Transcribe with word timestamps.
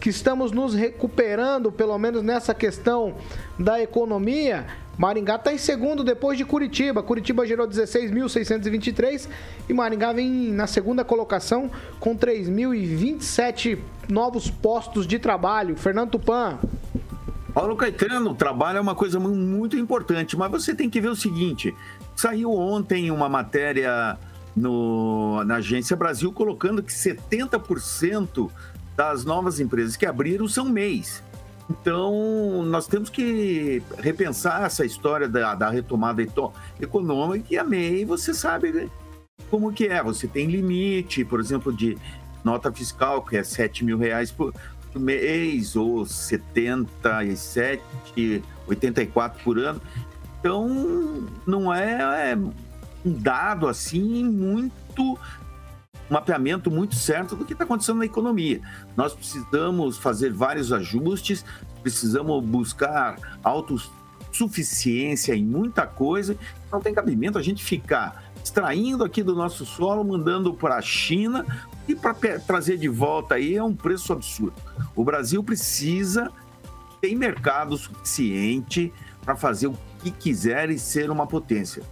que 0.00 0.10
estamos 0.10 0.52
nos 0.52 0.74
recuperando, 0.74 1.70
pelo 1.72 1.98
menos 1.98 2.22
nessa 2.22 2.54
questão 2.54 3.14
da 3.58 3.80
economia. 3.80 4.66
Maringá 4.98 5.36
está 5.36 5.52
em 5.52 5.58
segundo 5.58 6.02
depois 6.02 6.36
de 6.36 6.44
Curitiba. 6.44 7.02
Curitiba 7.02 7.46
gerou 7.46 7.68
16.623 7.68 9.28
e 9.68 9.72
Maringá 9.72 10.12
vem 10.12 10.50
na 10.52 10.66
segunda 10.66 11.04
colocação 11.04 11.70
com 12.00 12.16
3.027 12.16 13.78
novos 14.08 14.50
postos 14.50 15.06
de 15.06 15.18
trabalho. 15.18 15.76
Fernando 15.76 16.10
Tupan. 16.10 16.58
Paulo 17.54 17.76
Caetano, 17.76 18.34
trabalho 18.34 18.78
é 18.78 18.80
uma 18.80 18.94
coisa 18.94 19.18
muito 19.18 19.76
importante, 19.76 20.36
mas 20.36 20.50
você 20.50 20.74
tem 20.74 20.90
que 20.90 21.00
ver 21.00 21.08
o 21.08 21.16
seguinte: 21.16 21.74
saiu 22.14 22.52
ontem 22.52 23.10
uma 23.10 23.28
matéria 23.28 24.18
no, 24.54 25.42
na 25.44 25.56
Agência 25.56 25.96
Brasil 25.96 26.32
colocando 26.32 26.82
que 26.82 26.92
70% 26.92 28.50
das 28.98 29.24
novas 29.24 29.60
empresas 29.60 29.96
que 29.96 30.04
abriram 30.04 30.48
são 30.48 30.64
MEIs. 30.64 31.22
Então, 31.70 32.64
nós 32.64 32.88
temos 32.88 33.08
que 33.08 33.80
repensar 33.98 34.64
essa 34.64 34.84
história 34.84 35.28
da, 35.28 35.54
da 35.54 35.70
retomada 35.70 36.20
econômica 36.80 37.46
e 37.48 37.56
a 37.56 37.62
MEI, 37.62 38.04
você 38.04 38.34
sabe 38.34 38.90
como 39.48 39.72
que 39.72 39.86
é. 39.86 40.02
Você 40.02 40.26
tem 40.26 40.48
limite, 40.48 41.24
por 41.24 41.38
exemplo, 41.38 41.72
de 41.72 41.96
nota 42.42 42.72
fiscal, 42.72 43.22
que 43.22 43.36
é 43.36 43.44
7 43.44 43.84
mil 43.84 43.96
reais 43.96 44.32
por, 44.32 44.52
mês, 44.96 45.76
ou 45.76 46.04
77, 46.04 47.80
84 48.66 49.44
por 49.44 49.60
ano. 49.60 49.80
Então, 50.40 51.24
não 51.46 51.72
é, 51.72 52.32
é 52.32 52.36
um 52.36 52.52
dado 53.04 53.68
assim 53.68 54.24
muito 54.24 55.16
mapeamento 56.08 56.70
muito 56.70 56.94
certo 56.94 57.36
do 57.36 57.44
que 57.44 57.52
está 57.52 57.64
acontecendo 57.64 57.98
na 57.98 58.06
economia. 58.06 58.60
Nós 58.96 59.14
precisamos 59.14 59.98
fazer 59.98 60.32
vários 60.32 60.72
ajustes, 60.72 61.44
precisamos 61.82 62.44
buscar 62.44 63.16
autossuficiência 63.42 65.34
em 65.34 65.44
muita 65.44 65.86
coisa. 65.86 66.36
Não 66.72 66.80
tem 66.80 66.94
cabimento 66.94 67.38
a 67.38 67.42
gente 67.42 67.62
ficar 67.62 68.24
extraindo 68.42 69.04
aqui 69.04 69.22
do 69.22 69.34
nosso 69.34 69.66
solo, 69.66 70.02
mandando 70.04 70.54
para 70.54 70.76
a 70.76 70.82
China 70.82 71.44
e 71.86 71.94
para 71.94 72.14
trazer 72.40 72.78
de 72.78 72.88
volta 72.88 73.34
aí 73.34 73.56
é 73.56 73.62
um 73.62 73.74
preço 73.74 74.12
absurdo. 74.12 74.54
O 74.96 75.04
Brasil 75.04 75.42
precisa 75.42 76.30
ter 77.00 77.14
mercado 77.14 77.76
suficiente 77.76 78.92
para 79.22 79.36
fazer 79.36 79.66
o 79.66 79.78
que 80.02 80.10
quiser 80.10 80.70
e 80.70 80.78
ser 80.78 81.10
uma 81.10 81.26
potência. 81.26 81.82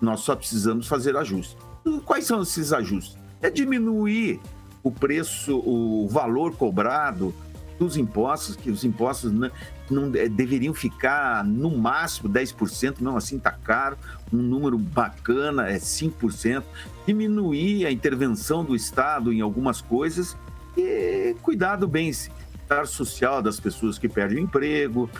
Nós 0.00 0.20
só 0.20 0.34
precisamos 0.34 0.86
fazer 0.86 1.16
ajustes. 1.16 1.56
Quais 2.04 2.26
são 2.26 2.42
esses 2.42 2.72
ajustes? 2.72 3.23
É 3.44 3.50
diminuir 3.50 4.40
o 4.82 4.90
preço, 4.90 5.58
o 5.58 6.08
valor 6.08 6.56
cobrado 6.56 7.34
dos 7.78 7.96
impostos, 7.96 8.56
que 8.56 8.70
os 8.70 8.84
impostos 8.84 9.32
não, 9.32 9.50
não 9.90 10.12
é, 10.14 10.28
deveriam 10.28 10.72
ficar 10.72 11.44
no 11.44 11.76
máximo 11.76 12.28
10%, 12.30 13.00
não 13.00 13.18
assim 13.18 13.36
está 13.36 13.52
caro, 13.52 13.98
um 14.32 14.38
número 14.38 14.78
bacana 14.78 15.68
é 15.68 15.76
5%, 15.76 16.62
diminuir 17.06 17.84
a 17.84 17.92
intervenção 17.92 18.64
do 18.64 18.74
Estado 18.74 19.30
em 19.30 19.42
algumas 19.42 19.82
coisas 19.82 20.34
e 20.74 21.36
cuidar 21.42 21.76
do 21.76 21.86
bem-estar 21.86 22.86
social 22.86 23.42
das 23.42 23.60
pessoas 23.60 23.98
que 23.98 24.08
perdem 24.08 24.38
o 24.38 24.40
emprego, 24.40 25.10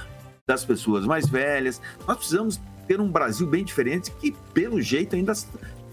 das 0.46 0.64
pessoas 0.64 1.04
mais 1.04 1.28
velhas. 1.28 1.78
Nós 2.08 2.16
precisamos 2.16 2.58
ter 2.86 3.00
um 3.00 3.10
Brasil 3.10 3.46
bem 3.46 3.64
diferente 3.64 4.10
que, 4.12 4.32
pelo 4.52 4.80
jeito, 4.80 5.14
ainda 5.14 5.32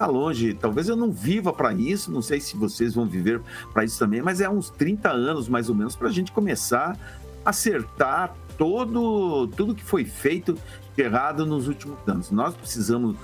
está 0.01 0.07
longe. 0.07 0.53
Talvez 0.55 0.89
eu 0.89 0.95
não 0.95 1.11
viva 1.11 1.53
para 1.53 1.71
isso, 1.73 2.11
não 2.11 2.21
sei 2.21 2.41
se 2.41 2.57
vocês 2.57 2.95
vão 2.95 3.05
viver 3.05 3.39
para 3.71 3.83
isso 3.83 3.99
também, 3.99 4.21
mas 4.21 4.41
é 4.41 4.49
uns 4.49 4.71
30 4.71 5.09
anos 5.09 5.47
mais 5.47 5.69
ou 5.69 5.75
menos 5.75 5.95
para 5.95 6.07
a 6.07 6.11
gente 6.11 6.31
começar 6.31 6.97
a 7.45 7.49
acertar 7.51 8.33
todo, 8.57 9.47
tudo 9.49 9.75
que 9.75 9.83
foi 9.83 10.03
feito 10.03 10.57
errado 10.97 11.45
nos 11.45 11.67
últimos 11.67 11.97
anos. 12.07 12.31
Nós 12.31 12.55
precisamos 12.55 13.15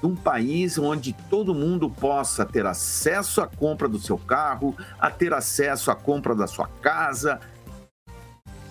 de 0.00 0.06
um 0.06 0.14
país 0.14 0.78
onde 0.78 1.12
todo 1.28 1.54
mundo 1.54 1.90
possa 1.90 2.44
ter 2.44 2.64
acesso 2.64 3.40
à 3.40 3.46
compra 3.46 3.88
do 3.88 3.98
seu 3.98 4.16
carro, 4.16 4.74
a 4.98 5.10
ter 5.10 5.34
acesso 5.34 5.90
à 5.90 5.96
compra 5.96 6.34
da 6.34 6.46
sua 6.46 6.68
casa. 6.80 7.40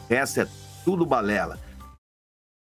Essa 0.09 0.41
é 0.41 0.47
tudo 0.83 1.05
balela 1.05 1.59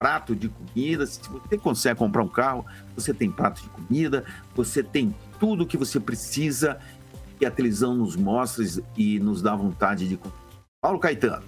prato 0.01 0.35
de 0.35 0.49
comida. 0.49 1.05
Se 1.05 1.21
você 1.29 1.55
consegue 1.59 1.99
comprar 1.99 2.23
um 2.23 2.27
carro, 2.27 2.65
você 2.95 3.13
tem 3.13 3.29
prato 3.29 3.61
de 3.61 3.69
comida, 3.69 4.25
você 4.55 4.81
tem 4.81 5.13
tudo 5.39 5.63
o 5.63 5.67
que 5.67 5.77
você 5.77 5.99
precisa 5.99 6.79
e 7.39 7.45
a 7.45 7.51
televisão 7.51 7.93
nos 7.93 8.15
mostra 8.15 8.65
e 8.97 9.19
nos 9.19 9.43
dá 9.43 9.55
vontade 9.55 10.09
de 10.09 10.17
comprar. 10.17 10.41
Paulo 10.81 10.97
Caetano. 10.97 11.43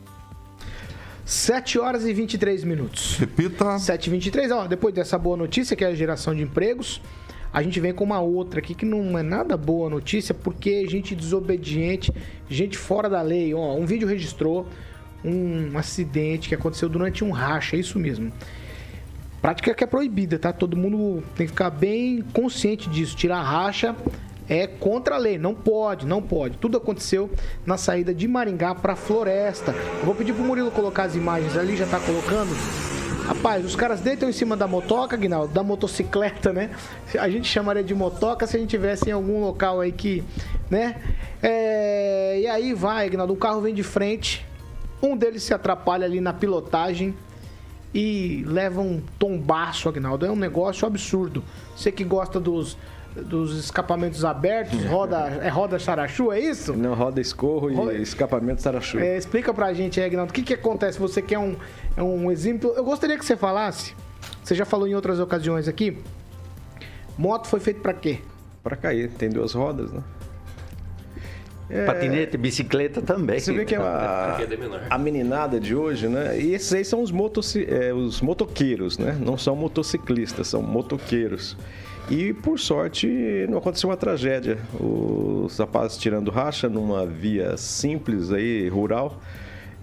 7 1.26 1.80
horas 1.80 2.06
e 2.06 2.14
23 2.14 2.64
minutos. 2.64 3.18
Repita. 3.18 3.80
7 3.80 4.06
e 4.06 4.10
23 4.12 4.52
ó, 4.52 4.68
depois 4.68 4.94
dessa 4.94 5.18
boa 5.18 5.36
notícia, 5.36 5.76
que 5.76 5.84
é 5.84 5.88
a 5.88 5.96
geração 5.96 6.36
de 6.36 6.44
empregos, 6.44 7.02
a 7.52 7.64
gente 7.64 7.80
vem 7.80 7.94
com 7.94 8.04
uma 8.04 8.20
outra 8.20 8.60
aqui 8.60 8.76
que 8.76 8.86
não 8.86 9.18
é 9.18 9.24
nada 9.24 9.58
boa 9.58 9.90
notícia, 9.90 10.34
porque 10.36 10.88
gente 10.88 11.16
desobediente, 11.16 12.12
gente 12.48 12.78
fora 12.78 13.10
da 13.10 13.22
lei. 13.22 13.52
Ó, 13.54 13.76
um 13.76 13.86
vídeo 13.86 14.08
registrou 14.08 14.68
um 15.24 15.78
acidente 15.78 16.50
que 16.50 16.56
aconteceu 16.56 16.90
durante 16.90 17.24
um 17.24 17.32
racha, 17.32 17.76
é 17.76 17.80
isso 17.80 17.98
mesmo. 17.98 18.32
Prática 19.42 19.74
que 19.74 19.84
é 19.84 19.88
proibida, 19.88 20.40
tá? 20.40 20.54
Todo 20.54 20.78
mundo 20.78 21.22
tem 21.36 21.46
que 21.46 21.52
ficar 21.52 21.70
bem 21.70 22.24
consciente 22.34 22.90
disso. 22.90 23.16
Tirar 23.16 23.42
racha 23.42 23.96
é 24.48 24.68
contra 24.68 25.16
a 25.16 25.18
lei, 25.18 25.38
não 25.38 25.54
pode, 25.54 26.06
não 26.06 26.22
pode. 26.22 26.58
Tudo 26.58 26.78
aconteceu 26.78 27.30
na 27.66 27.78
saída 27.78 28.14
de 28.14 28.28
Maringá 28.28 28.74
para 28.74 28.96
Floresta. 28.96 29.74
Eu 30.00 30.06
vou 30.06 30.16
pedir 30.16 30.34
pro 30.34 30.44
Murilo 30.44 30.72
colocar 30.72 31.04
as 31.04 31.16
imagens 31.16 31.58
ali, 31.58 31.76
já 31.76 31.86
tá 31.86 32.00
colocando. 32.00 32.56
Rapaz, 33.26 33.66
os 33.66 33.76
caras 33.76 34.02
deitam 34.02 34.30
em 34.30 34.34
cima 34.34 34.56
da 34.56 34.68
motoca, 34.68 35.16
Guinaldo, 35.16 35.54
da 35.54 35.64
motocicleta, 35.64 36.52
né? 36.52 36.70
A 37.18 37.30
gente 37.30 37.48
chamaria 37.48 37.84
de 37.84 37.96
motoca 37.96 38.46
se 38.46 38.58
a 38.58 38.60
gente 38.60 38.70
tivesse 38.70 39.10
em 39.10 39.14
algum 39.14 39.40
local 39.40 39.80
aí 39.80 39.94
que, 39.94 40.24
né? 40.70 40.98
É... 41.42 42.40
E 42.42 42.48
aí 42.48 42.74
vai, 42.74 43.10
Guinaldo, 43.10 43.34
um 43.34 43.38
carro 43.38 43.62
vem 43.62 43.74
de 43.74 43.84
frente, 43.84 44.46
um 45.04 45.18
deles 45.18 45.44
se 45.44 45.54
atrapalha 45.54 46.06
ali 46.06 46.22
na 46.22 46.34
pilotagem 46.34 47.14
e 47.94 48.44
leva 48.48 48.82
um 48.82 49.02
tombaço, 49.20 49.90
Agnaldo. 49.90 50.26
É 50.26 50.32
um 50.32 50.36
negócio 50.36 50.88
absurdo. 50.88 51.44
Você 51.76 51.92
que 51.92 52.04
gosta 52.04 52.40
dos, 52.40 52.78
dos 53.16 53.58
escapamentos 53.58 54.24
abertos, 54.24 54.84
roda, 54.86 55.18
é 55.42 55.50
roda 55.50 55.78
sarachu, 55.78 56.32
é 56.32 56.40
isso? 56.40 56.74
Não, 56.74 56.94
roda 56.94 57.20
escorro 57.20 57.70
e 57.70 57.76
roda... 57.76 57.94
escapamento 57.94 58.62
sarachu. 58.62 58.98
É, 59.00 59.18
explica 59.18 59.54
pra 59.54 59.74
gente 59.74 60.00
aí, 60.00 60.08
Agnaldo, 60.08 60.32
o 60.32 60.34
que, 60.34 60.42
que 60.42 60.54
acontece? 60.54 60.98
Você 61.00 61.22
quer 61.22 61.38
um, 61.38 61.56
é 61.96 62.02
um 62.02 62.32
exemplo? 62.32 62.74
Eu 62.76 62.84
gostaria 62.84 63.18
que 63.18 63.26
você 63.26 63.36
falasse, 63.36 63.94
você 64.42 64.56
já 64.56 64.66
falou 64.66 64.88
em 64.88 64.96
outras 64.96 65.20
ocasiões 65.20 65.68
aqui, 65.68 65.98
moto 67.18 67.48
foi 67.48 67.60
feito 67.60 67.82
para 67.82 67.94
quê? 67.94 68.20
Para 68.64 68.78
cair, 68.78 69.10
tem 69.10 69.30
duas 69.30 69.54
rodas, 69.54 69.92
né? 69.92 70.02
É... 71.74 71.86
Patinete, 71.86 72.38
bicicleta 72.38 73.02
também. 73.02 73.40
Você 73.40 73.52
vê 73.52 73.66
que 73.66 73.74
é 73.74 73.80
a, 73.80 74.38
a 74.92 74.98
meninada 74.98 75.60
de 75.60 75.76
hoje, 75.76 76.08
né? 76.08 76.40
E 76.40 76.54
esses 76.54 76.72
aí 76.72 76.86
são 76.86 77.02
os, 77.02 77.12
motoci... 77.12 77.66
é, 77.68 77.92
os 77.92 78.22
motoqueiros, 78.22 79.00
né? 79.00 79.18
Não 79.20 79.38
são 79.38 79.56
motociclistas, 79.56 80.48
são 80.48 80.62
motoqueiros. 80.62 81.58
E 82.12 82.32
por 82.32 82.60
sorte 82.60 83.08
não 83.50 83.58
aconteceu 83.58 83.90
uma 83.90 83.98
tragédia. 83.98 84.60
Os 84.80 85.58
rapazes 85.58 85.98
tirando 85.98 86.30
racha 86.30 86.70
numa 86.70 87.08
via 87.08 87.58
simples 87.58 88.32
aí, 88.32 88.70
rural, 88.70 89.20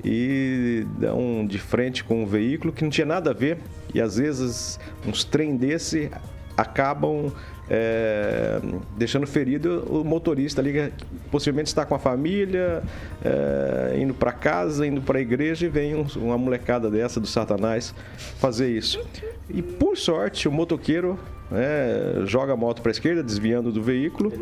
e 0.04 0.86
dão 0.96 1.44
de 1.44 1.58
frente 1.58 2.04
com 2.04 2.22
um 2.22 2.26
veículo 2.26 2.72
que 2.72 2.84
não 2.84 2.90
tinha 2.90 3.06
nada 3.06 3.30
a 3.30 3.34
ver. 3.34 3.58
E 3.92 4.00
às 4.00 4.16
vezes 4.16 4.78
uns 5.04 5.24
trem 5.24 5.56
desse 5.56 6.08
acabam 6.56 7.32
é, 7.70 8.60
deixando 8.96 9.26
ferido 9.28 9.86
o 9.88 10.04
motorista 10.04 10.60
ali, 10.60 10.72
que 10.72 11.04
possivelmente 11.30 11.68
está 11.68 11.86
com 11.86 11.94
a 11.94 11.98
família, 12.00 12.82
é, 13.24 13.96
indo 13.96 14.12
para 14.12 14.32
casa, 14.32 14.84
indo 14.84 15.00
para 15.00 15.18
a 15.18 15.20
igreja 15.20 15.66
e 15.66 15.68
vem 15.68 15.94
um, 15.94 16.04
uma 16.16 16.36
molecada 16.36 16.90
dessa 16.90 17.20
do 17.20 17.28
Satanás 17.28 17.94
fazer 18.38 18.68
isso. 18.76 19.00
E 19.48 19.62
por 19.62 19.96
sorte, 19.96 20.48
o 20.48 20.52
motoqueiro 20.52 21.16
é, 21.52 22.22
joga 22.26 22.54
a 22.54 22.56
moto 22.56 22.82
para 22.82 22.90
a 22.90 22.92
esquerda, 22.92 23.22
desviando 23.22 23.70
do 23.70 23.80
veículo 23.80 24.32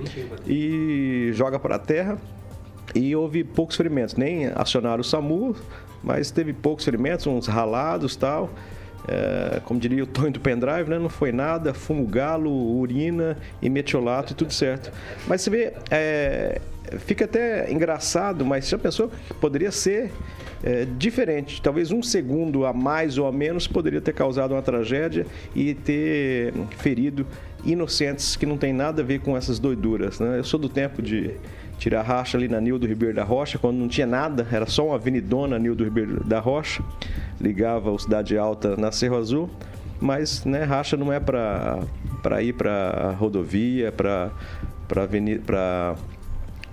e 0.47 1.31
joga 1.35 1.59
para 1.59 1.77
a 1.77 1.79
terra. 1.79 2.17
E 2.95 3.15
houve 3.15 3.45
poucos 3.45 3.77
ferimentos, 3.77 4.15
nem 4.15 4.47
acionaram 4.47 5.03
o 5.03 5.05
SAMU, 5.05 5.55
mas 6.03 6.31
teve 6.31 6.55
poucos 6.55 6.87
ferimentos, 6.87 7.27
uns 7.27 7.47
ralados 7.47 8.17
tal. 8.17 8.49
É, 9.07 9.61
como 9.65 9.79
diria 9.79 10.03
o 10.03 10.07
Tonho 10.07 10.33
do 10.33 10.41
pendrive, 10.41 10.91
né? 10.91 10.99
não 10.99 11.09
foi 11.09 11.33
nada, 11.33 11.73
fumo 11.73 12.07
galo, 12.07 12.51
urina 12.79 13.37
e 13.63 13.71
metiolato 13.71 14.33
e 14.33 14.37
tudo 14.37 14.53
certo. 14.53 14.93
Mas 15.27 15.41
você 15.41 15.51
vê, 15.51 15.73
é, 15.91 16.61
fica 16.99 17.25
até 17.25 17.71
engraçado, 17.71 18.45
mas 18.45 18.69
já 18.69 18.79
pensou 18.79 19.09
que 19.09 19.35
poderia 19.35 19.71
ser 19.71 20.11
é, 20.63 20.87
diferente. 20.97 21.63
Talvez 21.63 21.91
um 21.91 22.03
segundo 22.03 22.65
a 22.67 22.73
mais 22.73 23.19
ou 23.19 23.27
a 23.27 23.33
menos 23.33 23.67
poderia 23.67 24.01
ter 24.01 24.13
causado 24.13 24.53
uma 24.53 24.63
tragédia 24.63 25.27
e 25.55 25.75
ter 25.75 26.53
ferido 26.79 27.27
inocentes 27.65 28.37
que 28.37 28.47
não 28.47 28.57
tem 28.57 28.73
nada 28.73 29.03
a 29.03 29.05
ver 29.05 29.21
com 29.21 29.37
essas 29.37 29.59
doiduras. 29.59 30.21
Né? 30.21 30.39
Eu 30.39 30.45
sou 30.45 30.59
do 30.59 30.69
tempo 30.69 31.03
de 31.03 31.35
tirar 31.79 32.03
racha 32.03 32.37
ali 32.37 32.49
na 32.49 32.61
Nildo 32.61 32.87
Ribeiro 32.87 33.15
da 33.15 33.25
Rocha, 33.25 33.59
quando 33.59 33.77
não 33.77 33.89
tinha 33.89 34.07
nada, 34.07 34.47
era 34.51 34.67
só 34.67 34.87
uma 34.87 34.97
avenidona 34.97 35.59
Nildo 35.59 35.85
Ribeiro 35.85 36.25
da 36.25 36.41
Rocha, 36.41 36.83
ligava 37.41 37.91
o 37.91 37.99
Cidade 37.99 38.37
Alta 38.37 38.77
na 38.77 38.93
Cerro 38.93 39.17
Azul, 39.17 39.49
mas 40.01 40.45
né, 40.45 40.65
racha 40.65 40.97
não 40.97 41.13
é 41.13 41.19
para 41.19 42.43
ir 42.43 42.53
para 42.53 43.15
rodovia, 43.19 43.91
para 43.93 44.31
para 44.89 45.97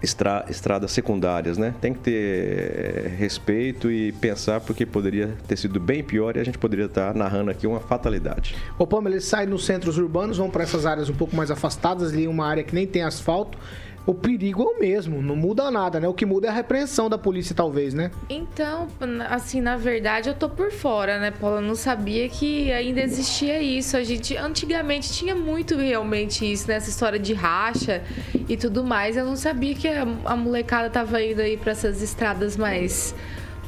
estra, 0.01 0.45
estradas 0.49 0.91
secundárias, 0.91 1.57
né? 1.57 1.73
Tem 1.81 1.93
que 1.93 1.99
ter 1.99 2.11
eh, 2.13 3.15
respeito 3.17 3.91
e 3.91 4.11
pensar 4.13 4.61
porque 4.61 4.85
poderia 4.85 5.35
ter 5.47 5.57
sido 5.57 5.79
bem 5.79 6.03
pior 6.03 6.37
e 6.37 6.39
a 6.39 6.43
gente 6.43 6.57
poderia 6.57 6.85
estar 6.85 7.13
narrando 7.13 7.51
aqui 7.51 7.67
uma 7.67 7.79
fatalidade. 7.79 8.55
O 8.77 8.87
Pamela, 8.87 9.15
eles 9.15 9.25
saem 9.25 9.47
nos 9.47 9.65
centros 9.65 9.97
urbanos, 9.97 10.37
vão 10.37 10.49
para 10.49 10.63
essas 10.63 10.85
áreas 10.85 11.09
um 11.09 11.13
pouco 11.13 11.35
mais 11.35 11.51
afastadas, 11.51 12.13
ali 12.13 12.27
uma 12.27 12.45
área 12.45 12.63
que 12.63 12.73
nem 12.73 12.87
tem 12.87 13.01
asfalto, 13.01 13.57
o 14.05 14.13
perigo 14.13 14.61
é 14.61 14.65
o 14.65 14.79
mesmo, 14.79 15.21
não 15.21 15.35
muda 15.35 15.71
nada, 15.71 15.99
né? 15.99 16.07
O 16.07 16.13
que 16.13 16.25
muda 16.25 16.47
é 16.47 16.49
a 16.49 16.53
repreensão 16.53 17.09
da 17.09 17.17
polícia, 17.17 17.55
talvez, 17.55 17.93
né? 17.93 18.11
Então, 18.29 18.87
assim, 19.29 19.59
na 19.59 19.75
verdade, 19.75 20.29
eu 20.29 20.35
tô 20.35 20.47
por 20.47 20.71
fora, 20.71 21.19
né, 21.19 21.31
Paula? 21.31 21.57
Eu 21.57 21.61
não 21.61 21.75
sabia 21.75 22.29
que 22.29 22.71
ainda 22.71 23.01
existia 23.01 23.61
isso. 23.61 23.97
A 23.97 24.03
gente, 24.03 24.37
antigamente, 24.37 25.11
tinha 25.11 25.35
muito 25.35 25.75
realmente 25.75 26.49
isso, 26.49 26.67
né? 26.67 26.75
Essa 26.75 26.89
história 26.89 27.17
de 27.17 27.33
racha 27.33 28.03
e 28.47 28.55
tudo 28.55 28.83
mais. 28.83 29.17
Eu 29.17 29.25
não 29.25 29.35
sabia 29.35 29.73
que 29.73 29.87
a, 29.87 30.05
a 30.25 30.35
molecada 30.35 30.89
tava 30.89 31.21
indo 31.21 31.41
aí 31.41 31.57
pra 31.57 31.71
essas 31.71 32.01
estradas 32.01 32.55
mais. 32.55 33.15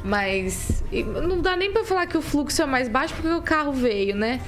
mais. 0.04 0.84
Não 1.28 1.42
dá 1.42 1.56
nem 1.56 1.72
pra 1.72 1.84
falar 1.84 2.06
que 2.06 2.18
o 2.18 2.22
fluxo 2.22 2.62
é 2.62 2.66
mais 2.66 2.88
baixo 2.88 3.16
porque 3.16 3.30
o 3.30 3.42
carro 3.42 3.72
veio, 3.72 4.16
né? 4.16 4.40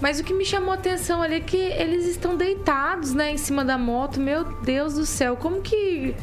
Mas 0.00 0.20
o 0.20 0.24
que 0.24 0.32
me 0.32 0.44
chamou 0.44 0.70
a 0.70 0.74
atenção 0.74 1.22
ali 1.22 1.36
é 1.36 1.40
que 1.40 1.56
eles 1.56 2.06
estão 2.06 2.36
deitados, 2.36 3.12
né, 3.14 3.32
em 3.32 3.38
cima 3.38 3.64
da 3.64 3.76
moto. 3.76 4.20
Meu 4.20 4.44
Deus 4.62 4.94
do 4.94 5.04
céu, 5.04 5.36
como 5.36 5.60
que 5.60 6.14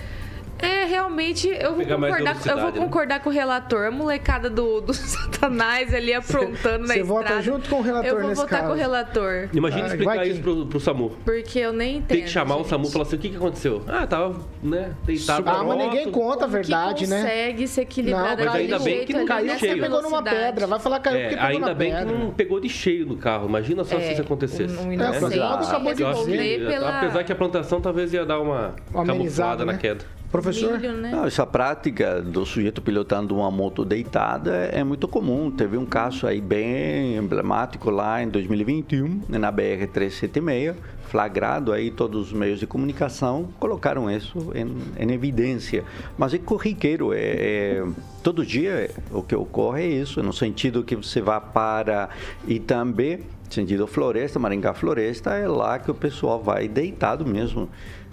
é, 0.58 0.86
realmente, 0.86 1.48
eu 1.48 1.76
vou, 1.76 1.86
concordar, 1.86 2.38
eu 2.48 2.58
vou 2.58 2.72
né? 2.72 2.80
concordar 2.80 3.20
com 3.20 3.30
o 3.30 3.34
relator. 3.34 3.86
A 3.88 3.92
molecada 3.92 4.50
do, 4.50 4.80
do 4.80 4.94
Satanás 4.96 5.94
ali 5.94 6.14
aprontando 6.14 6.88
na 6.88 6.96
estrada. 6.96 6.98
Você 6.98 7.04
vota 7.04 7.42
junto 7.42 7.70
com 7.70 7.76
o 7.78 7.82
relator 7.82 8.10
Eu 8.10 8.22
vou 8.22 8.36
votar 8.36 8.60
caso. 8.62 8.68
com 8.68 8.74
o 8.74 8.78
relator. 8.78 9.50
Imagina 9.54 9.84
ah, 9.84 9.88
explicar 9.88 10.28
isso 10.28 10.42
pro, 10.42 10.66
pro 10.66 10.80
SAMU. 10.80 11.12
Porque 11.26 11.60
eu 11.60 11.74
nem 11.74 11.98
entendo. 11.98 12.08
Tem 12.08 12.24
que 12.24 12.30
chamar 12.30 12.56
gente. 12.56 12.66
o 12.66 12.70
SAMU 12.70 12.88
e 12.88 12.92
falar 12.92 13.04
assim, 13.04 13.16
o 13.16 13.20
que, 13.20 13.30
que 13.30 13.36
aconteceu? 13.36 13.82
Ah, 13.88 14.08
tava, 14.08 14.40
né, 14.64 14.94
deitado 15.04 15.50
Ah, 15.50 15.64
mas 15.64 15.78
ninguém 15.78 16.12
conta 16.12 16.46
a 16.46 16.48
verdade, 16.48 17.04
que 17.04 17.10
né? 17.10 17.22
consegue 17.22 17.68
se 17.68 17.82
equilibrar 17.82 18.38
não, 18.38 18.46
mas 18.46 18.56
ainda 18.56 18.80
bem 18.80 19.06
que 19.06 19.14
não 19.14 19.26
caiu 19.26 19.60
cheio. 19.60 19.82
pegou 19.82 20.02
numa 20.02 20.24
pedra. 20.24 20.68
Vai 20.68 20.80
falar 20.80 21.00
caiu 21.00 21.18
é, 21.18 21.30
porque 21.30 21.44
Ainda 21.44 21.74
bem 21.74 21.92
pedra. 21.92 22.06
que 22.06 22.14
não 22.14 22.32
pegou 22.32 22.60
de 22.60 22.70
cheio 22.70 23.06
no 23.06 23.18
carro. 23.18 23.48
Imagina 23.48 23.84
só 23.84 23.98
é, 23.98 24.02
se 24.02 24.14
isso 24.14 24.22
acontecesse. 24.22 24.76
Um, 24.78 24.88
um 24.88 24.92
é, 24.94 25.08
acabou 25.08 25.94
de 25.94 26.04
dizer. 26.04 26.84
Apesar 26.84 27.24
que 27.24 27.32
a 27.32 27.36
plantação 27.36 27.82
talvez 27.82 28.14
ia 28.14 28.26
dar 28.26 28.40
uma, 28.40 28.74
camuflada 29.06 29.66
né? 29.66 29.74
na 29.74 29.78
queda. 29.78 30.06
Professor? 30.42 30.80
Milho, 30.80 30.94
né? 30.94 31.12
Não, 31.12 31.26
essa 31.26 31.46
prática 31.46 32.22
do 32.22 32.46
sujeito 32.46 32.82
pilotando 32.82 33.36
uma 33.36 33.50
moto 33.50 33.86
deitada 33.86 34.52
é 34.72 34.84
muito 34.84 35.08
comum. 35.08 35.50
Teve 35.50 35.78
um 35.78 35.86
caso 35.86 36.28
aí 36.28 36.42
bem 36.42 37.16
emblemático 37.16 37.90
lá 37.90 38.22
em 38.22 38.28
2021, 38.28 39.22
na 39.30 39.52
BR-376, 39.52 40.76
flagrado 41.08 41.72
aí 41.72 41.90
todos 41.90 42.28
os 42.28 42.34
meios 42.34 42.60
de 42.60 42.68
comunicação 42.68 43.50
colocaram 43.60 44.12
isso 44.12 44.52
em, 44.54 44.76
em 45.02 45.14
evidência. 45.14 45.84
Mas 46.18 46.34
é 46.34 46.38
corriqueiro, 46.38 47.14
é, 47.14 47.20
é, 47.20 47.86
todo 48.24 48.46
dia 48.46 48.90
o 49.12 49.22
que 49.22 49.36
ocorre 49.36 49.84
é 49.84 49.88
isso, 49.88 50.22
no 50.22 50.34
sentido 50.34 50.84
que 50.84 50.96
você 50.96 51.22
vá 51.22 51.40
para 51.40 52.10
Itambé, 52.48 53.20
sentido 53.50 53.88
floresta, 53.88 54.40
Maringá 54.40 54.74
Floresta, 54.74 55.34
é 55.36 55.48
lá 55.48 55.80
que 55.80 55.90
o 55.90 55.96
pessoal 55.96 56.42
vai 56.42 56.68
deitado 56.68 57.26
mesmo. 57.26 57.70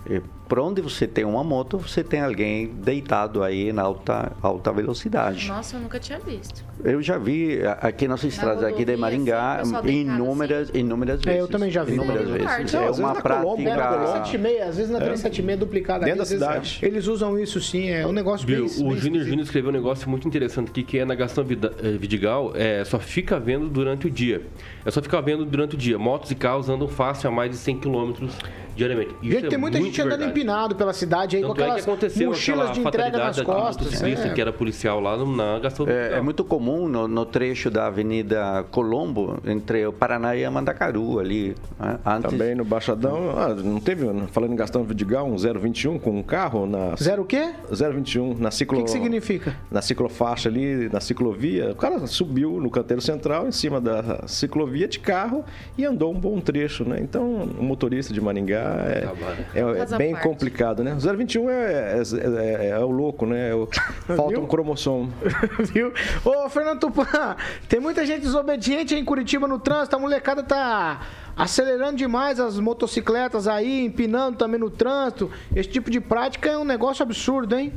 É, 0.09 0.21
por 0.49 0.59
onde 0.59 0.83
você 0.83 1.07
tem 1.07 1.25
uma 1.25 1.43
moto, 1.43 1.79
você 1.79 2.03
tem 2.05 2.21
alguém 2.21 2.67
deitado 2.67 3.43
aí 3.43 3.73
na 3.73 3.83
alta, 3.83 4.33
alta 4.43 4.73
velocidade. 4.73 5.49
Nossa, 5.49 5.77
eu 5.77 5.81
nunca 5.81 5.99
tinha 5.99 6.19
visto. 6.19 6.65
Eu 6.85 7.01
já 7.01 7.17
vi 7.17 7.61
aqui 7.81 8.09
nas 8.09 8.23
estradas 8.25 8.65
aqui 8.65 8.85
de 8.85 8.97
Maringá 8.97 9.63
inúmeras, 9.85 10.69
assim. 10.69 10.81
inúmeras 10.81 11.23
vezes. 11.23 11.39
É, 11.39 11.43
eu 11.43 11.49
também 11.49 11.71
já 11.71 11.85
vi. 11.85 11.95
Inúmeras 11.95 12.29
vezes. 12.29 12.45
Parte. 12.45 12.77
É 12.77 12.91
uma 12.91 13.15
prática. 13.15 13.45
Colômbia, 13.45 13.77
né? 13.77 13.83
376, 13.83 14.63
às 14.63 14.77
vezes 14.77 14.91
na 14.91 14.99
376 14.99 15.49
é. 15.49 15.57
duplicada. 15.57 16.05
Dentro 16.05 16.19
da 16.19 16.27
cidade. 16.27 16.79
Eles 16.83 17.07
usam 17.07 17.39
isso 17.39 17.61
sim, 17.61 17.89
é 17.89 18.07
um 18.07 18.13
negócio 18.13 18.47
Viu, 18.47 18.67
bem, 18.67 18.87
O 18.87 18.97
Júnior 18.97 19.25
Júnior 19.25 19.45
escreveu 19.45 19.71
um 19.71 19.73
negócio 19.73 20.11
muito 20.11 20.27
interessante 20.27 20.71
aqui, 20.71 20.83
que 20.83 20.99
é 20.99 21.05
na 21.05 21.15
Gastão 21.15 21.45
eh, 21.45 21.93
Vidigal, 21.93 22.53
é, 22.55 22.85
só 22.85 22.99
fica 22.99 23.39
vendo 23.39 23.69
durante 23.69 24.07
o 24.07 24.11
dia. 24.11 24.43
É 24.85 24.91
só 24.91 25.01
ficar 25.01 25.21
vendo 25.21 25.45
durante 25.45 25.77
o 25.77 25.79
dia. 25.79 25.99
Motos 25.99 26.31
e 26.31 26.35
carros 26.35 26.69
andam 26.69 26.89
fácil 26.89 27.29
a 27.29 27.33
mais 27.33 27.51
de 27.51 27.57
100 27.57 27.79
km 27.79 28.29
diariamente. 28.75 29.15
Isso 29.23 29.33
gente, 29.33 29.47
é 29.47 29.49
tem 29.49 29.59
muita 29.59 29.81
gente 29.81 30.01
andando 30.01 30.25
empinado 30.25 30.75
pela 30.75 30.93
cidade 30.93 31.37
aí 31.37 31.43
Tanto 31.43 31.55
com 31.55 31.63
aquelas 31.63 31.87
é 32.19 32.25
mochilas 32.25 32.73
de 32.73 32.81
entrega 32.81 33.19
nas 33.19 33.41
costas. 33.41 34.03
É. 34.03 34.33
que 34.33 34.41
era 34.41 34.53
policial 34.53 35.01
lá 35.01 35.17
na 35.25 35.59
Gasolina. 35.59 35.97
É, 35.97 36.15
é, 36.15 36.21
muito 36.21 36.45
comum 36.45 36.89
no, 36.89 37.07
no, 37.07 37.25
trecho 37.27 37.71
da 37.71 37.87
Avenida 37.87 38.65
Colombo, 38.71 39.39
entre 39.45 39.87
o 39.87 39.93
Paraná 39.93 40.35
e 40.37 40.45
a 40.45 40.51
Mandacaru 40.51 41.19
ali. 41.19 41.55
Né? 41.79 41.99
Antes... 42.05 42.31
Também 42.31 42.55
no 42.55 42.65
Baixadão, 42.65 43.31
ah, 43.37 43.55
não 43.55 43.81
teve, 43.81 44.07
falando 44.31 44.53
em 44.53 44.57
Gastão 44.57 44.85
Vidigal, 44.85 45.27
um 45.27 45.37
021 45.37 45.99
com 45.99 46.19
um 46.19 46.23
carro 46.23 46.67
na... 46.67 46.95
Zero 46.97 47.23
o 47.23 47.25
quê? 47.25 47.53
021 47.71 48.35
na 48.39 48.51
ciclo... 48.51 48.79
O 48.79 48.81
que, 48.81 48.87
que 48.87 48.91
significa? 48.91 49.57
Na 49.71 49.83
ciclofaixa 49.83 50.49
ali, 50.49 50.89
na 50.89 51.01
ciclovia. 51.01 51.71
O 51.73 51.77
cara 51.77 52.07
subiu 52.07 52.61
no 52.61 52.71
canteiro 52.71 53.03
central, 53.03 53.47
em 53.47 53.53
cima 53.53 53.81
da 53.81 54.27
ciclovia 54.27 54.89
de 54.89 54.99
carro 54.99 55.45
e 55.77 55.85
andou 55.85 56.13
um 56.13 56.19
bom 56.19 56.41
trecho, 56.41 56.85
né? 56.85 56.99
Então, 57.01 57.25
o 57.59 57.63
motorista 57.63 58.13
de 58.13 58.21
Maringá 58.21 58.62
é, 58.63 59.61
é, 59.61 59.95
é 59.95 59.99
bem 59.99 60.15
complicado, 60.15 60.83
né? 60.83 60.95
O 60.95 61.17
021 61.17 61.51
é, 61.51 61.55
é, 61.55 62.03
é, 62.03 62.69
é, 62.71 62.79
o 62.79 62.91
louco, 62.91 63.27
né? 63.27 63.51
É 63.51 63.55
o, 63.55 63.69
falta 64.17 64.39
um 64.39 64.47
cromossomo. 64.47 65.13
Viu? 65.73 65.93
Ô, 66.25 66.49
Fernando 66.49 66.81
Tupan, 66.81 67.37
tem 67.69 67.81
muita 67.81 68.05
gente 68.07 68.23
desobediente 68.23 68.95
em 68.95 69.05
Curitiba 69.05 69.47
no 69.47 69.59
trânsito. 69.59 69.97
A 69.97 69.99
molecada 69.99 70.43
tá 70.43 71.01
acelerando 71.37 71.97
demais 71.97 72.39
as 72.39 72.59
motocicletas 72.59 73.49
aí, 73.49 73.85
empinando 73.85 74.39
também 74.39 74.61
no 74.61 74.71
trânsito. 74.71 75.31
Esse 75.55 75.69
tipo 75.69 75.91
de 75.91 76.01
prática 76.01 76.51
é 76.51 76.59
um 76.59 76.65
negócio 76.65 77.03
absurdo, 77.03 77.57
hein? 77.57 77.73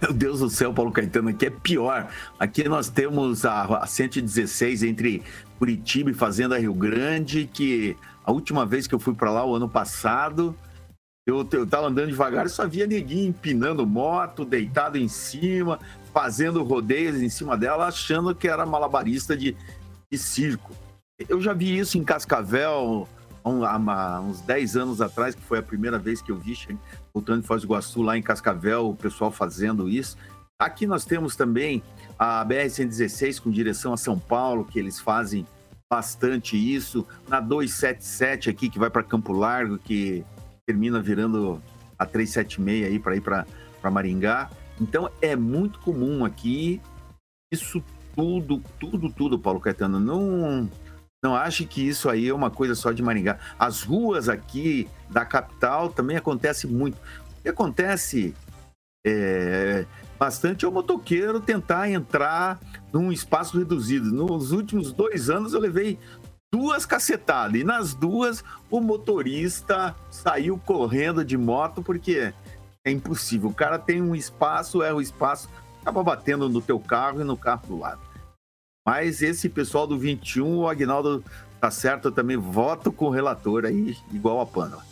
Meu 0.00 0.12
Deus 0.12 0.40
do 0.40 0.50
céu, 0.50 0.74
Paulo 0.74 0.92
Caetano, 0.92 1.30
aqui 1.30 1.46
é 1.46 1.50
pior. 1.50 2.08
Aqui 2.38 2.68
nós 2.68 2.88
temos 2.90 3.46
a 3.46 3.86
116 3.86 4.82
entre 4.82 5.22
Curitiba 5.58 6.10
e 6.10 6.14
Fazenda 6.14 6.58
Rio 6.58 6.74
Grande, 6.74 7.48
que 7.50 7.96
a 8.26 8.32
última 8.32 8.66
vez 8.66 8.88
que 8.88 8.94
eu 8.94 8.98
fui 8.98 9.14
para 9.14 9.30
lá, 9.30 9.46
o 9.46 9.54
ano 9.54 9.68
passado, 9.68 10.54
eu, 11.24 11.48
eu 11.52 11.66
tava 11.66 11.86
andando 11.86 12.08
devagar 12.08 12.44
e 12.44 12.48
só 12.48 12.66
via 12.66 12.86
neguinho 12.86 13.28
empinando 13.28 13.86
moto, 13.86 14.44
deitado 14.44 14.98
em 14.98 15.06
cima, 15.06 15.78
fazendo 16.12 16.64
rodeios 16.64 17.22
em 17.22 17.28
cima 17.28 17.56
dela, 17.56 17.86
achando 17.86 18.34
que 18.34 18.48
era 18.48 18.66
malabarista 18.66 19.36
de, 19.36 19.56
de 20.10 20.18
circo. 20.18 20.72
Eu 21.28 21.40
já 21.40 21.52
vi 21.52 21.78
isso 21.78 21.96
em 21.96 22.04
Cascavel 22.04 23.08
um, 23.44 23.64
há 23.64 24.20
uns 24.20 24.40
10 24.40 24.76
anos 24.76 25.00
atrás, 25.00 25.34
que 25.36 25.42
foi 25.42 25.60
a 25.60 25.62
primeira 25.62 25.98
vez 25.98 26.20
que 26.20 26.32
eu 26.32 26.36
vi, 26.36 26.54
voltando 27.14 27.42
de 27.42 27.46
Foz 27.46 27.62
do 27.62 27.66
Iguaçu, 27.66 28.02
lá 28.02 28.18
em 28.18 28.22
Cascavel, 28.22 28.88
o 28.88 28.96
pessoal 28.96 29.30
fazendo 29.30 29.88
isso. 29.88 30.16
Aqui 30.60 30.86
nós 30.86 31.04
temos 31.04 31.36
também 31.36 31.82
a 32.18 32.44
BR-116 32.44 33.40
com 33.40 33.50
direção 33.50 33.92
a 33.92 33.96
São 33.96 34.18
Paulo, 34.18 34.64
que 34.64 34.78
eles 34.78 34.98
fazem 34.98 35.46
bastante 35.90 36.56
isso. 36.56 37.06
Na 37.28 37.40
277 37.40 38.50
aqui, 38.50 38.68
que 38.68 38.78
vai 38.78 38.90
para 38.90 39.02
Campo 39.02 39.32
Largo, 39.32 39.78
que 39.78 40.24
termina 40.66 41.00
virando 41.00 41.62
a 41.98 42.04
376 42.04 42.86
aí 42.86 42.98
para 42.98 43.16
ir 43.16 43.20
para 43.20 43.46
Maringá. 43.90 44.50
Então 44.80 45.10
é 45.22 45.34
muito 45.36 45.78
comum 45.80 46.24
aqui 46.24 46.80
isso 47.52 47.82
tudo, 48.14 48.62
tudo, 48.80 49.10
tudo, 49.10 49.38
Paulo 49.38 49.60
Caetano. 49.60 50.00
Não, 50.00 50.68
não 51.22 51.34
ache 51.34 51.64
que 51.64 51.86
isso 51.86 52.08
aí 52.08 52.28
é 52.28 52.34
uma 52.34 52.50
coisa 52.50 52.74
só 52.74 52.92
de 52.92 53.02
Maringá. 53.02 53.38
As 53.58 53.82
ruas 53.82 54.28
aqui 54.28 54.88
da 55.08 55.24
capital 55.24 55.90
também 55.90 56.16
acontece 56.16 56.66
muito. 56.66 56.98
Que 57.42 57.50
acontece 57.50 58.34
é, 59.06 59.86
bastante 60.18 60.64
é 60.64 60.68
o 60.68 60.72
motoqueiro 60.72 61.40
tentar 61.40 61.90
entrar 61.90 62.58
num 62.92 63.12
espaço 63.12 63.58
reduzido. 63.58 64.12
Nos 64.12 64.52
últimos 64.52 64.92
dois 64.92 65.30
anos 65.30 65.52
eu 65.52 65.60
levei 65.60 65.98
duas 66.52 66.86
cacetadas 66.86 67.60
e 67.60 67.64
nas 67.64 67.94
duas 67.94 68.42
o 68.70 68.80
motorista 68.80 69.94
saiu 70.10 70.58
correndo 70.58 71.24
de 71.24 71.36
moto 71.36 71.82
porque 71.82 72.32
é 72.84 72.90
impossível. 72.90 73.50
O 73.50 73.54
cara 73.54 73.78
tem 73.78 74.00
um 74.00 74.14
espaço, 74.14 74.82
é 74.82 74.92
o 74.92 75.00
espaço, 75.00 75.48
acaba 75.82 76.02
batendo 76.02 76.48
no 76.48 76.62
teu 76.62 76.78
carro 76.78 77.20
e 77.20 77.24
no 77.24 77.36
carro 77.36 77.66
do 77.66 77.78
lado. 77.78 78.00
Mas 78.86 79.20
esse 79.20 79.48
pessoal 79.48 79.86
do 79.86 79.98
21, 79.98 80.58
o 80.58 80.68
Agnaldo 80.68 81.22
tá 81.60 81.70
certo, 81.70 82.08
eu 82.08 82.12
também 82.12 82.36
voto 82.36 82.92
com 82.92 83.06
o 83.06 83.10
relator 83.10 83.64
aí, 83.64 83.96
igual 84.12 84.40
a 84.40 84.46
Pânola. 84.46 84.84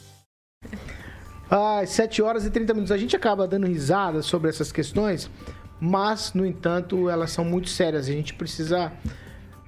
Às 1.54 1.90
7 1.90 2.20
horas 2.20 2.44
e 2.44 2.50
30 2.50 2.74
minutos. 2.74 2.90
A 2.90 2.96
gente 2.96 3.14
acaba 3.14 3.46
dando 3.46 3.68
risada 3.68 4.22
sobre 4.22 4.50
essas 4.50 4.72
questões, 4.72 5.30
mas, 5.78 6.32
no 6.34 6.44
entanto, 6.44 7.08
elas 7.08 7.30
são 7.30 7.44
muito 7.44 7.68
sérias. 7.68 8.08
A 8.08 8.12
gente 8.12 8.34
precisa 8.34 8.90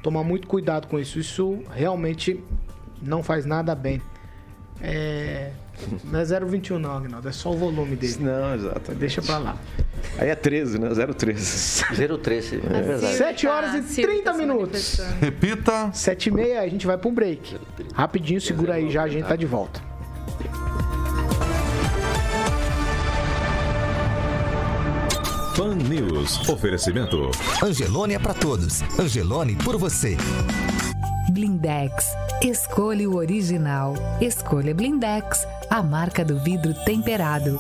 tomar 0.03 0.25
muito 0.25 0.49
cuidado 0.49 0.89
com 0.89 0.99
isso. 0.99 1.21
Isso 1.21 1.63
realmente 1.71 2.43
não 3.01 3.23
faz 3.23 3.47
nada 3.47 3.73
bem. 3.73 4.03
É... 4.81 5.53
Não 6.05 6.19
é 6.19 6.25
021 6.25 6.79
não, 6.79 6.97
Agnaldo. 6.97 7.29
É 7.29 7.33
só 7.33 7.53
o 7.53 7.57
volume 7.57 7.95
dele. 7.95 8.17
Não, 8.19 8.55
exato. 8.55 8.93
Deixa 8.93 9.23
pra 9.23 9.39
lá. 9.39 9.57
Aí 10.19 10.29
é 10.29 10.35
13, 10.35 10.81
né? 10.81 10.89
013. 10.89 11.85
013. 12.19 12.57
É 12.57 12.83
verdade. 12.83 13.15
7 13.15 13.47
horas 13.47 13.97
e 13.97 14.03
30 14.03 14.33
minutos. 14.33 15.01
Repita. 15.21 15.93
7 15.93 16.27
e 16.27 16.33
meia, 16.33 16.63
a 16.63 16.69
gente 16.69 16.85
vai 16.85 16.99
pra 16.99 17.09
um 17.09 17.15
break. 17.15 17.57
Rapidinho, 17.95 18.41
segura 18.41 18.75
aí 18.75 18.91
já, 18.91 19.05
a 19.05 19.09
gente 19.09 19.27
tá 19.29 19.37
de 19.37 19.47
volta. 19.47 19.81
Pan 25.57 25.75
News. 25.75 26.47
Oferecimento. 26.51 27.31
Angelone 27.65 28.13
é 28.13 28.19
para 28.19 28.35
todos. 28.35 28.83
Angelone 29.01 29.57
por 29.57 29.79
você. 29.79 30.15
Blindex. 31.31 32.15
Escolha 32.43 33.09
o 33.09 33.17
original. 33.17 33.95
Escolha 34.21 34.75
Blindex, 34.75 35.47
a 35.71 35.83
marca 35.83 36.23
do 36.23 36.39
vidro 36.39 36.75
temperado. 36.85 37.59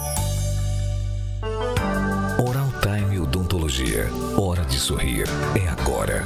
Oral 2.46 2.68
Time 2.82 3.18
Odontologia. 3.18 4.10
Hora 4.36 4.66
de 4.66 4.78
sorrir. 4.78 5.24
É 5.54 5.66
agora. 5.66 6.22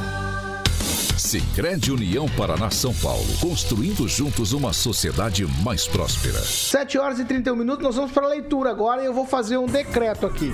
Sicredi 1.16 1.92
União 1.92 2.28
Paraná 2.30 2.68
São 2.70 2.92
Paulo, 2.94 3.28
construindo 3.40 4.08
juntos 4.08 4.52
uma 4.52 4.72
sociedade 4.72 5.46
mais 5.62 5.86
próspera. 5.86 6.40
7 6.40 6.98
horas 6.98 7.20
e 7.20 7.24
31 7.24 7.54
minutos, 7.54 7.84
nós 7.84 7.94
vamos 7.94 8.10
para 8.10 8.26
a 8.26 8.30
leitura 8.30 8.70
agora 8.70 9.02
e 9.02 9.06
eu 9.06 9.14
vou 9.14 9.24
fazer 9.24 9.56
um 9.56 9.66
decreto 9.66 10.26
aqui. 10.26 10.52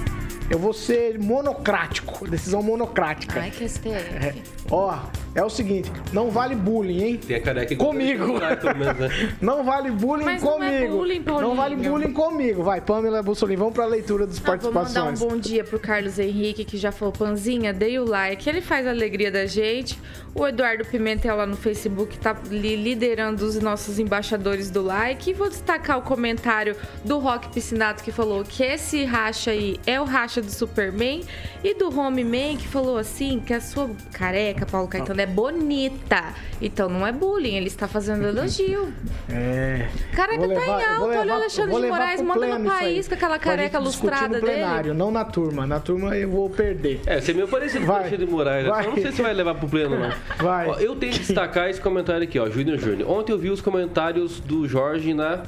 Eu 0.49 0.59
vou 0.59 0.73
ser 0.73 1.19
monocrático, 1.19 2.27
decisão 2.29 2.63
monocrática. 2.63 3.41
Ai, 3.41 3.51
que 3.51 3.69
STF. 3.69 3.89
É. 3.89 4.35
Ó, 4.71 4.97
é 5.37 5.45
o 5.45 5.51
seguinte, 5.51 5.93
não 6.15 6.31
vale 6.31 6.55
bullying, 6.55 7.03
hein? 7.03 7.17
Tem 7.19 7.37
a 7.37 7.43
careca 7.43 7.77
comigo. 7.77 8.39
Né? 8.39 8.57
não 9.41 9.63
vale 9.63 9.91
bullying 9.91 10.25
Mas 10.25 10.43
comigo. 10.43 10.65
Não, 10.65 10.71
é 10.71 10.89
bullying, 10.89 11.25
não 11.27 11.55
vale 11.55 11.77
bullying 11.77 12.13
comigo. 12.13 12.63
Vai, 12.63 12.81
Pamela 12.81 13.23
Bussolini, 13.23 13.59
vamos 13.59 13.75
pra 13.75 13.85
leitura 13.85 14.27
dos 14.27 14.39
ah, 14.39 14.47
participações. 14.47 14.95
Vou 14.95 15.05
mandar 15.05 15.27
um 15.27 15.29
bom 15.29 15.37
dia 15.37 15.63
pro 15.63 15.79
Carlos 15.79 16.19
Henrique, 16.19 16.65
que 16.65 16.79
já 16.79 16.91
falou, 16.91 17.13
Panzinha, 17.13 17.71
dei 17.75 17.99
o 17.99 18.05
like, 18.09 18.49
ele 18.49 18.63
faz 18.63 18.87
a 18.87 18.91
alegria 18.91 19.31
da 19.31 19.45
gente. 19.45 19.99
O 20.35 20.47
Eduardo 20.47 20.85
Pimentel 20.85 21.37
lá 21.37 21.47
no 21.47 21.57
Facebook 21.57 22.19
tá 22.19 22.37
liderando 22.51 23.45
os 23.45 23.59
nossos 23.59 23.99
embaixadores 23.99 24.71
do 24.71 24.83
like. 24.83 25.31
E 25.31 25.33
vou 25.35 25.49
destacar 25.49 25.99
o 25.99 26.03
comentário 26.03 26.77
do 27.05 27.19
Rock 27.19 27.49
Piscinato, 27.49 28.03
que 28.03 28.13
falou 28.13 28.45
que 28.45 28.63
esse 28.63 29.05
racha 29.05 29.51
aí 29.51 29.79
é 29.87 30.01
o 30.01 30.05
racha 30.05 30.41
do 30.41 30.51
Superman. 30.51 31.23
E 31.65 31.75
do 31.75 31.89
Home 31.99 32.23
Man, 32.23 32.57
que 32.59 32.69
falou 32.69 32.97
assim, 32.97 33.41
que 33.41 33.53
a 33.53 33.61
sua 33.61 33.91
careca, 34.13 34.65
Paulo 34.67 34.87
Caetano, 34.89 35.21
é 35.21 35.26
bonita. 35.27 36.35
Então 36.61 36.89
não 36.89 37.07
é 37.07 37.13
bullying, 37.13 37.57
ele 37.57 37.67
está 37.67 37.87
fazendo 37.87 38.27
elogio. 38.27 38.93
É. 39.31 39.89
Careca 40.15 40.41
tá 40.41 40.47
levar, 40.47 40.67
em 40.67 40.85
alta, 40.85 41.19
olha 41.21 41.33
o 41.33 41.37
Alexandre 41.37 41.75
de 41.75 41.87
Moraes, 41.89 42.23
manda 42.23 42.59
no 42.59 42.65
país 42.65 43.09
com 43.09 43.15
aquela 43.15 43.39
careca 43.39 43.79
lustrada 43.79 44.39
no 44.39 44.41
plenário, 44.41 44.85
dele. 44.85 44.99
Não 44.99 45.11
na 45.11 45.25
turma, 45.25 45.67
na 45.67 45.81
turma 45.81 46.17
eu 46.17 46.31
vou 46.31 46.49
perder. 46.49 47.01
É, 47.07 47.21
você 47.21 47.33
é 47.33 47.35
meio 47.35 47.49
parecido 47.49 47.85
com 47.85 47.93
o 47.93 47.95
Alexandre 47.95 48.25
de 48.25 48.33
Moraes, 48.33 48.67
vai. 48.67 48.83
Né? 48.83 48.89
não 48.89 49.03
sei 49.03 49.13
se 49.13 49.23
vai 49.23 49.35
levar 49.35 49.55
pro 49.55 49.69
pleno, 49.69 49.99
não. 49.99 50.07
Vai. 50.39 50.69
Ó, 50.69 50.75
eu 50.77 50.95
tenho 50.97 51.13
que 51.13 51.19
destacar 51.19 51.69
esse 51.69 51.81
comentário 51.81 52.23
aqui, 52.23 52.39
ó, 52.39 52.49
Júnior 52.49 52.79
Júnior. 52.79 53.11
Ontem 53.11 53.33
eu 53.33 53.39
vi 53.39 53.51
os 53.51 53.61
comentários 53.61 54.41
do 54.41 54.69
Jorge 54.69 55.13
na 55.13 55.45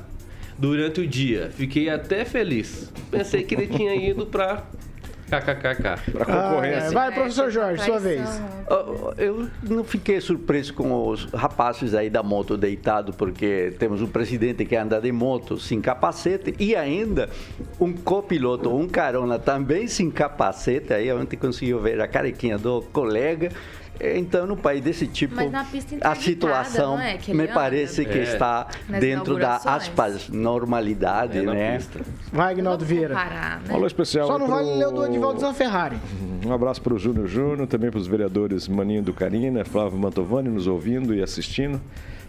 durante 0.59 1.01
o 1.01 1.07
dia. 1.07 1.51
Fiquei 1.55 1.89
até 1.89 2.25
feliz. 2.25 2.93
Pensei 3.11 3.45
que 3.45 3.55
ele 3.55 3.67
tinha 3.67 3.95
ido 3.95 4.27
para 4.27 4.65
KKKK. 5.29 6.13
Para 6.13 6.25
concorrência. 6.25 6.83
Ah, 6.83 6.87
é. 6.87 6.91
Vai, 6.91 7.13
professor 7.13 7.51
Jorge, 7.51 7.85
sua 7.85 7.99
vez. 7.99 8.43
Eu 9.17 9.49
não 9.63 9.85
fiquei 9.85 10.21
surpreso 10.21 10.75
com 10.75 11.09
os 11.09 11.25
rapazes 11.27 11.95
aí 11.95 12.11
da 12.11 12.23
moto 12.23 12.57
deitado, 12.57 13.13
porque 13.13 13.75
temos 13.79 14.03
um 14.03 14.07
presidente 14.07 14.65
que 14.65 14.75
anda 14.75 15.01
de 15.01 15.13
moto 15.13 15.59
sem 15.59 15.81
capacete 15.81 16.55
e 16.59 16.75
ainda 16.75 17.29
um 17.79 17.93
copiloto, 17.93 18.75
um 18.75 18.89
carona 18.89 19.39
também 19.39 19.87
sem 19.87 20.11
capacete. 20.11 20.93
Aí 20.93 21.11
a 21.11 21.19
gente 21.19 21.37
conseguiu 21.37 21.81
ver 21.81 22.01
a 22.01 22.09
carequinha 22.09 22.59
do 22.59 22.83
colega. 22.93 23.51
Então, 24.01 24.47
no 24.47 24.57
país 24.57 24.83
desse 24.83 25.07
tipo, 25.07 25.35
a 26.03 26.15
situação 26.15 26.99
é? 26.99 27.19
me 27.29 27.43
anda. 27.43 27.53
parece 27.53 28.05
que 28.05 28.19
é. 28.19 28.23
está 28.23 28.69
Nas 28.89 29.01
dentro 29.01 29.39
da 29.39 29.57
aspas 29.57 30.29
normalidade, 30.29 31.39
é 31.39 31.43
né? 31.43 31.81
Vai, 32.33 32.53
Agnaldo 32.53 32.85
Vieira. 32.85 33.15
Comparar, 33.15 33.61
né? 33.63 33.87
Especial. 33.87 34.27
Só 34.27 34.39
não 34.39 34.47
pro... 34.47 34.55
vale 34.57 34.75
ler 34.75 34.87
o 34.87 34.91
do 34.93 35.07
Edivaldo 35.07 35.41
Zanferrari. 35.41 35.97
Um 36.47 36.53
abraço 36.53 36.81
para 36.81 36.95
o 36.95 36.99
Júnior 36.99 37.27
Júnior, 37.27 37.67
também 37.67 37.91
para 37.91 37.99
os 37.99 38.07
vereadores 38.07 38.69
Maninho 38.69 39.03
do 39.03 39.13
Carina, 39.13 39.65
Flávio 39.65 39.99
Mantovani 39.99 40.49
nos 40.49 40.67
ouvindo 40.67 41.15
e 41.15 41.23
assistindo 41.23 41.81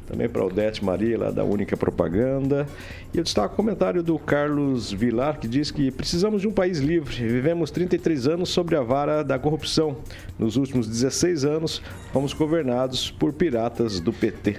também 0.10 0.28
para 0.28 0.44
Odete 0.44 0.84
Maria, 0.84 1.20
lá 1.20 1.32
da 1.32 1.44
Única 1.44 1.78
Propaganda. 1.78 2.68
E 3.14 3.18
eu 3.18 3.24
destaco 3.24 3.54
o 3.54 3.56
comentário 3.56 4.02
do 4.02 4.18
Carlos 4.18 4.92
Vilar, 4.92 5.40
que 5.40 5.48
diz 5.48 5.70
que 5.70 5.92
precisamos 5.92 6.42
de 6.42 6.48
um 6.48 6.52
país 6.52 6.80
livre. 6.80 7.16
Vivemos 7.16 7.70
33 7.70 8.28
anos 8.28 8.50
sobre 8.50 8.76
a 8.76 8.82
vara 8.82 9.24
da 9.24 9.38
corrupção. 9.38 9.98
Nos 10.38 10.56
últimos 10.56 10.88
16 10.88 11.46
anos, 11.46 11.82
fomos 12.12 12.34
governados 12.34 13.12
por 13.12 13.32
piratas 13.32 14.00
do 14.00 14.12
PT. 14.12 14.58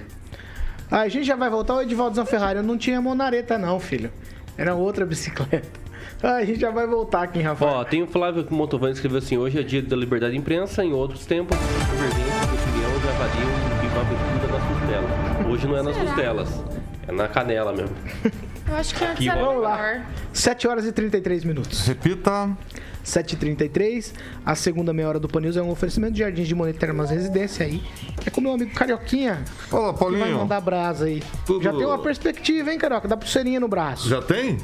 Ah, 0.89 1.01
a 1.01 1.09
gente 1.09 1.25
já 1.25 1.35
vai 1.35 1.49
voltar. 1.49 1.75
O 1.75 1.81
Edivaldo 1.81 2.15
Zanferrari, 2.15 2.57
eu 2.57 2.63
não 2.63 2.77
tinha 2.77 3.01
monareta 3.01 3.57
não, 3.57 3.79
filho. 3.79 4.09
Era 4.57 4.73
outra 4.73 5.05
bicicleta. 5.05 5.81
Ah, 6.23 6.35
a 6.35 6.45
gente 6.45 6.61
já 6.61 6.69
vai 6.69 6.85
voltar 6.87 7.23
aqui, 7.23 7.41
Rafael. 7.41 7.71
Ó, 7.71 7.83
tem 7.83 8.03
o 8.03 8.07
Flávio 8.07 8.45
Montovani 8.51 8.93
que 8.93 8.99
escreveu 8.99 9.17
assim: 9.17 9.37
hoje 9.37 9.59
é 9.59 9.63
dia 9.63 9.81
da 9.81 9.95
liberdade 9.95 10.33
de 10.33 10.39
imprensa, 10.39 10.83
em 10.83 10.93
outros 10.93 11.25
tempos, 11.25 11.57
divergência 11.57 12.47
de 12.47 12.69
opinião 12.69 12.91
já 13.01 13.11
variam 13.13 14.27
e. 14.27 14.30
Hoje 15.51 15.67
não 15.67 15.75
é 15.75 15.83
nas 15.83 15.97
costelas. 15.97 16.49
É 17.05 17.11
na 17.11 17.27
canela 17.27 17.73
mesmo. 17.73 17.93
Eu 18.65 18.75
acho 18.77 18.95
que 18.95 19.03
antes 19.03 19.27
era 19.27 19.43
Vamos 19.43 19.61
lá. 19.61 20.05
7 20.31 20.65
horas 20.65 20.85
e 20.85 20.93
33 20.93 21.43
minutos. 21.43 21.85
Repita. 21.85 22.49
7h33. 23.03 24.13
A 24.45 24.55
segunda 24.55 24.93
meia 24.93 25.09
hora 25.09 25.19
do 25.19 25.27
Pan 25.27 25.41
News 25.41 25.57
é 25.57 25.61
um 25.61 25.69
oferecimento 25.69 26.13
de 26.13 26.19
Jardins 26.19 26.47
de 26.47 26.55
Monet 26.55 26.77
Termas 26.79 27.09
Residência 27.09 27.65
aí. 27.65 27.83
É 28.25 28.29
com 28.29 28.39
meu 28.39 28.53
amigo 28.53 28.73
Carioquinha. 28.73 29.43
Fala, 29.67 29.93
Paulinho. 29.93 30.23
Que 30.23 30.29
vai 30.31 30.39
mandar 30.39 30.61
brasa 30.61 31.05
aí. 31.05 31.21
Tudo... 31.45 31.61
Já 31.61 31.73
tem 31.73 31.85
uma 31.85 31.99
perspectiva, 31.99 32.71
hein, 32.71 32.79
Carioca? 32.79 33.09
Dá 33.09 33.17
pulseirinha 33.17 33.59
no 33.59 33.67
braço. 33.67 34.07
Já 34.07 34.21
tem? 34.21 34.57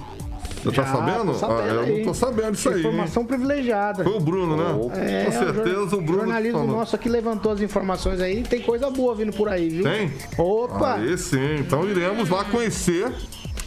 Você 0.71 0.81
tá 0.81 0.85
sabendo? 0.85 1.33
sabendo 1.33 1.61
ah, 1.61 1.83
eu 1.83 1.97
não 1.97 2.03
tô 2.03 2.13
sabendo 2.13 2.53
isso 2.53 2.69
aí. 2.69 2.79
Informação 2.79 3.25
privilegiada. 3.25 4.03
Foi 4.03 4.13
o 4.13 4.19
Bruno, 4.19 4.57
né? 4.57 4.89
É, 4.95 5.25
Com 5.25 5.31
certeza 5.31 5.95
o, 5.95 5.99
o 5.99 6.01
Bruno. 6.01 6.23
O 6.23 6.25
jornalismo 6.25 6.65
nosso 6.65 6.95
aqui 6.95 7.09
levantou 7.09 7.51
as 7.51 7.61
informações 7.61 8.19
aí. 8.19 8.43
Tem 8.43 8.61
coisa 8.61 8.89
boa 8.89 9.15
vindo 9.15 9.33
por 9.33 9.49
aí, 9.49 9.69
viu? 9.69 9.83
Tem? 9.83 10.11
Opa! 10.37 10.95
Aí 10.95 11.17
sim. 11.17 11.55
Então 11.59 11.87
iremos 11.87 12.29
lá 12.29 12.43
conhecer 12.45 13.11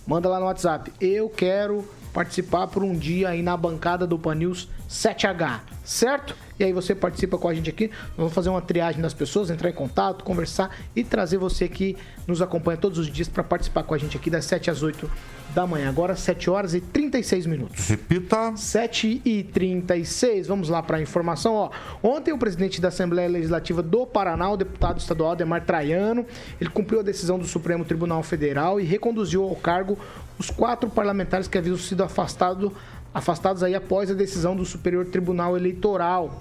Manda 0.06 0.28
lá 0.28 0.38
no 0.40 0.46
WhatsApp. 0.46 0.92
Eu 1.00 1.28
quero 1.28 1.84
participar 2.12 2.66
por 2.66 2.82
um 2.82 2.94
dia 2.94 3.28
aí 3.30 3.42
na 3.42 3.56
bancada 3.56 4.06
do 4.06 4.18
Pan 4.18 4.34
News 4.34 4.68
7H, 4.88 5.60
certo? 5.84 6.36
E 6.62 6.66
aí 6.66 6.72
você 6.72 6.94
participa 6.94 7.36
com 7.36 7.48
a 7.48 7.54
gente 7.54 7.68
aqui. 7.68 7.88
Nós 7.88 8.16
vamos 8.18 8.32
fazer 8.32 8.48
uma 8.48 8.62
triagem 8.62 9.02
das 9.02 9.12
pessoas, 9.12 9.50
entrar 9.50 9.68
em 9.68 9.72
contato, 9.72 10.22
conversar 10.22 10.70
e 10.94 11.02
trazer 11.02 11.36
você 11.36 11.66
que 11.68 11.96
nos 12.24 12.40
acompanha 12.40 12.78
todos 12.78 13.00
os 13.00 13.08
dias 13.08 13.28
para 13.28 13.42
participar 13.42 13.82
com 13.82 13.94
a 13.94 13.98
gente 13.98 14.16
aqui 14.16 14.30
das 14.30 14.44
7 14.44 14.70
às 14.70 14.80
8 14.80 15.10
da 15.52 15.66
manhã. 15.66 15.88
Agora 15.88 16.14
7 16.14 16.48
horas 16.48 16.72
e 16.72 16.80
36 16.80 17.46
minutos. 17.46 17.88
Repita. 17.88 18.56
7 18.56 19.22
e 19.24 19.42
36 19.42 20.46
vamos 20.46 20.68
lá 20.68 20.80
para 20.80 20.98
a 20.98 21.02
informação. 21.02 21.54
Ó. 21.54 21.70
Ontem, 22.00 22.32
o 22.32 22.38
presidente 22.38 22.80
da 22.80 22.88
Assembleia 22.88 23.28
Legislativa 23.28 23.82
do 23.82 24.06
Paraná, 24.06 24.48
o 24.48 24.56
deputado 24.56 25.00
estadual 25.00 25.34
Demar 25.34 25.62
Traiano, 25.64 26.24
ele 26.60 26.70
cumpriu 26.70 27.00
a 27.00 27.02
decisão 27.02 27.40
do 27.40 27.44
Supremo 27.44 27.84
Tribunal 27.84 28.22
Federal 28.22 28.80
e 28.80 28.84
reconduziu 28.84 29.42
ao 29.42 29.56
cargo 29.56 29.98
os 30.38 30.48
quatro 30.48 30.88
parlamentares 30.88 31.48
que 31.48 31.58
haviam 31.58 31.76
sido 31.76 32.04
afastado, 32.04 32.72
afastados 33.12 33.64
aí 33.64 33.74
após 33.74 34.12
a 34.12 34.14
decisão 34.14 34.54
do 34.54 34.64
Superior 34.64 35.06
Tribunal 35.06 35.56
Eleitoral 35.56 36.40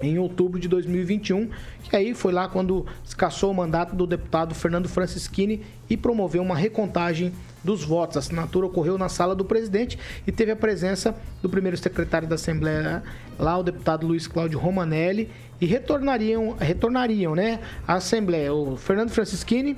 em 0.00 0.16
outubro 0.16 0.60
de 0.60 0.68
2021, 0.68 1.50
que 1.82 1.96
aí 1.96 2.14
foi 2.14 2.32
lá 2.32 2.48
quando 2.48 2.86
se 3.02 3.16
cassou 3.16 3.50
o 3.50 3.54
mandato 3.54 3.96
do 3.96 4.06
deputado 4.06 4.54
Fernando 4.54 4.88
Francischini 4.88 5.66
e 5.90 5.96
promoveu 5.96 6.40
uma 6.40 6.54
recontagem 6.54 7.32
dos 7.64 7.82
votos. 7.82 8.16
A 8.16 8.20
assinatura 8.20 8.66
ocorreu 8.66 8.96
na 8.96 9.08
sala 9.08 9.34
do 9.34 9.44
presidente 9.44 9.98
e 10.24 10.30
teve 10.30 10.52
a 10.52 10.56
presença 10.56 11.16
do 11.42 11.48
primeiro 11.48 11.76
secretário 11.76 12.28
da 12.28 12.36
Assembleia, 12.36 13.02
lá 13.36 13.58
o 13.58 13.64
deputado 13.64 14.06
Luiz 14.06 14.28
Cláudio 14.28 14.60
Romanelli, 14.60 15.32
e 15.60 15.66
retornariam, 15.66 16.52
retornariam 16.52 17.34
né, 17.34 17.58
à 17.84 17.94
Assembleia 17.94 18.54
o 18.54 18.76
Fernando 18.76 19.10
Francischini, 19.10 19.76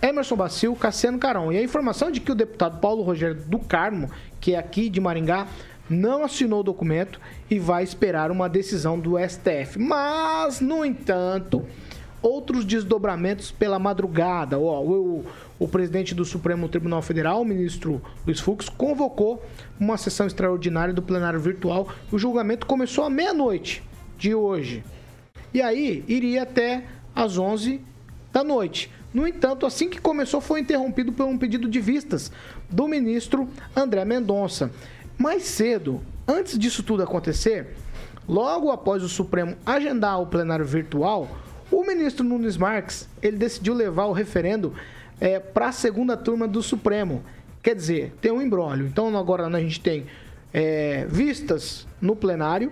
Emerson 0.00 0.36
Bacil, 0.36 0.76
Cassiano 0.76 1.18
Carão. 1.18 1.52
E 1.52 1.58
a 1.58 1.62
informação 1.62 2.12
de 2.12 2.20
que 2.20 2.30
o 2.30 2.36
deputado 2.36 2.78
Paulo 2.78 3.02
Rogério 3.02 3.34
do 3.34 3.58
Carmo, 3.58 4.08
que 4.40 4.54
é 4.54 4.58
aqui 4.58 4.88
de 4.88 5.00
Maringá, 5.00 5.48
não 5.88 6.24
assinou 6.24 6.60
o 6.60 6.64
documento 6.64 7.20
e 7.50 7.58
vai 7.58 7.82
esperar 7.82 8.30
uma 8.30 8.48
decisão 8.48 8.98
do 8.98 9.16
STF. 9.18 9.78
Mas, 9.78 10.60
no 10.60 10.84
entanto, 10.84 11.64
outros 12.22 12.64
desdobramentos 12.64 13.50
pela 13.50 13.78
madrugada. 13.78 14.58
Ó, 14.58 14.82
o, 14.82 15.24
o 15.58 15.68
presidente 15.68 16.14
do 16.14 16.24
Supremo 16.24 16.68
Tribunal 16.68 17.02
Federal, 17.02 17.42
o 17.42 17.44
ministro 17.44 18.02
Luiz 18.26 18.40
Fux, 18.40 18.68
convocou 18.68 19.42
uma 19.78 19.96
sessão 19.96 20.26
extraordinária 20.26 20.92
do 20.92 21.02
plenário 21.02 21.40
virtual. 21.40 21.88
O 22.10 22.18
julgamento 22.18 22.66
começou 22.66 23.04
à 23.04 23.10
meia-noite 23.10 23.82
de 24.18 24.34
hoje. 24.34 24.82
E 25.54 25.62
aí 25.62 26.04
iria 26.08 26.42
até 26.42 26.84
às 27.14 27.38
11 27.38 27.80
da 28.32 28.42
noite. 28.42 28.90
No 29.14 29.26
entanto, 29.26 29.64
assim 29.64 29.88
que 29.88 29.98
começou, 29.98 30.40
foi 30.40 30.60
interrompido 30.60 31.12
por 31.12 31.24
um 31.24 31.38
pedido 31.38 31.68
de 31.68 31.80
vistas 31.80 32.30
do 32.68 32.86
ministro 32.86 33.48
André 33.74 34.04
Mendonça. 34.04 34.70
Mais 35.18 35.44
cedo, 35.44 36.00
antes 36.26 36.58
disso 36.58 36.82
tudo 36.82 37.02
acontecer, 37.02 37.74
logo 38.28 38.70
após 38.70 39.02
o 39.02 39.08
Supremo 39.08 39.56
agendar 39.64 40.20
o 40.20 40.26
plenário 40.26 40.64
virtual, 40.64 41.28
o 41.70 41.84
ministro 41.84 42.24
Nunes 42.24 42.56
Marques 42.56 43.08
ele 43.22 43.36
decidiu 43.36 43.74
levar 43.74 44.06
o 44.06 44.12
referendo 44.12 44.74
para 45.54 45.68
a 45.68 45.72
segunda 45.72 46.16
turma 46.16 46.46
do 46.46 46.62
Supremo. 46.62 47.22
Quer 47.62 47.74
dizer, 47.74 48.14
tem 48.20 48.30
um 48.30 48.40
embrólio. 48.40 48.86
Então 48.86 49.16
agora 49.16 49.46
a 49.46 49.60
gente 49.60 49.80
tem 49.80 50.06
é, 50.52 51.06
vistas 51.08 51.86
no 52.00 52.14
plenário 52.14 52.70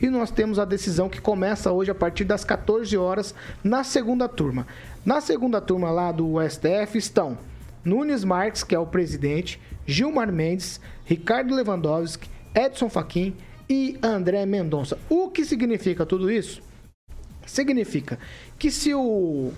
e 0.00 0.08
nós 0.08 0.30
temos 0.30 0.58
a 0.58 0.64
decisão 0.64 1.08
que 1.08 1.20
começa 1.20 1.70
hoje 1.70 1.90
a 1.90 1.94
partir 1.94 2.24
das 2.24 2.44
14 2.44 2.96
horas 2.96 3.34
na 3.62 3.84
segunda 3.84 4.28
turma. 4.28 4.66
Na 5.04 5.20
segunda 5.20 5.60
turma 5.60 5.90
lá 5.90 6.10
do 6.10 6.36
STF 6.48 6.96
estão 6.96 7.36
Nunes 7.84 8.24
Marques, 8.24 8.62
que 8.62 8.74
é 8.74 8.78
o 8.78 8.86
presidente, 8.86 9.60
Gilmar 9.90 10.32
Mendes, 10.32 10.80
Ricardo 11.04 11.54
Lewandowski, 11.54 12.28
Edson 12.54 12.88
Fachin 12.88 13.34
e 13.68 13.98
André 14.02 14.46
Mendonça. 14.46 14.96
O 15.08 15.28
que 15.28 15.44
significa 15.44 16.06
tudo 16.06 16.30
isso? 16.30 16.62
Significa 17.44 18.18
que 18.58 18.70
se 18.70 18.94
o, 18.94 19.52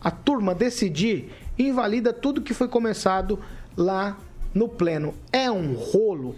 a 0.00 0.10
turma 0.10 0.54
decidir, 0.54 1.32
invalida 1.56 2.12
tudo 2.12 2.42
que 2.42 2.52
foi 2.52 2.66
começado 2.66 3.38
lá 3.76 4.18
no 4.52 4.68
pleno. 4.68 5.14
É 5.32 5.50
um 5.50 5.74
rolo 5.74 6.34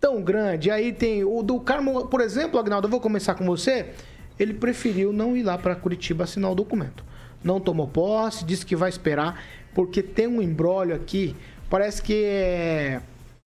tão 0.00 0.22
grande. 0.22 0.70
Aí 0.70 0.92
tem 0.92 1.24
o 1.24 1.42
do 1.42 1.58
Carmo, 1.58 2.06
por 2.06 2.20
exemplo, 2.20 2.60
Agnaldo, 2.60 2.86
eu 2.86 2.90
vou 2.90 3.00
começar 3.00 3.34
com 3.34 3.44
você. 3.44 3.90
Ele 4.38 4.54
preferiu 4.54 5.12
não 5.12 5.36
ir 5.36 5.42
lá 5.42 5.58
para 5.58 5.74
Curitiba 5.74 6.24
assinar 6.24 6.52
o 6.52 6.54
documento. 6.54 7.04
Não 7.42 7.58
tomou 7.58 7.88
posse, 7.88 8.44
disse 8.44 8.64
que 8.64 8.76
vai 8.76 8.88
esperar, 8.88 9.42
porque 9.74 10.02
tem 10.02 10.26
um 10.26 10.40
embrólio 10.40 10.94
aqui. 10.94 11.34
Parece 11.68 12.02
que 12.02 12.24
é 12.24 13.00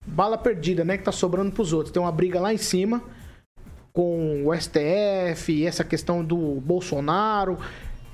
bala 0.05 0.37
perdida, 0.37 0.83
né? 0.83 0.97
Que 0.97 1.03
tá 1.03 1.11
sobrando 1.11 1.51
pros 1.51 1.73
outros. 1.73 1.91
Tem 1.91 2.01
uma 2.01 2.11
briga 2.11 2.39
lá 2.39 2.53
em 2.53 2.57
cima 2.57 3.01
com 3.93 4.45
o 4.45 4.55
STF, 4.55 5.65
essa 5.65 5.83
questão 5.83 6.23
do 6.23 6.61
Bolsonaro. 6.61 7.57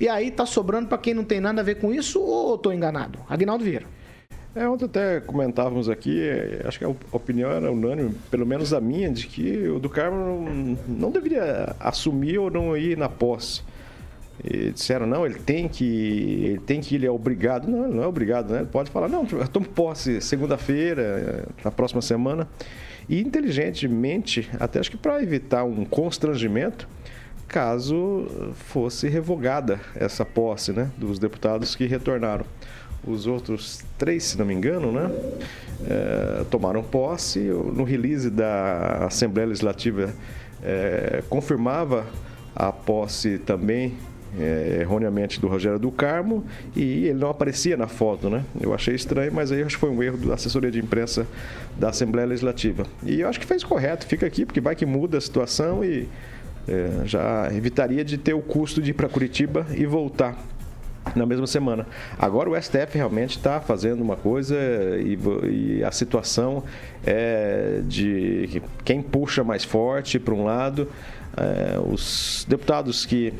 E 0.00 0.08
aí 0.08 0.30
tá 0.30 0.44
sobrando 0.44 0.88
para 0.88 0.98
quem 0.98 1.14
não 1.14 1.24
tem 1.24 1.40
nada 1.40 1.60
a 1.60 1.64
ver 1.64 1.76
com 1.76 1.92
isso 1.92 2.20
ou 2.20 2.52
eu 2.52 2.58
tô 2.58 2.72
enganado? 2.72 3.18
Agnaldo 3.28 3.64
Vieira. 3.64 3.86
É, 4.54 4.66
ontem 4.66 4.86
até 4.86 5.20
comentávamos 5.20 5.86
aqui, 5.86 6.18
é, 6.18 6.62
acho 6.64 6.78
que 6.78 6.84
a 6.84 6.88
opinião 7.12 7.50
era 7.50 7.70
unânime, 7.70 8.14
pelo 8.30 8.46
menos 8.46 8.72
a 8.72 8.80
minha, 8.80 9.10
de 9.10 9.26
que 9.26 9.68
o 9.68 9.78
do 9.78 9.90
Carmo 9.90 10.16
não, 10.16 10.78
não 10.88 11.10
deveria 11.10 11.76
assumir 11.78 12.38
ou 12.38 12.50
não 12.50 12.74
ir 12.74 12.96
na 12.96 13.06
posse. 13.06 13.62
E 14.44 14.70
disseram, 14.70 15.06
não, 15.06 15.24
ele 15.24 15.36
tem 15.36 15.68
que. 15.68 16.44
Ele 16.44 16.60
tem 16.60 16.80
que, 16.80 16.94
ele 16.94 17.06
é 17.06 17.10
obrigado. 17.10 17.66
Não, 17.68 17.84
ele 17.84 17.94
não 17.94 18.02
é 18.02 18.06
obrigado, 18.06 18.52
né? 18.52 18.58
Ele 18.58 18.68
pode 18.68 18.90
falar, 18.90 19.08
não, 19.08 19.26
eu 19.32 19.48
tomo 19.48 19.66
posse 19.66 20.20
segunda-feira, 20.20 21.46
na 21.64 21.70
próxima 21.70 22.02
semana. 22.02 22.48
E 23.08 23.20
inteligentemente, 23.20 24.48
até 24.58 24.80
acho 24.80 24.90
que 24.90 24.96
para 24.96 25.22
evitar 25.22 25.64
um 25.64 25.84
constrangimento, 25.84 26.88
caso 27.46 28.52
fosse 28.54 29.08
revogada 29.08 29.80
essa 29.94 30.24
posse 30.24 30.72
né, 30.72 30.90
dos 30.98 31.18
deputados 31.18 31.74
que 31.74 31.86
retornaram. 31.86 32.44
Os 33.06 33.28
outros 33.28 33.84
três, 33.96 34.24
se 34.24 34.38
não 34.38 34.44
me 34.44 34.52
engano, 34.52 34.90
né, 34.90 35.08
eh, 35.88 36.44
tomaram 36.50 36.82
posse. 36.82 37.38
No 37.38 37.84
release 37.84 38.28
da 38.28 39.06
Assembleia 39.06 39.46
Legislativa 39.46 40.12
eh, 40.62 41.22
confirmava 41.28 42.04
a 42.54 42.72
posse 42.72 43.38
também 43.38 43.94
eh, 44.38 44.78
erroneamente 44.80 45.40
do 45.40 45.48
Rogério 45.48 45.78
do 45.78 45.90
Carmo 45.90 46.44
e 46.74 47.06
ele 47.06 47.18
não 47.18 47.30
aparecia 47.30 47.76
na 47.76 47.86
foto, 47.86 48.28
né? 48.28 48.44
Eu 48.60 48.74
achei 48.74 48.94
estranho, 48.94 49.32
mas 49.32 49.52
aí 49.52 49.62
acho 49.62 49.76
que 49.76 49.80
foi 49.80 49.90
um 49.90 50.02
erro 50.02 50.16
da 50.18 50.34
assessoria 50.34 50.70
de 50.70 50.78
imprensa 50.78 51.26
da 51.78 51.90
Assembleia 51.90 52.26
Legislativa. 52.26 52.84
E 53.04 53.20
eu 53.20 53.28
acho 53.28 53.40
que 53.40 53.46
fez 53.46 53.62
correto, 53.64 54.06
fica 54.06 54.26
aqui, 54.26 54.44
porque 54.44 54.60
vai 54.60 54.74
que 54.74 54.86
muda 54.86 55.18
a 55.18 55.20
situação 55.20 55.84
e 55.84 56.08
eh, 56.68 57.02
já 57.04 57.48
evitaria 57.54 58.04
de 58.04 58.18
ter 58.18 58.34
o 58.34 58.40
custo 58.40 58.82
de 58.82 58.90
ir 58.90 58.94
para 58.94 59.08
Curitiba 59.08 59.66
e 59.74 59.86
voltar 59.86 60.36
na 61.14 61.24
mesma 61.24 61.46
semana. 61.46 61.86
Agora 62.18 62.50
o 62.50 62.60
STF 62.60 62.96
realmente 62.96 63.36
está 63.36 63.60
fazendo 63.60 64.02
uma 64.02 64.16
coisa 64.16 64.56
e, 64.98 65.18
e 65.50 65.84
a 65.84 65.92
situação 65.92 66.64
é 67.06 67.80
de 67.84 68.48
que 68.50 68.62
quem 68.84 69.00
puxa 69.00 69.44
mais 69.44 69.64
forte 69.64 70.18
para 70.18 70.34
um 70.34 70.44
lado, 70.44 70.88
é, 71.36 71.78
os 71.78 72.44
deputados 72.48 73.06
que, 73.06 73.32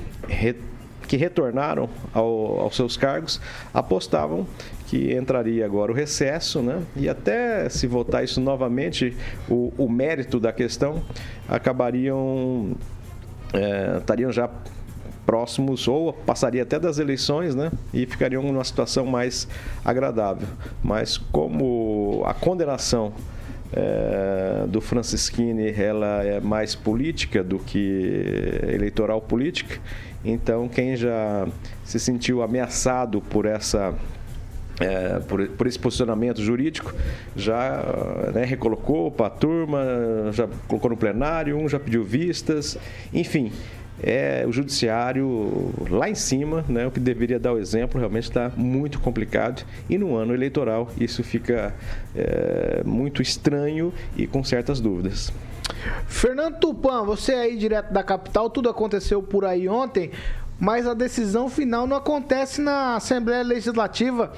que 1.09 1.17
retornaram 1.17 1.89
ao- 2.13 2.61
aos 2.61 2.75
seus 2.77 2.97
cargos 2.97 3.41
apostavam 3.73 4.47
que 4.87 5.13
entraria 5.15 5.65
agora 5.65 5.91
o 5.91 5.95
recesso, 5.95 6.63
né? 6.63 6.81
E 6.95 7.09
até 7.09 7.69
se 7.69 7.87
votar 7.87 8.23
isso 8.23 8.41
novamente, 8.41 9.17
o, 9.49 9.73
o 9.77 9.89
mérito 9.89 10.39
da 10.39 10.53
questão 10.53 11.03
acabariam 11.49 12.73
é, 13.53 13.97
estariam 13.99 14.31
já 14.31 14.49
próximos 15.25 15.89
ou 15.89 16.13
passaria 16.13 16.63
até 16.63 16.79
das 16.79 16.99
eleições, 16.99 17.55
né? 17.55 17.73
E 17.93 18.07
ficariam 18.07 18.43
numa 18.45 18.63
situação 18.63 19.05
mais 19.05 19.49
agradável. 19.85 20.47
Mas 20.85 21.17
como 21.19 22.23
a 22.25 22.33
condenação 22.33 23.13
é, 23.73 24.67
do 24.67 24.81
Francisquini 24.81 25.71
ela 25.71 26.23
é 26.23 26.41
mais 26.41 26.75
política 26.75 27.43
do 27.43 27.59
que 27.59 28.23
eleitoral 28.73 29.21
política, 29.21 29.81
então 30.25 30.69
quem 30.69 30.97
já 30.97 31.47
se 31.85 31.99
sentiu 31.99 32.43
ameaçado 32.43 33.21
por 33.21 33.47
essa 33.47 33.95
é, 34.79 35.21
por, 35.21 35.47
por, 35.49 35.67
esse 35.67 35.79
posicionamento 35.79 36.43
jurídico, 36.43 36.95
já 37.35 37.83
né, 38.35 38.45
recolocou 38.45 39.11
para 39.11 39.27
a 39.27 39.31
turma, 39.31 39.81
já 40.33 40.47
colocou 40.69 40.91
no 40.91 40.97
plenário, 40.97 41.57
um 41.57 41.69
já 41.69 41.81
pediu 41.81 42.05
vistas, 42.05 42.77
enfim. 43.13 43.53
É, 44.03 44.45
o 44.47 44.53
judiciário 44.53 45.73
lá 45.89 46.09
em 46.09 46.15
cima, 46.15 46.65
né, 46.69 46.87
o 46.87 46.91
que 46.91 47.01
deveria 47.01 47.39
dar 47.39 47.53
o 47.53 47.59
exemplo, 47.59 47.99
realmente 47.99 48.25
está 48.25 48.51
muito 48.57 49.01
complicado. 49.01 49.65
E 49.89 49.97
no 49.97 50.15
ano 50.17 50.35
eleitoral 50.35 50.91
isso 50.99 51.23
fica 51.25 51.75
é, 52.15 52.83
muito 52.85 53.23
estranho 53.23 53.93
e 54.17 54.27
com 54.27 54.45
certas 54.45 54.81
dúvidas. 54.81 55.33
Fernando 56.07 56.59
Tupan, 56.59 57.05
você 57.05 57.33
aí 57.33 57.57
direto 57.57 57.93
da 57.93 58.03
capital, 58.03 58.51
tudo 58.51 58.69
aconteceu 58.69 59.23
por 59.23 59.45
aí 59.45 59.69
ontem, 59.69 60.11
mas 60.59 60.87
a 60.87 60.95
decisão 60.95 61.49
final 61.49 61.87
não 61.87 61.97
acontece 61.97 62.61
na 62.61 62.97
Assembleia 62.97 63.43
Legislativa 63.43 64.33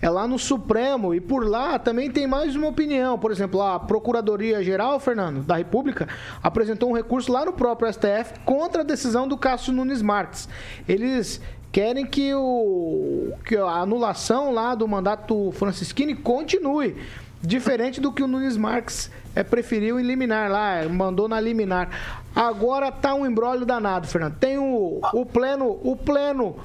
é 0.00 0.08
lá 0.08 0.28
no 0.28 0.38
Supremo 0.38 1.14
e 1.14 1.20
por 1.20 1.46
lá 1.46 1.78
também 1.78 2.10
tem 2.10 2.26
mais 2.26 2.54
uma 2.54 2.68
opinião. 2.68 3.18
Por 3.18 3.32
exemplo, 3.32 3.60
a 3.60 3.80
Procuradoria-Geral, 3.80 5.00
Fernando, 5.00 5.42
da 5.42 5.56
República, 5.56 6.08
apresentou 6.42 6.90
um 6.90 6.94
recurso 6.94 7.32
lá 7.32 7.44
no 7.44 7.52
próprio 7.52 7.92
STF 7.92 8.38
contra 8.44 8.82
a 8.82 8.84
decisão 8.84 9.26
do 9.26 9.36
Cássio 9.36 9.72
Nunes 9.72 10.00
Marques. 10.00 10.48
Eles 10.88 11.40
querem 11.72 12.06
que, 12.06 12.32
o, 12.34 13.32
que 13.44 13.56
a 13.56 13.80
anulação 13.80 14.52
lá 14.52 14.74
do 14.74 14.86
mandato 14.86 15.50
Francisquini 15.52 16.14
continue. 16.14 16.96
Diferente 17.40 18.00
do 18.00 18.12
que 18.12 18.22
o 18.22 18.26
Nunes 18.26 18.56
Marques 18.56 19.12
é, 19.34 19.44
preferiu 19.44 20.00
eliminar 20.00 20.50
lá, 20.50 20.88
mandou 20.88 21.28
na 21.28 21.40
liminar. 21.40 22.24
Agora 22.34 22.90
tá 22.90 23.14
um 23.14 23.24
embrólio 23.24 23.64
danado, 23.64 24.08
Fernando. 24.08 24.36
Tem 24.38 24.58
o, 24.58 25.00
o 25.12 25.24
pleno, 25.24 25.78
o 25.82 25.94
pleno 25.96 26.56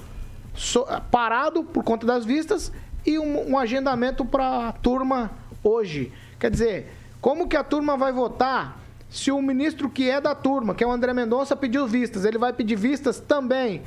so, 0.56 0.86
parado 1.12 1.64
por 1.64 1.84
conta 1.84 2.08
das 2.08 2.26
vistas 2.26 2.72
e 3.06 3.20
um, 3.20 3.52
um 3.52 3.58
agendamento 3.58 4.26
para 4.26 4.70
a 4.70 4.72
turma 4.72 5.32
hoje. 5.64 6.12
Quer 6.40 6.52
dizer, 6.52 6.92
como 7.22 7.48
que 7.48 7.56
a 7.56 7.64
turma 7.64 7.96
vai 7.96 8.12
votar 8.12 8.80
se 9.10 9.32
o 9.32 9.42
ministro 9.42 9.90
que 9.90 10.10
é 10.10 10.20
da 10.20 10.34
turma, 10.34 10.74
que 10.74 10.84
é 10.84 10.88
o 10.88 10.92
André 10.92 11.14
Mendonça, 11.14 11.56
pediu 11.56 11.88
vistas? 11.88 12.26
Ele 12.26 12.38
vai 12.38 12.52
pedir 12.52 12.76
vistas 12.76 13.20
também 13.20 13.82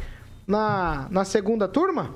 na, 0.47 1.09
na 1.11 1.25
segunda 1.25 1.67
turma? 1.67 2.15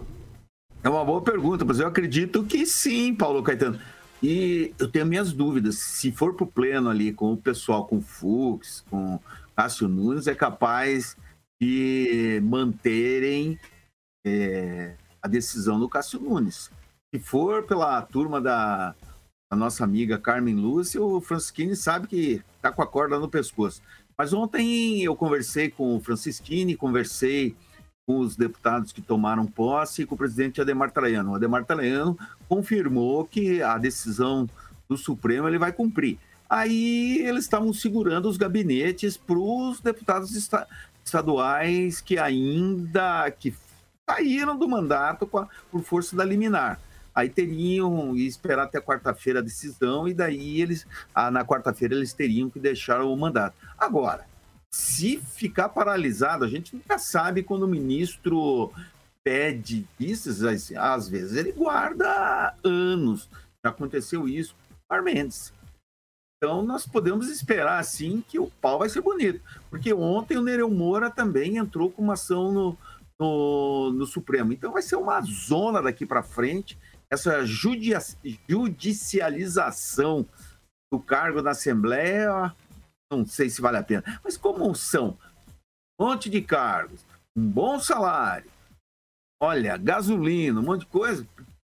É 0.83 0.89
uma 0.89 1.05
boa 1.05 1.21
pergunta, 1.21 1.65
mas 1.65 1.79
eu 1.79 1.87
acredito 1.87 2.45
que 2.45 2.65
sim, 2.65 3.15
Paulo 3.15 3.43
Caetano. 3.43 3.79
E 4.23 4.75
eu 4.79 4.89
tenho 4.89 5.07
minhas 5.07 5.33
dúvidas. 5.33 5.77
Se 5.77 6.13
for 6.13 6.35
para 6.35 6.45
o 6.45 6.47
pleno 6.47 6.89
ali 6.89 7.13
com 7.13 7.33
o 7.33 7.37
pessoal, 7.37 7.87
com 7.87 7.99
o 7.99 8.03
Fux, 8.03 8.85
com 8.91 9.19
Cássio 9.57 9.89
Nunes, 9.89 10.27
é 10.27 10.35
capaz 10.35 11.17
de 11.61 12.41
manterem 12.43 13.59
é, 14.25 14.95
a 15.23 15.29
decisão 15.29 15.79
do 15.79 15.89
Cássio 15.89 16.21
Nunes. 16.21 16.71
Se 17.13 17.19
for 17.19 17.65
pela 17.65 18.01
turma 18.03 18.41
da, 18.41 18.95
da 19.51 19.57
nossa 19.57 19.83
amiga 19.83 20.17
Carmen 20.17 20.55
Lúcia, 20.55 21.03
o 21.03 21.21
Francisquini 21.21 21.75
sabe 21.75 22.07
que 22.07 22.43
tá 22.63 22.71
com 22.71 22.83
a 22.83 22.87
corda 22.87 23.19
no 23.19 23.29
pescoço. 23.29 23.83
Mas 24.17 24.33
ontem 24.33 25.03
eu 25.03 25.17
conversei 25.17 25.69
com 25.69 25.97
o 25.97 26.01
Francisquini, 26.01 26.77
conversei 26.77 27.57
com 28.07 28.21
os 28.21 28.37
deputados 28.37 28.93
que 28.93 29.03
tomaram 29.03 29.45
posse 29.45 30.03
e 30.03 30.07
com 30.07 30.15
o 30.15 30.19
presidente 30.19 30.61
Ademar 30.61 30.93
Traiano. 30.93 31.33
O 31.33 31.35
Ademar 31.35 31.65
Traiano 31.65 32.17
confirmou 32.49 33.25
que 33.25 33.61
a 33.61 33.77
decisão 33.77 34.49
do 34.89 34.97
Supremo 34.97 35.49
ele 35.49 35.59
vai 35.59 35.73
cumprir. 35.73 36.17
Aí 36.49 37.19
eles 37.27 37.43
estavam 37.43 37.73
segurando 37.73 38.29
os 38.29 38.37
gabinetes 38.37 39.17
para 39.17 39.39
os 39.39 39.81
deputados 39.81 40.31
estaduais 41.05 42.01
que 42.01 42.19
ainda 42.19 43.29
que 43.33 43.53
saíram 44.09 44.57
do 44.57 44.69
mandato 44.69 45.27
por 45.27 45.83
força 45.83 46.15
da 46.15 46.25
liminar 46.25 46.81
aí 47.21 47.29
teriam 47.29 48.17
e 48.17 48.27
esperar 48.27 48.65
até 48.65 48.81
quarta-feira 48.81 49.41
a 49.41 49.43
decisão 49.43 50.09
e 50.09 50.15
daí 50.15 50.61
eles 50.61 50.87
ah, 51.15 51.31
na 51.31 51.45
quarta-feira 51.45 51.95
eles 51.95 52.13
teriam 52.13 52.51
que 52.51 52.59
deixar 52.59 53.03
o 53.03 53.17
mandato. 53.17 53.55
Agora, 53.79 54.27
se 54.73 55.19
ficar 55.19 55.69
paralisado, 55.69 56.45
a 56.45 56.49
gente 56.49 56.75
nunca 56.75 56.99
sabe 56.99 57.43
quando 57.43 57.65
o 57.65 57.69
ministro 57.69 58.73
pede 59.25 59.87
vistas, 59.99 60.43
às 60.77 61.09
vezes 61.09 61.37
ele 61.37 61.53
guarda 61.53 62.55
anos. 62.65 63.29
Já 63.65 63.71
aconteceu 63.71 64.29
isso 64.29 64.55
com 64.89 65.03
Mendes. 65.03 65.53
Então 66.37 66.63
nós 66.63 66.87
podemos 66.87 67.29
esperar 67.29 67.79
assim 67.79 68.25
que 68.27 68.39
o 68.39 68.51
pau 68.63 68.79
vai 68.79 68.89
ser 68.89 69.03
bonito, 69.03 69.43
porque 69.69 69.93
ontem 69.93 70.39
o 70.39 70.43
Nereu 70.43 70.71
Moura 70.71 71.11
também 71.11 71.59
entrou 71.59 71.91
com 71.91 72.01
uma 72.01 72.15
ação 72.15 72.51
no, 72.51 72.79
no, 73.21 73.93
no 73.93 74.07
Supremo. 74.07 74.53
Então 74.53 74.73
vai 74.73 74.81
ser 74.81 74.97
uma 74.97 75.21
zona 75.21 75.83
daqui 75.83 76.07
para 76.07 76.23
frente 76.23 76.79
essa 77.13 77.45
judicialização 77.45 80.25
do 80.93 81.01
cargo 81.01 81.43
na 81.43 81.51
Assembleia, 81.51 82.55
não 83.11 83.27
sei 83.27 83.51
se 83.51 83.61
vale 83.61 83.79
a 83.79 83.83
pena. 83.83 84.05
Mas 84.23 84.37
como 84.37 84.73
são 84.75 85.19
um 86.01 86.07
monte 86.07 86.31
de 86.31 86.41
cargos, 86.41 87.05
um 87.37 87.49
bom 87.49 87.81
salário, 87.81 88.49
olha, 89.43 89.77
gasolina, 89.77 90.61
um 90.61 90.65
monte 90.65 90.81
de 90.81 90.87
coisa, 90.87 91.27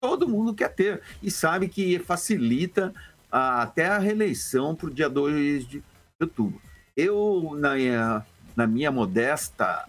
todo 0.00 0.28
mundo 0.28 0.54
quer 0.54 0.72
ter. 0.72 1.02
E 1.22 1.30
sabe 1.30 1.68
que 1.68 1.98
facilita 1.98 2.94
até 3.30 3.86
a 3.86 3.98
reeleição 3.98 4.76
para 4.76 4.86
o 4.86 4.94
dia 4.94 5.10
2 5.10 5.66
de 5.66 5.82
outubro. 6.20 6.60
Eu, 6.96 7.56
na 7.56 7.74
minha, 7.74 8.24
na 8.54 8.66
minha 8.66 8.92
modesta 8.92 9.88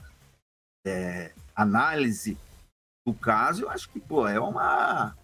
é, 0.88 1.32
análise 1.56 2.38
do 3.06 3.14
caso, 3.14 3.64
eu 3.64 3.70
acho 3.70 3.89
que 3.89 4.00
pô, 4.00 4.28
é 4.28 4.39
uma 4.39 5.16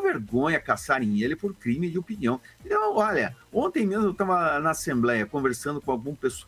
vergonha 0.00 0.60
caçarem 0.60 1.20
ele 1.22 1.36
por 1.36 1.54
crime 1.54 1.90
de 1.90 1.98
opinião. 1.98 2.40
Então, 2.64 2.96
olha, 2.96 3.36
ontem 3.52 3.86
mesmo 3.86 4.06
eu 4.06 4.10
estava 4.12 4.58
na 4.60 4.70
Assembleia 4.70 5.26
conversando 5.26 5.80
com 5.80 5.90
algumas 5.90 6.44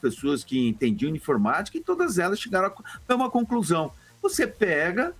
pessoas 0.00 0.44
que 0.44 0.68
entendiam 0.68 1.14
informática 1.14 1.76
e 1.76 1.82
todas 1.82 2.18
elas 2.18 2.40
chegaram 2.40 2.72
a 3.08 3.14
uma 3.14 3.30
conclusão. 3.30 3.92
Você 4.20 4.46
pega 4.46 5.14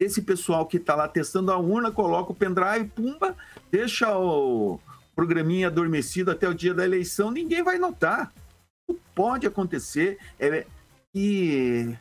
esse 0.00 0.22
pessoal 0.22 0.66
que 0.66 0.78
está 0.78 0.94
lá 0.94 1.06
testando 1.06 1.52
a 1.52 1.58
urna, 1.58 1.92
coloca 1.92 2.32
o 2.32 2.34
pendrive, 2.34 2.88
pumba, 2.88 3.36
deixa 3.70 4.16
o 4.16 4.80
programinha 5.14 5.66
adormecido 5.66 6.30
até 6.30 6.48
o 6.48 6.54
dia 6.54 6.72
da 6.72 6.84
eleição, 6.84 7.30
ninguém 7.30 7.62
vai 7.62 7.78
notar. 7.78 8.32
Pode 9.14 9.46
acontecer 9.46 10.18
é, 10.38 10.66
e 11.14 11.94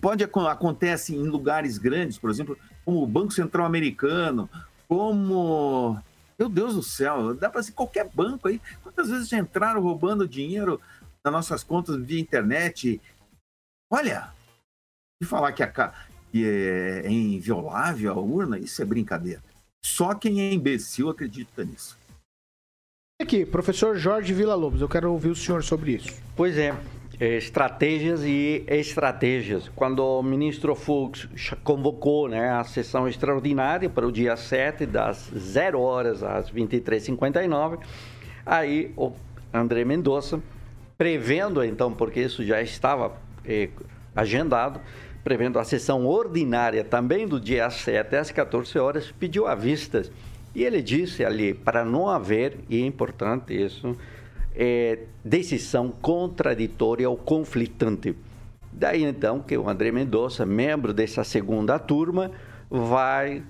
pode 0.00 0.24
acontece 0.24 1.14
em 1.14 1.24
lugares 1.24 1.76
grandes, 1.76 2.16
por 2.16 2.30
exemplo, 2.30 2.56
como 2.84 3.02
o 3.02 3.06
Banco 3.06 3.32
Central 3.32 3.66
Americano, 3.66 4.48
como. 4.88 6.00
Meu 6.38 6.48
Deus 6.48 6.74
do 6.74 6.82
céu, 6.82 7.34
dá 7.34 7.48
para 7.48 7.62
ser 7.62 7.72
qualquer 7.72 8.08
banco 8.12 8.48
aí. 8.48 8.60
Quantas 8.82 9.08
vezes 9.08 9.28
já 9.28 9.38
entraram 9.38 9.80
roubando 9.80 10.26
dinheiro 10.26 10.80
nas 11.24 11.32
nossas 11.32 11.62
contas 11.62 11.96
via 11.96 12.20
internet? 12.20 13.00
Olha, 13.90 14.32
de 15.22 15.28
falar 15.28 15.52
que, 15.52 15.62
a, 15.62 15.92
que 16.32 16.44
é 16.44 17.08
inviolável 17.08 18.12
a 18.12 18.20
urna, 18.20 18.58
isso 18.58 18.82
é 18.82 18.84
brincadeira. 18.84 19.42
Só 19.84 20.14
quem 20.14 20.40
é 20.40 20.52
imbecil 20.52 21.10
acredita 21.10 21.64
nisso. 21.64 21.96
Aqui, 23.20 23.46
professor 23.46 23.96
Jorge 23.96 24.32
Vila 24.32 24.56
Lobos, 24.56 24.80
eu 24.80 24.88
quero 24.88 25.12
ouvir 25.12 25.28
o 25.28 25.36
senhor 25.36 25.62
sobre 25.62 25.92
isso. 25.92 26.10
Pois 26.34 26.58
é, 26.58 26.68
é, 26.68 26.76
estratégias 27.20 28.22
e 28.24 28.64
estratégias. 28.66 29.70
Quando 29.74 30.00
o 30.00 30.22
ministro 30.22 30.74
Fux 30.74 31.28
convocou 31.62 32.28
né, 32.28 32.50
a 32.50 32.64
sessão 32.64 33.08
extraordinária 33.08 33.88
para 33.88 34.06
o 34.06 34.12
dia 34.12 34.36
7, 34.36 34.86
das 34.86 35.30
0 35.36 35.80
horas 35.80 36.22
às 36.22 36.50
23h59, 36.50 37.78
aí 38.44 38.92
o 38.96 39.12
André 39.52 39.84
Mendonça, 39.84 40.40
prevendo 40.96 41.62
então, 41.64 41.92
porque 41.92 42.20
isso 42.20 42.44
já 42.44 42.62
estava 42.62 43.12
é, 43.44 43.68
agendado, 44.14 44.80
prevendo 45.22 45.58
a 45.58 45.64
sessão 45.64 46.06
ordinária 46.06 46.82
também 46.82 47.26
do 47.26 47.38
dia 47.38 47.68
7 47.70 48.16
às 48.16 48.30
14 48.30 48.78
horas, 48.78 49.12
pediu 49.12 49.46
a 49.46 49.54
vistas. 49.54 50.10
E 50.54 50.64
ele 50.64 50.82
disse 50.82 51.24
ali, 51.24 51.54
para 51.54 51.84
não 51.84 52.08
haver, 52.08 52.58
e 52.68 52.82
é 52.82 52.86
importante 52.86 53.54
isso, 53.54 53.96
é, 54.54 55.00
decisão 55.24 55.90
contraditória 55.90 57.08
ou 57.08 57.16
conflitante. 57.16 58.14
Daí 58.72 59.04
então 59.04 59.40
que 59.40 59.56
o 59.56 59.68
André 59.68 59.92
Mendonça, 59.92 60.46
membro 60.46 60.92
dessa 60.92 61.24
segunda 61.24 61.78
turma, 61.78 62.30
vai 62.70 63.42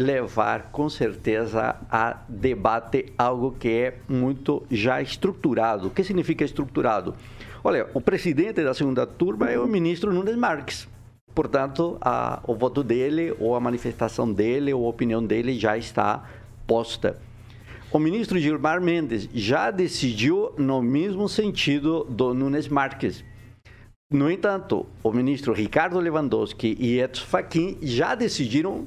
levar 0.00 0.70
com 0.72 0.88
certeza 0.88 1.76
a 1.90 2.22
debate 2.28 3.12
algo 3.18 3.52
que 3.52 3.68
é 3.68 3.98
muito 4.08 4.62
já 4.70 5.02
estruturado. 5.02 5.88
O 5.88 5.90
que 5.90 6.02
significa 6.02 6.44
estruturado? 6.44 7.14
Olha, 7.62 7.86
o 7.94 8.00
presidente 8.00 8.64
da 8.64 8.74
segunda 8.74 9.06
turma 9.06 9.50
é 9.50 9.58
o 9.58 9.68
ministro 9.68 10.12
Nunes 10.12 10.36
Marques. 10.36 10.88
Portanto, 11.34 11.96
a, 12.00 12.42
o 12.46 12.54
voto 12.54 12.82
dele, 12.82 13.34
ou 13.38 13.54
a 13.54 13.60
manifestação 13.60 14.30
dele, 14.30 14.72
ou 14.72 14.86
a 14.86 14.90
opinião 14.90 15.24
dele 15.24 15.58
já 15.58 15.76
está 15.76 16.24
posta. 16.66 17.16
O 17.94 17.98
ministro 17.98 18.38
Gilmar 18.38 18.80
Mendes 18.80 19.28
já 19.34 19.70
decidiu 19.70 20.54
no 20.56 20.80
mesmo 20.80 21.28
sentido 21.28 22.04
do 22.04 22.32
Nunes 22.32 22.66
Marques. 22.66 23.22
No 24.10 24.30
entanto, 24.30 24.86
o 25.02 25.12
ministro 25.12 25.52
Ricardo 25.52 26.00
Lewandowski 26.00 26.74
e 26.80 26.98
Edson 26.98 27.26
Fachin 27.26 27.76
já 27.82 28.14
decidiram 28.14 28.86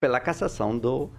pela 0.00 0.20
cassação 0.20 0.78
do 0.78 1.10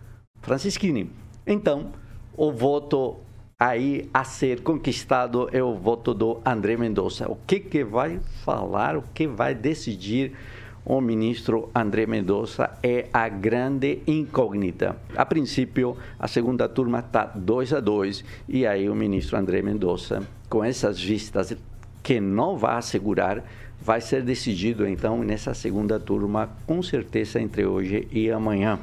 Francisquini. 0.42 1.12
Então, 1.46 1.92
o 2.38 2.54
voto 2.54 3.18
aí 3.60 4.10
a 4.14 4.24
ser 4.24 4.62
conquistado 4.62 5.50
é 5.52 5.62
o 5.62 5.76
voto 5.76 6.14
do 6.14 6.40
André 6.46 6.78
Mendonça. 6.78 7.30
O 7.30 7.38
que, 7.46 7.60
que 7.60 7.84
vai 7.84 8.22
falar, 8.46 8.96
o 8.96 9.04
que 9.14 9.28
vai 9.28 9.54
decidir 9.54 10.38
o 10.86 11.00
ministro 11.02 11.70
André 11.74 12.06
Mendonça 12.06 12.72
é 12.82 13.08
a 13.14 13.28
grande 13.30 14.00
incógnita. 14.08 14.96
A 15.16 15.26
princípio, 15.26 15.98
a 16.18 16.28
segunda 16.28 16.68
turma 16.68 17.00
está 17.00 17.26
2 17.26 17.74
a 17.74 17.80
2 17.80 18.24
e 18.48 18.66
aí 18.66 18.90
o 18.90 18.96
ministro 18.96 19.38
André 19.38 19.62
Mendonça, 19.62 20.24
com 20.50 20.64
essas 20.64 21.00
vistas 21.00 21.56
que 22.02 22.20
não 22.20 22.58
vai 22.58 22.78
assegurar, 22.78 23.44
vai 23.82 24.02
ser 24.02 24.24
decidido 24.24 24.88
então 24.88 25.24
nessa 25.24 25.54
segunda 25.54 26.00
turma, 26.00 26.50
com 26.66 26.82
certeza 26.82 27.40
entre 27.40 27.66
hoje 27.66 28.08
e 28.12 28.32
amanhã. 28.32 28.80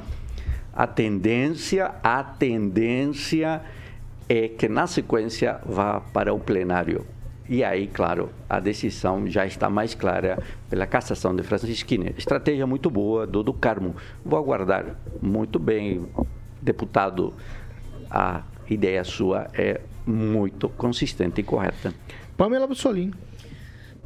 A 0.73 0.85
tendência, 0.85 1.91
a 2.03 2.23
tendência 2.23 3.61
é 4.29 4.47
que 4.47 4.67
na 4.67 4.85
sequência 4.87 5.59
vá 5.65 5.99
para 5.99 6.33
o 6.33 6.39
plenário. 6.39 7.05
E 7.49 7.63
aí, 7.63 7.87
claro, 7.87 8.29
a 8.49 8.59
decisão 8.59 9.25
já 9.29 9.45
está 9.45 9.69
mais 9.69 9.95
clara 9.95 10.37
pela 10.69 10.85
cassação 10.85 11.33
de 11.35 11.43
Francisquini. 11.43 12.13
Estratégia 12.17 12.67
muito 12.67 12.89
boa 12.89 13.25
do 13.25 13.41
do 13.41 13.53
Carmo. 13.53 13.95
Vou 14.23 14.37
aguardar. 14.37 14.97
Muito 15.21 15.57
bem, 15.57 16.05
deputado. 16.61 17.33
A 18.11 18.43
ideia 18.69 19.03
sua 19.03 19.47
é 19.53 19.79
muito 20.05 20.67
consistente 20.69 21.39
e 21.39 21.43
correta. 21.43 21.93
Pamela 22.35 22.67
Bussolini. 22.67 23.13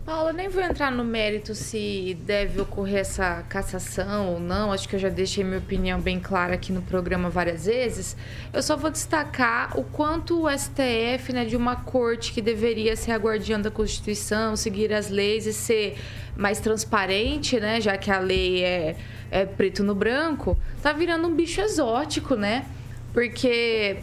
Paulo, 0.04 0.34
nem 0.34 0.49
vou 0.49 0.64
entrar 0.64 0.91
no 0.91 1.04
mérito 1.04 1.54
se 1.54 2.18
deve 2.26 2.60
ocorrer 2.60 3.02
essa 3.02 3.43
cassação 3.47 4.34
ou 4.34 4.39
não. 4.39 4.72
Acho 4.72 4.89
que 4.89 4.95
eu 4.95 4.99
já 4.99 5.10
deixei 5.10 5.43
minha 5.43 5.60
opinião 5.60 6.02
bem 6.02 6.20
clara 6.20 6.56
aqui 6.56 6.74
no 6.74 6.82
programa 6.82 7.30
várias 7.30 7.66
vezes. 7.66 8.18
Eu 8.52 8.64
só 8.64 8.76
vou 8.76 8.89
destacar 8.89 9.78
o 9.78 9.84
quanto 9.84 10.43
o 10.43 10.49
STF, 10.49 11.32
né, 11.32 11.45
de 11.45 11.56
uma 11.56 11.76
corte 11.76 12.34
que 12.34 12.41
deveria 12.41 12.95
ser 12.95 13.12
a 13.12 13.18
guardiã 13.18 13.62
da 13.62 13.70
Constituição, 13.70 14.56
seguir 14.56 14.91
as 14.91 15.10
leis 15.10 15.45
e 15.45 15.54
ser 15.54 15.97
mais 16.36 16.60
transparente, 16.60 17.60
né, 17.60 17.80
já 17.80 17.95
que 17.95 18.10
a 18.10 18.18
lei 18.18 18.64
é, 18.64 18.95
é 19.30 19.45
preto 19.45 19.84
no 19.84 19.93
branco, 19.93 20.58
tá 20.82 20.91
virando 20.91 21.28
um 21.28 21.36
bicho 21.36 21.62
exótico, 21.62 22.36
né? 22.36 22.66
Porque 23.14 23.99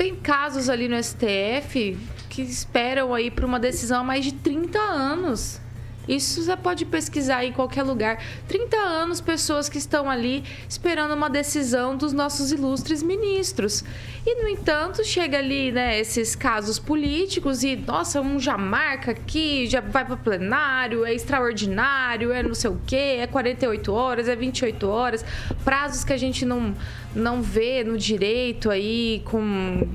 tem 0.00 0.16
casos 0.16 0.70
ali 0.70 0.88
no 0.88 0.96
STF 0.96 1.94
que 2.30 2.40
esperam 2.40 3.12
aí 3.12 3.30
para 3.30 3.44
uma 3.44 3.60
decisão 3.60 4.00
há 4.00 4.02
mais 4.02 4.24
de 4.24 4.32
30 4.32 4.78
anos. 4.78 5.60
Isso 6.08 6.42
você 6.42 6.56
pode 6.56 6.86
pesquisar 6.86 7.44
em 7.44 7.52
qualquer 7.52 7.82
lugar. 7.82 8.18
30 8.48 8.76
anos, 8.78 9.20
pessoas 9.20 9.68
que 9.68 9.76
estão 9.76 10.10
ali 10.10 10.42
esperando 10.66 11.12
uma 11.12 11.28
decisão 11.28 11.96
dos 11.96 12.14
nossos 12.14 12.50
ilustres 12.50 13.02
ministros. 13.02 13.84
E, 14.26 14.42
no 14.42 14.48
entanto, 14.48 15.04
chega 15.04 15.38
ali, 15.38 15.70
né, 15.70 16.00
esses 16.00 16.34
casos 16.34 16.78
políticos 16.78 17.62
e, 17.62 17.76
nossa, 17.76 18.22
um 18.22 18.40
já 18.40 18.56
marca 18.56 19.10
aqui, 19.10 19.66
já 19.66 19.80
vai 19.80 20.04
para 20.04 20.16
plenário, 20.16 21.04
é 21.04 21.14
extraordinário, 21.14 22.32
é 22.32 22.42
não 22.42 22.54
sei 22.54 22.70
o 22.70 22.80
quê, 22.86 23.18
é 23.20 23.26
48 23.26 23.92
horas, 23.92 24.28
é 24.28 24.34
28 24.34 24.88
horas, 24.88 25.24
prazos 25.62 26.04
que 26.04 26.12
a 26.12 26.18
gente 26.18 26.44
não, 26.44 26.74
não 27.14 27.42
vê 27.42 27.82
no 27.82 27.98
direito 27.98 28.70
aí, 28.70 29.22
com, 29.24 29.40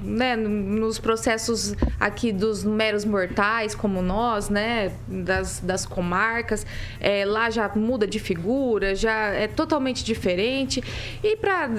né, 0.04 0.36
nos 0.36 1.00
processos 1.00 1.74
aqui 2.00 2.32
dos 2.32 2.64
meros 2.64 3.06
mortais, 3.06 3.74
como 3.74 4.02
nós, 4.02 4.50
né, 4.50 4.92
das, 5.08 5.60
das 5.60 5.86
comarcas, 5.86 6.66
é, 7.00 7.26
lá 7.26 7.50
já 7.50 7.70
muda 7.76 8.06
de 8.06 8.20
figura, 8.20 8.96
já 8.96 9.30
é 9.30 9.48
totalmente 9.48 10.04
diferente. 10.04 10.84
E 11.24 11.36
para 11.38 11.70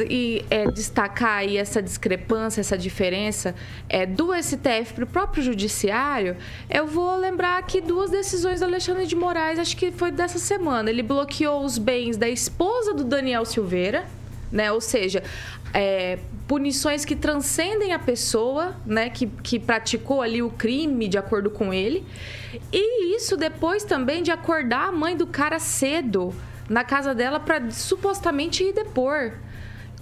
é, 0.50 0.70
destacar 0.70 1.38
aí 1.38 1.56
essa 1.56 1.82
discrepância, 1.82 2.60
essa 2.60 2.78
diferença 2.78 3.54
é, 3.88 4.06
do 4.06 4.32
STF 4.34 4.94
para 4.94 5.04
o 5.04 5.06
próprio 5.06 5.42
judiciário, 5.42 6.36
eu 6.70 6.86
vou 6.86 7.16
lembrar 7.16 7.58
aqui 7.58 7.80
duas 7.80 8.10
decisões 8.10 8.60
do 8.60 8.66
Alexandre 8.66 9.06
de 9.06 9.14
Moraes, 9.14 9.58
acho 9.58 9.76
que 9.76 9.92
foi 9.92 10.10
dessa 10.10 10.38
semana. 10.38 10.88
Ele 10.88 11.02
bloqueou 11.02 11.64
os 11.64 11.78
bens 11.78 12.16
da 12.16 12.28
esposa 12.28 12.94
do 12.94 13.04
Daniel 13.04 13.44
Silveira, 13.44 14.04
né? 14.50 14.70
Ou 14.72 14.80
seja, 14.80 15.22
é, 15.72 16.18
punições 16.46 17.04
que 17.04 17.16
transcendem 17.16 17.92
a 17.92 17.98
pessoa, 17.98 18.76
né? 18.84 19.10
Que, 19.10 19.26
que 19.26 19.58
praticou 19.58 20.22
ali 20.22 20.42
o 20.42 20.50
crime 20.50 21.08
de 21.08 21.18
acordo 21.18 21.50
com 21.50 21.72
ele. 21.72 22.04
E 22.72 23.16
isso 23.16 23.36
depois 23.36 23.84
também 23.84 24.22
de 24.22 24.30
acordar 24.30 24.88
a 24.88 24.92
mãe 24.92 25.16
do 25.16 25.26
cara 25.26 25.58
cedo 25.58 26.34
na 26.68 26.82
casa 26.82 27.14
dela 27.14 27.38
para 27.38 27.70
supostamente 27.70 28.64
ir 28.64 28.72
depor 28.72 29.34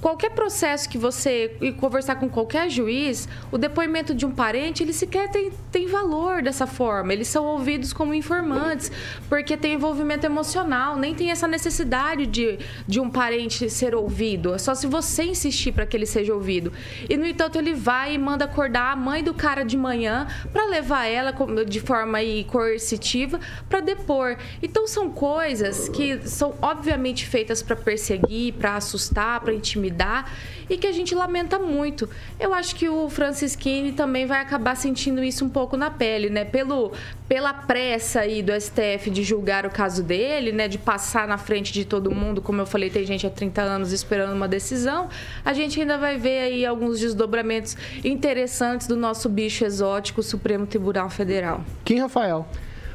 qualquer 0.05 0.33
processo 0.33 0.87
que 0.87 0.99
você 0.99 1.57
ir 1.63 1.73
conversar 1.73 2.17
com 2.17 2.29
qualquer 2.29 2.69
juiz, 2.69 3.27
o 3.51 3.57
depoimento 3.57 4.15
de 4.15 4.27
um 4.27 4.31
parente, 4.31 4.83
ele 4.83 4.93
sequer 4.93 5.31
tem, 5.31 5.51
tem 5.73 5.87
valor 5.87 6.43
dessa 6.43 6.67
forma. 6.67 7.11
Eles 7.11 7.27
são 7.27 7.47
ouvidos 7.47 7.91
como 7.91 8.13
informantes, 8.13 8.93
porque 9.31 9.57
tem 9.57 9.73
envolvimento 9.73 10.27
emocional, 10.27 10.95
nem 10.95 11.15
tem 11.15 11.31
essa 11.31 11.49
necessidade 11.49 12.27
de, 12.27 12.59
de 12.87 13.01
um 13.01 13.09
parente 13.09 13.71
ser 13.71 13.95
ouvido. 13.95 14.53
É 14.53 14.59
só 14.59 14.75
se 14.75 14.87
você 14.87 15.23
insistir 15.25 15.73
para 15.73 15.87
que 15.87 15.97
ele 15.97 16.05
seja 16.05 16.35
ouvido. 16.35 16.71
E, 17.09 17.17
no 17.17 17.27
entanto, 17.27 17.57
ele 17.57 17.73
vai 17.73 18.15
e 18.15 18.19
manda 18.19 18.45
acordar 18.45 18.93
a 18.93 18.97
mãe 18.97 19.25
do 19.25 19.33
cara 19.33 19.65
de 19.65 19.79
manhã 19.79 20.27
para 20.53 20.67
levar 20.67 21.07
ela 21.07 21.35
de 21.67 21.81
forma 21.81 22.19
aí, 22.19 22.45
coercitiva 22.45 23.41
para 23.71 23.81
depor. 23.81 24.37
Então, 24.63 24.87
são 24.87 25.09
coisas 25.09 25.89
que 25.89 26.29
são 26.29 26.53
obviamente 26.61 27.27
feitas 27.27 27.63
para 27.63 27.75
perseguir, 27.75 28.53
para 28.53 28.77
assustar, 28.77 29.41
para 29.41 29.55
intimidar 29.55 29.94
lidar 29.95 30.31
e 30.69 30.77
que 30.77 30.87
a 30.87 30.93
gente 30.93 31.15
lamenta 31.15 31.59
muito. 31.59 32.09
Eu 32.39 32.53
acho 32.53 32.75
que 32.75 32.89
o 32.89 33.09
Francisquini 33.09 33.93
também 33.93 34.27
vai 34.27 34.41
acabar 34.41 34.75
sentindo 34.75 35.23
isso 35.23 35.45
um 35.45 35.49
pouco 35.49 35.77
na 35.77 35.91
pele, 35.91 36.29
né? 36.29 36.45
Pelo, 36.45 36.93
pela 37.29 37.55
pressa 37.55 38.21
aí 38.21 38.43
do 38.43 38.53
STF 38.59 39.11
de 39.11 39.23
julgar 39.23 39.65
o 39.65 39.71
caso 39.71 40.03
dele, 40.03 40.53
né? 40.53 40.67
De 40.67 40.79
passar 40.79 41.29
na 41.29 41.39
frente 41.39 41.73
de 41.73 41.85
todo 41.85 42.11
mundo, 42.11 42.43
como 42.43 42.61
eu 42.61 42.67
falei, 42.67 42.91
tem 42.91 43.05
gente 43.05 43.27
há 43.27 43.31
30 43.31 43.63
anos 43.63 43.93
esperando 43.93 44.33
uma 44.33 44.49
decisão. 44.49 45.09
A 45.45 45.53
gente 45.53 45.81
ainda 45.81 45.97
vai 45.97 46.19
ver 46.19 46.41
aí 46.41 46.67
alguns 46.67 46.99
desdobramentos 47.01 47.77
interessantes 48.03 48.87
do 48.87 48.97
nosso 48.97 49.29
bicho 49.29 49.65
exótico, 49.65 50.23
Supremo 50.23 50.67
Tribunal 50.67 51.09
Federal. 51.09 51.63
Quem, 51.85 52.01
Rafael? 52.01 52.49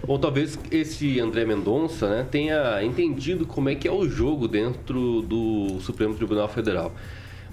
Bom, 0.05 0.17
talvez 0.17 0.57
esse 0.71 1.19
André 1.19 1.45
Mendonça 1.45 2.09
né, 2.09 2.27
tenha 2.29 2.81
entendido 2.83 3.45
como 3.45 3.69
é 3.69 3.75
que 3.75 3.87
é 3.87 3.91
o 3.91 4.07
jogo 4.07 4.47
dentro 4.47 5.21
do 5.21 5.79
Supremo 5.81 6.15
Tribunal 6.15 6.47
Federal. 6.47 6.93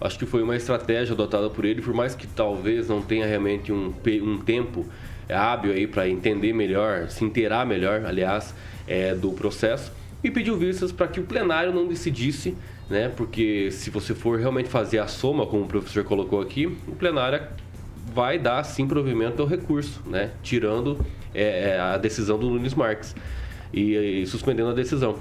Acho 0.00 0.18
que 0.18 0.26
foi 0.26 0.42
uma 0.42 0.56
estratégia 0.56 1.12
adotada 1.14 1.50
por 1.50 1.64
ele, 1.64 1.82
por 1.82 1.92
mais 1.92 2.14
que 2.14 2.26
talvez 2.26 2.88
não 2.88 3.02
tenha 3.02 3.26
realmente 3.26 3.72
um, 3.72 3.92
um 4.22 4.38
tempo 4.38 4.86
hábil 5.28 5.72
aí 5.72 5.86
para 5.86 6.08
entender 6.08 6.52
melhor, 6.52 7.08
se 7.08 7.24
inteirar 7.24 7.66
melhor, 7.66 8.04
aliás, 8.04 8.54
é, 8.86 9.14
do 9.14 9.32
processo, 9.32 9.92
e 10.22 10.30
pediu 10.30 10.56
vistas 10.56 10.92
para 10.92 11.08
que 11.08 11.18
o 11.18 11.24
plenário 11.24 11.72
não 11.72 11.86
decidisse, 11.86 12.56
né? 12.88 13.08
Porque 13.08 13.70
se 13.70 13.90
você 13.90 14.14
for 14.14 14.38
realmente 14.38 14.68
fazer 14.68 14.98
a 14.98 15.06
soma, 15.06 15.46
como 15.46 15.64
o 15.64 15.66
professor 15.66 16.04
colocou 16.04 16.40
aqui, 16.40 16.66
o 16.66 16.94
plenário 16.94 17.42
vai 18.14 18.38
dar 18.38 18.62
sim 18.64 18.86
provimento 18.86 19.42
ao 19.42 19.48
recurso, 19.48 20.02
né? 20.06 20.30
Tirando 20.42 20.98
é, 21.36 21.70
é, 21.70 21.78
a 21.78 21.98
decisão 21.98 22.38
do 22.38 22.48
Nunes 22.48 22.72
Marques 22.72 23.14
e, 23.72 24.22
e 24.22 24.26
suspendendo 24.26 24.70
a 24.70 24.74
decisão. 24.74 25.16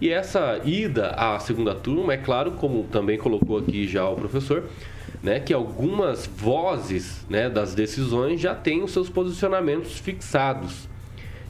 E 0.00 0.08
essa 0.08 0.60
ida 0.64 1.10
à 1.10 1.38
segunda 1.38 1.74
turma, 1.74 2.14
é 2.14 2.16
claro, 2.16 2.52
como 2.52 2.84
também 2.84 3.16
colocou 3.16 3.58
aqui 3.58 3.86
já 3.86 4.08
o 4.08 4.16
professor, 4.16 4.64
né, 5.22 5.38
que 5.38 5.52
algumas 5.52 6.26
vozes 6.26 7.24
né, 7.28 7.48
das 7.48 7.74
decisões 7.74 8.40
já 8.40 8.54
têm 8.54 8.82
os 8.82 8.92
seus 8.92 9.08
posicionamentos 9.08 9.98
fixados. 9.98 10.88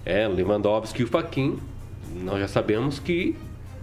É, 0.04 0.26
Lewandowski 0.28 1.02
e 1.02 1.04
o 1.04 1.08
Faquin, 1.08 1.58
nós 2.22 2.40
já 2.40 2.48
sabemos 2.48 2.98
que 2.98 3.36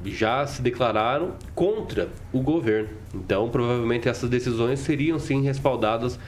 já 0.05 0.45
se 0.45 0.61
declararam 0.61 1.33
contra 1.55 2.09
o 2.31 2.41
governo. 2.41 2.89
Então, 3.15 3.49
provavelmente 3.49 4.07
essas 4.07 4.29
decisões 4.29 4.79
seriam 4.79 5.17
sim 5.17 5.41
respaldadas 5.41 6.19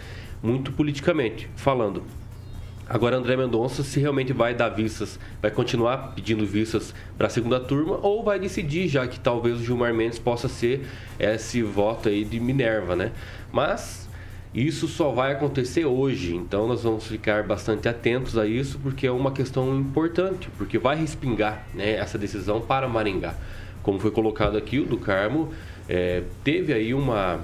muito 0.42 0.72
politicamente 0.72 1.50
falando. 1.56 2.04
Agora, 2.90 3.18
André 3.18 3.38
Mendonça, 3.38 3.84
se 3.84 4.00
realmente 4.00 4.34
vai 4.34 4.56
dar 4.56 4.70
vistas, 4.70 5.20
vai 5.40 5.52
continuar 5.52 6.14
pedindo 6.16 6.44
vistas 6.44 6.92
para 7.16 7.28
a 7.28 7.30
segunda 7.30 7.60
turma 7.60 8.00
ou 8.02 8.24
vai 8.24 8.40
decidir, 8.40 8.88
já 8.88 9.08
que 9.08 9.20
talvez 9.20 9.62
o 9.62 9.64
Gilmar 9.64 9.94
Mendes 9.94 10.18
possa 10.18 10.48
ser 10.48 10.88
esse 11.20 11.62
voto 11.62 12.10
aí 12.10 12.26
de 12.26 12.40
Minerva, 12.40 12.96
né? 12.96 13.12
Mas 13.52 14.10
isso 14.56 14.88
só 14.88 15.12
vai 15.12 15.34
acontecer 15.34 15.86
hoje, 15.86 16.36
então 16.36 16.68
nós 16.68 16.82
vamos 16.82 17.06
ficar 17.06 17.44
bastante 17.44 17.88
atentos 17.88 18.36
a 18.36 18.48
isso, 18.48 18.80
porque 18.80 19.06
é 19.06 19.12
uma 19.12 19.32
questão 19.32 19.78
importante, 19.78 20.50
porque 20.58 20.80
vai 20.80 20.96
respingar 20.96 21.68
né, 21.76 21.92
essa 21.92 22.18
decisão 22.18 22.60
para 22.60 22.88
Maringá. 22.88 23.36
Como 23.84 24.00
foi 24.00 24.10
colocado 24.10 24.58
aqui, 24.58 24.80
o 24.80 24.86
do 24.86 24.98
Carmo 24.98 25.54
é, 25.88 26.24
teve 26.44 26.74
aí 26.74 26.96
uma, 26.96 27.42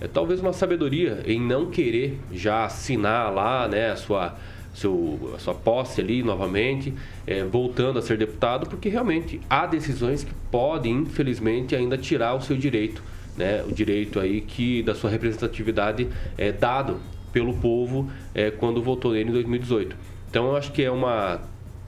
é, 0.00 0.06
talvez 0.06 0.38
uma 0.38 0.52
sabedoria 0.52 1.24
em 1.26 1.40
não 1.40 1.66
querer 1.66 2.20
já 2.32 2.64
assinar 2.64 3.34
lá 3.34 3.66
né, 3.66 3.90
a 3.90 3.96
sua 3.96 4.36
seu, 4.74 5.32
a 5.34 5.38
sua 5.38 5.54
posse 5.54 6.00
ali 6.00 6.22
novamente, 6.22 6.92
é, 7.26 7.44
voltando 7.44 7.98
a 7.98 8.02
ser 8.02 8.18
deputado, 8.18 8.68
porque 8.68 8.88
realmente 8.88 9.40
há 9.48 9.66
decisões 9.66 10.24
que 10.24 10.32
podem, 10.50 10.92
infelizmente, 10.92 11.74
ainda 11.74 11.96
tirar 11.96 12.34
o 12.34 12.40
seu 12.40 12.56
direito 12.56 13.02
né, 13.36 13.64
o 13.66 13.72
direito 13.72 14.20
aí 14.20 14.40
que 14.40 14.82
da 14.82 14.94
sua 14.94 15.10
representatividade 15.10 16.08
é 16.38 16.52
dado 16.52 17.00
pelo 17.32 17.54
povo 17.54 18.10
é, 18.34 18.50
quando 18.50 18.82
votou 18.82 19.12
nele 19.12 19.30
em 19.30 19.32
2018. 19.32 19.96
Então 20.30 20.46
eu 20.46 20.56
acho 20.56 20.72
que 20.72 20.82
é 20.82 20.90
uma 20.90 21.40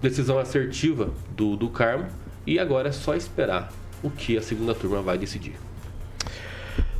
decisão 0.02 0.38
assertiva 0.38 1.10
do, 1.36 1.56
do 1.56 1.68
Carmo 1.68 2.06
e 2.46 2.58
agora 2.58 2.88
é 2.88 2.92
só 2.92 3.14
esperar 3.14 3.72
o 4.02 4.10
que 4.10 4.36
a 4.36 4.42
segunda 4.42 4.74
turma 4.74 5.00
vai 5.02 5.16
decidir. 5.16 5.54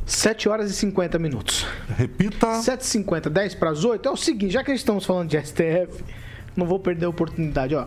7 0.07 0.47
horas 0.47 0.71
e 0.71 0.73
50 0.73 1.19
minutos. 1.19 1.67
Repita. 1.97 2.47
7h50, 2.47 3.27
10 3.27 3.55
para 3.55 3.71
as 3.71 3.83
8. 3.83 4.07
É 4.07 4.11
o 4.11 4.15
seguinte, 4.15 4.53
já 4.53 4.63
que 4.63 4.71
estamos 4.71 5.05
falando 5.05 5.29
de 5.29 5.37
STF, 5.37 6.01
não 6.55 6.65
vou 6.65 6.79
perder 6.79 7.07
a 7.07 7.09
oportunidade. 7.09 7.75
Ó. 7.75 7.85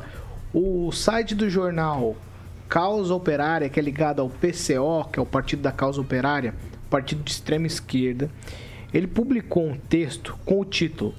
O 0.53 0.93
site 0.93 1.35
do 1.35 1.49
jornal 1.49 2.14
Causa 2.68 3.14
Operária, 3.14 3.71
que 3.71 3.81
é 3.81 3.83
ligado 3.83 4.21
ao 4.21 4.29
PCO, 4.29 5.09
que 5.11 5.18
é 5.18 5.23
o 5.23 5.27
Partido 5.27 5.62
da 5.62 5.73
Causa 5.73 5.99
Operária, 5.99 6.55
partido 6.91 7.23
de 7.23 7.31
extrema 7.31 7.66
esquerda, 7.66 8.31
ele 8.93 9.07
publicou 9.07 9.66
um 9.66 9.77
texto 9.77 10.39
com 10.45 10.61
o 10.61 10.64
título 10.64 11.14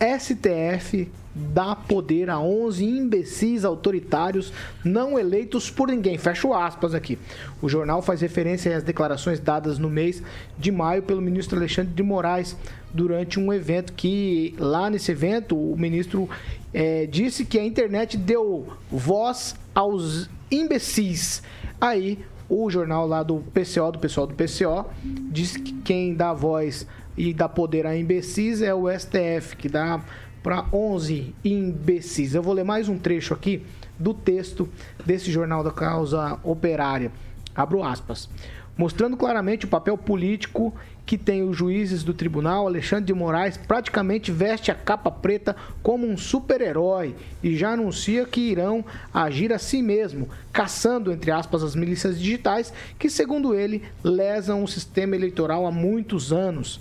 STF 0.00 1.10
dá 1.34 1.76
poder 1.76 2.28
a 2.28 2.40
11 2.40 2.84
imbecis 2.84 3.64
autoritários 3.64 4.52
não 4.84 5.18
eleitos 5.18 5.70
por 5.70 5.88
ninguém. 5.88 6.18
Fecho 6.18 6.52
aspas 6.52 6.94
aqui. 6.94 7.18
O 7.62 7.68
jornal 7.68 8.02
faz 8.02 8.20
referência 8.20 8.76
às 8.76 8.82
declarações 8.82 9.38
dadas 9.38 9.78
no 9.78 9.88
mês 9.88 10.22
de 10.58 10.72
maio 10.72 11.02
pelo 11.02 11.20
ministro 11.20 11.58
Alexandre 11.58 11.92
de 11.92 12.02
Moraes 12.02 12.56
durante 12.92 13.38
um 13.38 13.52
evento 13.52 13.92
que, 13.92 14.54
lá 14.58 14.90
nesse 14.90 15.12
evento, 15.12 15.56
o 15.56 15.76
ministro 15.76 16.28
é, 16.74 17.06
disse 17.06 17.44
que 17.44 17.58
a 17.58 17.64
internet 17.64 18.16
deu 18.16 18.66
voz 18.90 19.54
aos 19.74 20.28
imbecis. 20.50 21.42
Aí, 21.80 22.18
o 22.48 22.68
jornal 22.68 23.06
lá 23.06 23.22
do 23.22 23.36
PCO, 23.54 23.92
do 23.92 23.98
pessoal 24.00 24.26
do 24.26 24.34
PCO, 24.34 24.86
disse 25.30 25.60
que 25.60 25.72
quem 25.82 26.14
dá 26.14 26.32
voz 26.32 26.86
e 27.20 27.34
dá 27.34 27.46
poder 27.46 27.86
a 27.86 27.94
imbecis 27.94 28.62
é 28.62 28.74
o 28.74 28.88
STF, 28.90 29.54
que 29.54 29.68
dá 29.68 30.02
para 30.42 30.64
11 30.72 31.34
imbecis. 31.44 32.34
Eu 32.34 32.42
vou 32.42 32.54
ler 32.54 32.64
mais 32.64 32.88
um 32.88 32.96
trecho 32.96 33.34
aqui 33.34 33.62
do 33.98 34.14
texto 34.14 34.66
desse 35.04 35.30
jornal 35.30 35.62
da 35.62 35.70
causa 35.70 36.40
operária. 36.42 37.12
Abro 37.54 37.82
aspas. 37.82 38.26
Mostrando 38.74 39.18
claramente 39.18 39.66
o 39.66 39.68
papel 39.68 39.98
político 39.98 40.74
que 41.04 41.18
tem 41.18 41.42
os 41.42 41.54
juízes 41.54 42.02
do 42.02 42.14
tribunal, 42.14 42.66
Alexandre 42.66 43.04
de 43.04 43.12
Moraes 43.12 43.58
praticamente 43.58 44.32
veste 44.32 44.70
a 44.70 44.74
capa 44.74 45.10
preta 45.10 45.54
como 45.82 46.06
um 46.06 46.16
super-herói 46.16 47.14
e 47.42 47.54
já 47.54 47.72
anuncia 47.72 48.24
que 48.24 48.40
irão 48.40 48.82
agir 49.12 49.52
a 49.52 49.58
si 49.58 49.82
mesmo, 49.82 50.26
caçando, 50.50 51.12
entre 51.12 51.30
aspas, 51.30 51.62
as 51.62 51.76
milícias 51.76 52.18
digitais 52.18 52.72
que, 52.98 53.10
segundo 53.10 53.54
ele, 53.54 53.82
lesam 54.02 54.64
o 54.64 54.68
sistema 54.68 55.14
eleitoral 55.14 55.66
há 55.66 55.70
muitos 55.70 56.32
anos. 56.32 56.80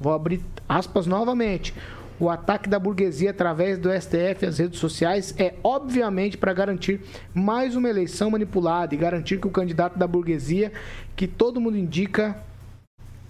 Vou 0.00 0.12
abrir 0.12 0.40
aspas 0.68 1.06
novamente. 1.06 1.74
O 2.20 2.28
ataque 2.28 2.68
da 2.68 2.80
burguesia 2.80 3.30
através 3.30 3.78
do 3.78 3.90
STF 3.92 4.44
as 4.44 4.58
redes 4.58 4.80
sociais 4.80 5.32
é 5.38 5.54
obviamente 5.62 6.36
para 6.36 6.52
garantir 6.52 7.00
mais 7.32 7.76
uma 7.76 7.88
eleição 7.88 8.30
manipulada 8.30 8.92
e 8.92 8.98
garantir 8.98 9.38
que 9.40 9.46
o 9.46 9.50
candidato 9.50 9.96
da 9.96 10.06
burguesia, 10.06 10.72
que 11.14 11.28
todo 11.28 11.60
mundo 11.60 11.78
indica, 11.78 12.36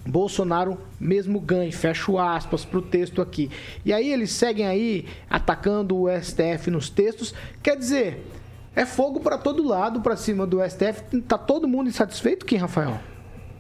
Bolsonaro 0.07 0.79
mesmo 0.99 1.39
ganhe. 1.39 1.71
Fecho 1.71 2.19
aspas 2.19 2.65
para 2.65 2.79
o 2.79 2.83
texto 2.83 3.21
aqui. 3.21 3.51
E 3.85 3.93
aí 3.93 4.11
eles 4.11 4.33
seguem 4.33 4.67
aí 4.67 5.07
atacando 5.29 5.97
o 5.97 6.09
STF 6.09 6.71
nos 6.71 6.89
textos. 6.89 7.35
Quer 7.63 7.77
dizer, 7.77 8.25
é 8.75 8.87
fogo 8.87 9.21
para 9.21 9.37
todo 9.37 9.63
lado 9.63 10.01
para 10.01 10.17
cima 10.17 10.47
do 10.47 10.61
STF. 10.67 11.21
Tá 11.23 11.37
todo 11.37 11.69
mundo 11.69 11.91
insatisfeito, 11.91 12.47
Kim 12.47 12.57
Rafael? 12.57 12.99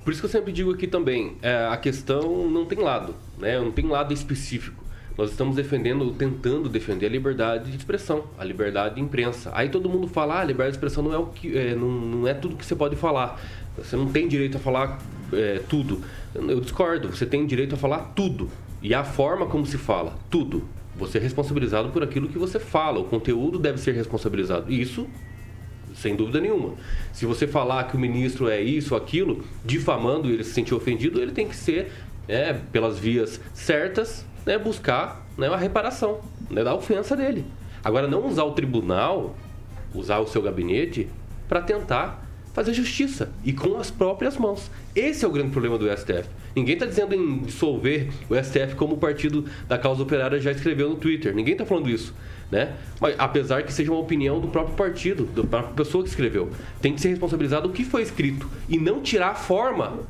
Por 0.08 0.12
isso 0.12 0.22
que 0.22 0.26
eu 0.26 0.30
sempre 0.30 0.52
digo 0.52 0.72
aqui 0.72 0.86
também, 0.86 1.36
é, 1.42 1.68
a 1.70 1.76
questão 1.76 2.48
não 2.48 2.64
tem 2.64 2.78
lado, 2.78 3.14
né? 3.36 3.60
Não 3.60 3.70
tem 3.70 3.86
lado 3.86 4.14
específico. 4.14 4.82
Nós 5.18 5.32
estamos 5.32 5.54
defendendo, 5.54 6.10
tentando 6.12 6.66
defender 6.66 7.04
a 7.04 7.08
liberdade 7.10 7.70
de 7.70 7.76
expressão, 7.76 8.24
a 8.38 8.42
liberdade 8.42 8.94
de 8.94 9.02
imprensa. 9.02 9.50
Aí 9.52 9.68
todo 9.68 9.86
mundo 9.86 10.08
fala, 10.08 10.36
ah, 10.36 10.40
a 10.40 10.44
liberdade 10.44 10.70
de 10.70 10.76
expressão 10.78 11.04
não 11.04 11.12
é, 11.12 11.18
o 11.18 11.26
que, 11.26 11.58
é, 11.58 11.74
não, 11.74 11.90
não 11.90 12.26
é 12.26 12.32
tudo 12.32 12.56
que 12.56 12.64
você 12.64 12.74
pode 12.74 12.96
falar. 12.96 13.38
Você 13.76 13.96
não 13.96 14.10
tem 14.10 14.26
direito 14.26 14.56
a 14.56 14.60
falar 14.60 14.98
é, 15.30 15.60
tudo. 15.68 16.02
Eu 16.34 16.58
discordo, 16.58 17.14
você 17.14 17.26
tem 17.26 17.44
direito 17.44 17.74
a 17.74 17.76
falar 17.76 18.14
tudo. 18.16 18.50
E 18.80 18.94
a 18.94 19.04
forma 19.04 19.44
como 19.44 19.66
se 19.66 19.76
fala, 19.76 20.16
tudo. 20.30 20.66
Você 20.96 21.18
é 21.18 21.20
responsabilizado 21.20 21.90
por 21.90 22.02
aquilo 22.02 22.30
que 22.30 22.38
você 22.38 22.58
fala, 22.58 22.98
o 22.98 23.04
conteúdo 23.04 23.58
deve 23.58 23.76
ser 23.76 23.92
responsabilizado. 23.92 24.72
Isso, 24.72 25.06
sem 25.98 26.14
dúvida 26.14 26.40
nenhuma. 26.40 26.74
Se 27.12 27.26
você 27.26 27.46
falar 27.46 27.84
que 27.84 27.96
o 27.96 28.00
ministro 28.00 28.48
é 28.48 28.60
isso, 28.60 28.94
aquilo, 28.94 29.44
difamando 29.64 30.28
ele 30.30 30.44
se 30.44 30.52
sentir 30.52 30.74
ofendido, 30.74 31.20
ele 31.20 31.32
tem 31.32 31.48
que 31.48 31.56
ser, 31.56 31.90
é, 32.26 32.52
pelas 32.52 32.98
vias 32.98 33.40
certas, 33.52 34.24
né, 34.46 34.56
buscar 34.56 35.26
né, 35.36 35.48
uma 35.48 35.58
reparação 35.58 36.20
né, 36.48 36.62
da 36.62 36.74
ofensa 36.74 37.16
dele. 37.16 37.44
Agora, 37.82 38.06
não 38.06 38.26
usar 38.26 38.44
o 38.44 38.52
tribunal, 38.52 39.36
usar 39.94 40.18
o 40.18 40.26
seu 40.26 40.40
gabinete, 40.40 41.08
para 41.48 41.60
tentar 41.62 42.26
fazer 42.52 42.72
justiça 42.74 43.30
e 43.44 43.52
com 43.52 43.76
as 43.76 43.90
próprias 43.90 44.36
mãos. 44.36 44.70
Esse 44.94 45.24
é 45.24 45.28
o 45.28 45.30
grande 45.30 45.50
problema 45.50 45.78
do 45.78 45.86
STF. 45.96 46.28
Ninguém 46.54 46.74
está 46.74 46.86
dizendo 46.86 47.14
em 47.14 47.38
dissolver 47.38 48.08
o 48.28 48.34
STF 48.34 48.74
como 48.74 48.94
o 48.94 48.98
partido 48.98 49.44
da 49.68 49.78
causa 49.78 50.02
operária 50.02 50.40
já 50.40 50.50
escreveu 50.50 50.88
no 50.88 50.96
Twitter. 50.96 51.34
Ninguém 51.34 51.52
está 51.52 51.64
falando 51.64 51.88
isso. 51.88 52.12
Né? 52.50 52.74
Mas, 53.00 53.14
apesar 53.18 53.62
que 53.62 53.72
seja 53.72 53.90
uma 53.90 54.00
opinião 54.00 54.40
do 54.40 54.48
próprio 54.48 54.74
partido, 54.74 55.24
da 55.24 55.44
própria 55.44 55.74
pessoa 55.74 56.02
que 56.02 56.08
escreveu. 56.08 56.50
Tem 56.80 56.94
que 56.94 57.00
ser 57.00 57.08
responsabilizado 57.08 57.68
o 57.68 57.72
que 57.72 57.84
foi 57.84 58.02
escrito 58.02 58.48
e 58.68 58.78
não 58.78 59.02
tirar 59.02 59.30
a 59.30 59.34
forma 59.34 60.00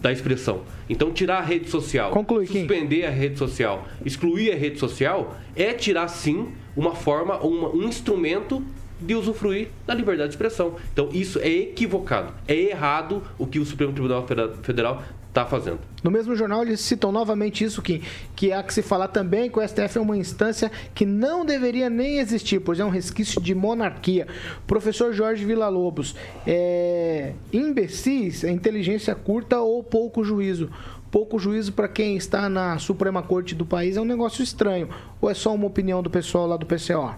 da 0.00 0.10
expressão. 0.10 0.62
Então, 0.88 1.12
tirar 1.12 1.38
a 1.38 1.42
rede 1.42 1.68
social, 1.68 2.10
Conclui, 2.10 2.46
suspender 2.46 3.00
Kim. 3.00 3.06
a 3.06 3.10
rede 3.10 3.38
social, 3.38 3.86
excluir 4.04 4.52
a 4.52 4.56
rede 4.56 4.78
social, 4.78 5.36
é 5.54 5.72
tirar 5.72 6.08
sim 6.08 6.48
uma 6.76 6.94
forma, 6.94 7.38
uma, 7.40 7.68
um 7.68 7.82
instrumento 7.84 8.64
de 9.00 9.14
usufruir 9.14 9.68
da 9.86 9.94
liberdade 9.94 10.28
de 10.28 10.34
expressão. 10.34 10.76
Então, 10.92 11.08
isso 11.12 11.38
é 11.38 11.48
equivocado, 11.48 12.32
é 12.46 12.54
errado 12.54 13.22
o 13.38 13.46
que 13.46 13.58
o 13.58 13.64
Supremo 13.64 13.92
Tribunal 13.92 14.26
Federal 14.62 15.02
está 15.30 15.46
fazendo. 15.46 15.78
No 16.02 16.10
mesmo 16.10 16.34
jornal, 16.36 16.62
eles 16.62 16.80
citam 16.80 17.10
novamente 17.10 17.64
isso, 17.64 17.80
que, 17.80 18.02
que 18.36 18.52
há 18.52 18.62
que 18.62 18.74
se 18.74 18.82
falar 18.82 19.08
também 19.08 19.48
que 19.48 19.58
o 19.58 19.66
STF 19.66 19.98
é 19.98 20.00
uma 20.00 20.16
instância 20.16 20.70
que 20.94 21.06
não 21.06 21.44
deveria 21.44 21.88
nem 21.88 22.18
existir, 22.18 22.60
pois 22.60 22.78
é 22.78 22.84
um 22.84 22.90
resquício 22.90 23.40
de 23.40 23.54
monarquia. 23.54 24.26
Professor 24.66 25.12
Jorge 25.12 25.44
Villa-Lobos, 25.44 26.14
é, 26.46 27.32
imbecis 27.52 28.44
é 28.44 28.50
inteligência 28.50 29.14
curta 29.14 29.60
ou 29.60 29.82
pouco 29.82 30.22
juízo? 30.24 30.70
Pouco 31.10 31.38
juízo 31.38 31.72
para 31.72 31.88
quem 31.88 32.16
está 32.16 32.48
na 32.48 32.78
Suprema 32.78 33.22
Corte 33.22 33.54
do 33.54 33.66
país 33.66 33.96
é 33.96 34.00
um 34.00 34.04
negócio 34.04 34.42
estranho. 34.44 34.88
Ou 35.20 35.28
é 35.28 35.34
só 35.34 35.52
uma 35.52 35.66
opinião 35.66 36.02
do 36.02 36.10
pessoal 36.10 36.46
lá 36.46 36.56
do 36.56 36.66
PCO? 36.66 37.14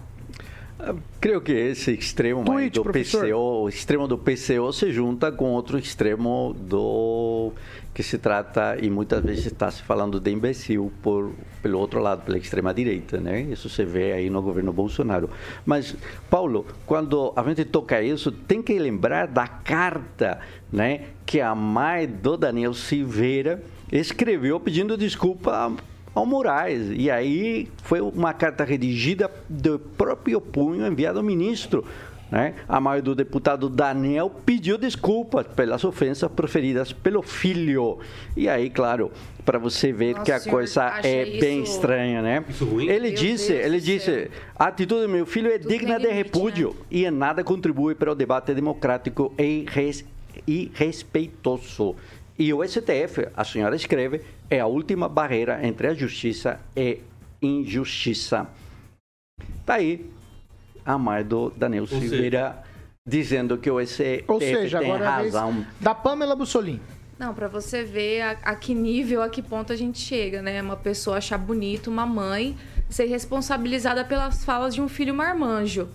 Creio 1.21 1.39
que 1.39 1.51
esse 1.51 1.93
extremo 1.93 2.43
Tweet, 2.43 2.73
do 2.73 2.83
professor. 2.83 3.25
PCO, 3.25 3.63
o 3.63 3.69
extremo 3.69 4.07
do 4.07 4.17
PCO 4.17 4.73
se 4.73 4.91
junta 4.91 5.31
com 5.31 5.51
outro 5.51 5.77
extremo 5.77 6.53
do 6.59 7.53
que 7.93 8.01
se 8.01 8.17
trata 8.17 8.77
e 8.81 8.89
muitas 8.89 9.23
vezes 9.23 9.45
está 9.45 9.69
se 9.69 9.83
falando 9.83 10.19
de 10.19 10.31
imbecil 10.31 10.91
por 11.01 11.31
pelo 11.61 11.79
outro 11.79 11.99
lado, 12.01 12.23
pela 12.23 12.37
extrema 12.37 12.73
direita, 12.73 13.19
né? 13.19 13.41
Isso 13.41 13.69
se 13.69 13.85
vê 13.85 14.13
aí 14.13 14.29
no 14.29 14.41
governo 14.41 14.73
Bolsonaro. 14.73 15.29
Mas 15.65 15.95
Paulo, 16.29 16.65
quando 16.85 17.31
a 17.35 17.43
gente 17.43 17.65
toca 17.65 18.01
isso, 18.01 18.31
tem 18.31 18.61
que 18.61 18.77
lembrar 18.77 19.27
da 19.27 19.47
carta, 19.47 20.39
né, 20.71 21.05
que 21.25 21.39
a 21.39 21.53
mãe 21.53 22.07
do 22.07 22.35
Daniel 22.35 22.73
Silveira 22.73 23.63
escreveu 23.91 24.59
pedindo 24.59 24.97
desculpa 24.97 25.71
ao 26.13 26.25
Moraes. 26.25 26.91
E 26.91 27.09
aí 27.09 27.69
foi 27.83 28.01
uma 28.01 28.33
carta 28.33 28.63
redigida 28.63 29.31
do 29.47 29.79
próprio 29.79 30.41
punho 30.41 30.85
enviado 30.85 31.19
ao 31.19 31.25
ministro. 31.25 31.85
Né? 32.33 32.55
A 32.67 32.81
mãe 32.81 32.99
do 32.99 33.13
deputado 33.13 33.69
Daniel 33.69 34.27
pediu 34.27 34.75
desculpas 34.75 35.45
pelas 35.45 35.83
ofensas 35.83 36.31
proferidas 36.31 36.91
pelo 36.91 37.21
filho. 37.21 37.99
E 38.35 38.49
aí, 38.49 38.71
claro, 38.71 39.11
para 39.45 39.59
você 39.59 39.91
ver 39.91 40.15
Nossa, 40.15 40.25
que 40.25 40.31
a 40.31 40.39
coisa 40.39 40.99
é 41.03 41.27
isso... 41.27 41.39
bem 41.39 41.61
estranha, 41.61 42.23
né? 42.23 42.43
Ele 42.89 43.11
meu 43.11 43.13
disse, 43.13 43.53
Deus 43.53 43.65
ele 43.65 43.79
disse, 43.79 44.31
a 44.57 44.65
atitude 44.65 45.03
do 45.03 45.09
meu 45.09 45.27
filho 45.27 45.51
é 45.51 45.59
Tudo 45.59 45.69
digna 45.69 45.99
de 45.99 46.07
repúdio 46.07 46.69
né? 46.69 46.85
e 46.89 47.05
em 47.05 47.11
nada 47.11 47.43
contribui 47.43 47.93
para 47.93 48.11
o 48.11 48.15
debate 48.15 48.51
democrático 48.55 49.31
e, 49.37 49.65
res... 49.67 50.03
e 50.47 50.71
respeitoso. 50.73 51.95
E 52.39 52.51
o 52.51 52.67
STF, 52.67 53.27
a 53.37 53.43
senhora 53.43 53.75
escreve, 53.75 54.21
é 54.49 54.59
a 54.59 54.65
última 54.65 55.07
barreira 55.07 55.59
entre 55.63 55.85
a 55.85 55.93
justiça 55.93 56.59
e 56.75 56.97
injustiça. 57.43 58.47
Tá 59.63 59.75
aí 59.75 60.03
a 60.85 60.97
mãe 60.97 61.23
do 61.23 61.51
Daniel 61.55 61.83
Ou 61.83 61.87
Silveira 61.87 62.49
seja... 62.49 62.63
dizendo 63.05 63.57
que 63.57 63.69
o 63.71 63.79
STF 63.85 64.23
Ou 64.27 64.39
seja, 64.39 64.79
tem 64.79 64.91
agora 64.91 65.09
razão. 65.09 65.65
da 65.79 65.93
Pamela 65.95 66.35
Bussolini. 66.35 66.81
Não, 67.19 67.33
para 67.33 67.47
você 67.47 67.83
ver 67.83 68.21
a, 68.21 68.31
a, 68.43 68.55
que 68.55 68.73
nível, 68.73 69.21
a 69.21 69.29
que 69.29 69.41
ponto 69.41 69.71
a 69.71 69.75
gente 69.75 69.99
chega, 69.99 70.41
né? 70.41 70.61
Uma 70.61 70.75
pessoa 70.75 71.17
achar 71.17 71.37
bonito, 71.37 71.89
uma 71.89 72.05
mãe 72.05 72.57
ser 72.89 73.05
responsabilizada 73.05 74.03
pelas 74.03 74.43
falas 74.43 74.73
de 74.75 74.81
um 74.81 74.87
filho 74.89 75.13
marmanjo. 75.13 75.87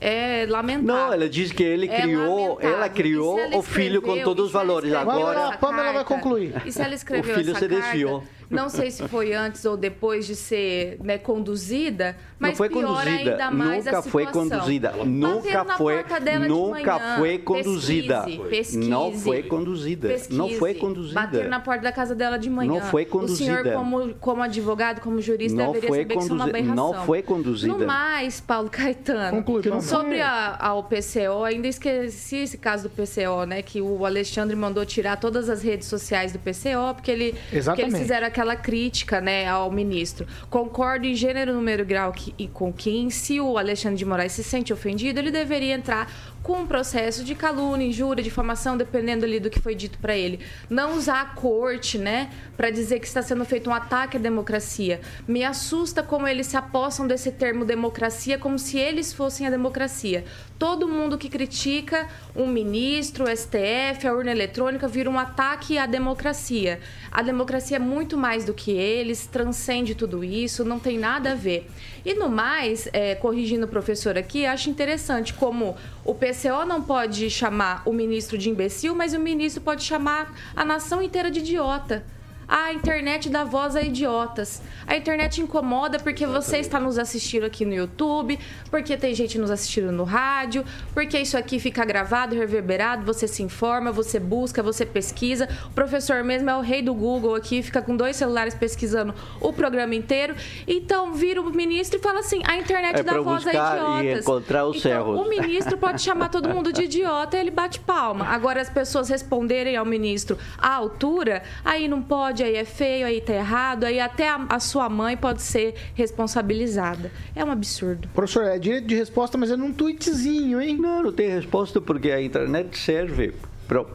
é 0.00 0.46
lamentável. 0.48 0.94
Não, 1.06 1.12
ela 1.12 1.28
diz 1.28 1.52
que 1.52 1.62
ele 1.62 1.86
É 1.88 2.00
criou, 2.00 2.54
lamentável. 2.54 2.76
ela 2.76 2.88
criou 2.88 3.38
ela 3.38 3.56
o 3.58 3.62
filho 3.62 4.00
com 4.00 4.08
escreveu- 4.08 4.24
todos 4.24 4.46
os 4.46 4.52
valores. 4.52 4.90
escreveu 4.90 5.12
Agora, 5.12 5.48
A 5.48 5.58
Pamela 5.58 5.92
vai 5.92 6.04
concluir. 6.04 6.54
E 6.64 6.72
se 6.72 6.80
ela 6.80 6.94
escreveu 6.94 7.34
O 7.34 7.38
filho 7.38 7.50
essa 7.50 7.58
se 7.60 7.68
carta, 7.68 7.84
desviou. 7.88 8.24
Não 8.50 8.68
sei 8.68 8.90
se 8.90 9.06
foi 9.08 9.32
antes 9.32 9.64
ou 9.64 9.76
depois 9.76 10.26
de 10.26 10.34
ser 10.34 10.98
né, 11.02 11.16
conduzida, 11.18 12.16
mas 12.38 12.50
não 12.50 12.56
foi 12.56 12.68
piora 12.68 12.86
conduzida, 12.88 13.30
ainda 13.30 13.50
mais 13.50 13.84
nunca 13.84 13.98
a 13.98 14.02
foi 14.02 14.26
situação. 14.26 14.50
conduzida, 14.58 14.88
Bateram 14.90 15.06
nunca 15.10 15.64
na 15.64 15.76
foi, 15.76 15.94
porta 15.94 16.20
dela 16.20 16.40
de 16.44 16.48
nunca 16.48 16.92
manhã. 16.98 17.16
foi 17.18 17.38
conduzida, 17.38 18.22
Pesquise, 18.22 18.48
pesquise. 18.48 18.88
não 18.90 19.12
foi 19.12 19.42
conduzida, 19.44 20.08
não 20.30 20.48
foi 20.48 20.58
Pesquise. 20.74 20.74
conduzida. 20.80 21.20
Bateram 21.20 21.48
na 21.50 21.60
porta 21.60 21.82
da 21.82 21.92
casa 21.92 22.14
dela 22.14 22.36
de 22.38 22.50
manhã. 22.50 22.72
Não 22.72 22.80
foi 22.80 23.02
O 23.04 23.28
senhor, 23.28 23.58
conduzida. 23.58 23.72
como, 23.76 24.14
como 24.14 24.42
advogado, 24.42 25.00
como 25.00 25.20
jurista, 25.20 25.56
Não 25.56 25.72
deveria 25.72 25.88
foi 25.88 25.98
saber 26.00 26.14
que 26.14 26.20
isso 26.20 26.30
é 26.32 26.34
uma 26.34 26.44
aberração. 26.44 26.74
não 26.74 26.94
foi 27.06 27.22
conduzida. 27.22 27.72
No 27.78 27.86
mais, 27.86 28.40
Paulo 28.40 28.68
Caetano, 28.70 29.38
Conclui, 29.42 29.62
Paulo. 29.62 29.82
sobre 29.82 30.20
a, 30.20 30.56
a 30.58 30.74
OPCO, 30.74 31.44
ainda 31.44 31.68
esqueci 31.68 32.36
esse 32.38 32.58
caso 32.58 32.88
do 32.88 32.90
PCO, 32.90 33.44
né? 33.46 33.62
Que 33.62 33.80
o 33.80 34.04
Alexandre 34.04 34.56
mandou 34.56 34.84
tirar 34.84 35.16
todas 35.16 35.48
as 35.48 35.62
redes 35.62 35.86
sociais 35.86 36.32
do 36.32 36.38
PCO, 36.38 36.94
porque, 36.94 37.10
ele, 37.10 37.34
porque 37.64 37.82
eles 37.82 37.98
fizeram 37.98 38.26
aquela 38.26 38.39
crítica 38.56 39.20
né, 39.20 39.46
ao 39.46 39.70
ministro. 39.70 40.26
Concordo 40.48 41.06
em 41.06 41.14
gênero, 41.14 41.52
número 41.52 41.84
grau 41.84 42.12
que, 42.12 42.34
e 42.38 42.46
com 42.48 42.72
quem, 42.72 43.10
se 43.10 43.40
o 43.40 43.58
Alexandre 43.58 43.98
de 43.98 44.04
Moraes 44.04 44.32
se 44.32 44.42
sente 44.44 44.72
ofendido, 44.72 45.18
ele 45.18 45.30
deveria 45.30 45.74
entrar 45.74 46.10
com 46.42 46.60
um 46.60 46.66
processo 46.66 47.22
de 47.22 47.34
calúnia, 47.34 47.86
injúria, 47.86 48.22
difamação, 48.22 48.76
dependendo 48.76 49.24
ali 49.24 49.38
do 49.38 49.50
que 49.50 49.60
foi 49.60 49.74
dito 49.74 49.98
para 49.98 50.16
ele. 50.16 50.40
Não 50.68 50.96
usar 50.96 51.20
a 51.20 51.26
corte, 51.26 51.98
né, 51.98 52.30
para 52.56 52.70
dizer 52.70 52.98
que 52.98 53.06
está 53.06 53.22
sendo 53.22 53.44
feito 53.44 53.68
um 53.68 53.74
ataque 53.74 54.16
à 54.16 54.20
democracia. 54.20 55.00
Me 55.28 55.44
assusta 55.44 56.02
como 56.02 56.26
eles 56.26 56.46
se 56.46 56.56
apossam 56.56 57.06
desse 57.06 57.30
termo 57.30 57.64
democracia 57.64 58.38
como 58.38 58.58
se 58.58 58.78
eles 58.78 59.12
fossem 59.12 59.46
a 59.46 59.50
democracia. 59.50 60.24
Todo 60.58 60.88
mundo 60.88 61.16
que 61.16 61.28
critica 61.28 62.08
um 62.36 62.46
ministro, 62.46 63.24
o 63.24 63.36
STF, 63.36 64.06
a 64.06 64.12
urna 64.12 64.30
eletrônica, 64.30 64.86
vira 64.86 65.08
um 65.08 65.18
ataque 65.18 65.78
à 65.78 65.86
democracia. 65.86 66.80
A 67.10 67.22
democracia 67.22 67.76
é 67.76 67.80
muito 67.80 68.16
mais 68.16 68.44
do 68.44 68.52
que 68.52 68.70
eles, 68.70 69.26
transcende 69.26 69.94
tudo 69.94 70.22
isso, 70.22 70.64
não 70.64 70.78
tem 70.78 70.98
nada 70.98 71.32
a 71.32 71.34
ver. 71.34 71.66
E 72.04 72.14
no 72.14 72.28
mais, 72.28 72.88
é, 72.92 73.14
corrigindo 73.14 73.66
o 73.66 73.68
professor 73.68 74.16
aqui, 74.16 74.46
acho 74.46 74.70
interessante 74.70 75.34
como 75.34 75.76
o 76.04 76.14
PCO 76.14 76.64
não 76.66 76.82
pode 76.82 77.28
chamar 77.30 77.82
o 77.86 77.92
ministro 77.92 78.38
de 78.38 78.48
imbecil, 78.48 78.94
mas 78.94 79.12
o 79.14 79.18
ministro 79.20 79.62
pode 79.62 79.82
chamar 79.82 80.34
a 80.54 80.64
nação 80.64 81.02
inteira 81.02 81.30
de 81.30 81.40
idiota. 81.40 82.04
A 82.50 82.72
internet 82.72 83.30
dá 83.30 83.44
voz 83.44 83.76
a 83.76 83.82
idiotas. 83.82 84.60
A 84.84 84.96
internet 84.96 85.40
incomoda 85.40 86.00
porque 86.00 86.26
você 86.26 86.58
está 86.58 86.80
nos 86.80 86.98
assistindo 86.98 87.44
aqui 87.44 87.64
no 87.64 87.72
YouTube, 87.72 88.36
porque 88.68 88.96
tem 88.96 89.14
gente 89.14 89.38
nos 89.38 89.52
assistindo 89.52 89.92
no 89.92 90.02
rádio, 90.02 90.64
porque 90.92 91.16
isso 91.16 91.38
aqui 91.38 91.60
fica 91.60 91.84
gravado, 91.84 92.34
reverberado, 92.34 93.04
você 93.04 93.28
se 93.28 93.40
informa, 93.40 93.92
você 93.92 94.18
busca, 94.18 94.64
você 94.64 94.84
pesquisa. 94.84 95.48
O 95.66 95.70
professor 95.70 96.24
mesmo 96.24 96.50
é 96.50 96.56
o 96.56 96.60
rei 96.60 96.82
do 96.82 96.92
Google 96.92 97.36
aqui, 97.36 97.62
fica 97.62 97.80
com 97.80 97.96
dois 97.96 98.16
celulares 98.16 98.52
pesquisando 98.52 99.14
o 99.40 99.52
programa 99.52 99.94
inteiro. 99.94 100.34
Então 100.66 101.12
vira 101.12 101.40
o 101.40 101.54
ministro 101.54 102.00
e 102.00 102.02
fala 102.02 102.18
assim: 102.18 102.42
a 102.44 102.56
internet 102.56 102.98
É 102.98 103.02
dá 103.04 103.20
voz 103.20 103.46
a 103.46 103.50
idiotas. 103.50 104.04
e 104.04 104.20
encontrar 104.20 104.66
os 104.66 104.84
então. 104.84 105.20
O 105.20 105.28
ministro 105.28 105.78
pode 105.78 106.02
chamar 106.02 106.30
todo 106.30 106.48
mundo 106.48 106.72
de 106.72 106.82
idiota 106.82 107.36
e 107.36 107.40
ele 107.40 107.52
bate 107.52 107.78
palma. 107.78 108.26
Agora, 108.26 108.60
as 108.60 108.68
pessoas 108.68 109.08
responderem 109.08 109.76
ao 109.76 109.84
ministro 109.84 110.36
à 110.58 110.74
altura, 110.74 111.44
aí 111.64 111.86
não 111.86 112.02
pode, 112.02 112.39
aí 112.42 112.56
é 112.56 112.64
feio, 112.64 113.06
aí 113.06 113.20
tá 113.20 113.34
errado, 113.34 113.84
aí 113.84 114.00
até 114.00 114.28
a, 114.28 114.46
a 114.48 114.60
sua 114.60 114.88
mãe 114.88 115.16
pode 115.16 115.42
ser 115.42 115.74
responsabilizada. 115.94 117.10
É 117.34 117.44
um 117.44 117.50
absurdo. 117.50 118.08
Professor, 118.14 118.44
é 118.44 118.58
direito 118.58 118.86
de 118.86 118.94
resposta, 118.94 119.36
mas 119.38 119.50
é 119.50 119.56
num 119.56 119.72
tweetzinho, 119.72 120.60
hein? 120.60 120.76
Não, 120.78 121.02
não 121.02 121.12
tem 121.12 121.28
resposta 121.28 121.80
porque 121.80 122.10
a 122.10 122.20
internet 122.20 122.76
serve. 122.78 123.32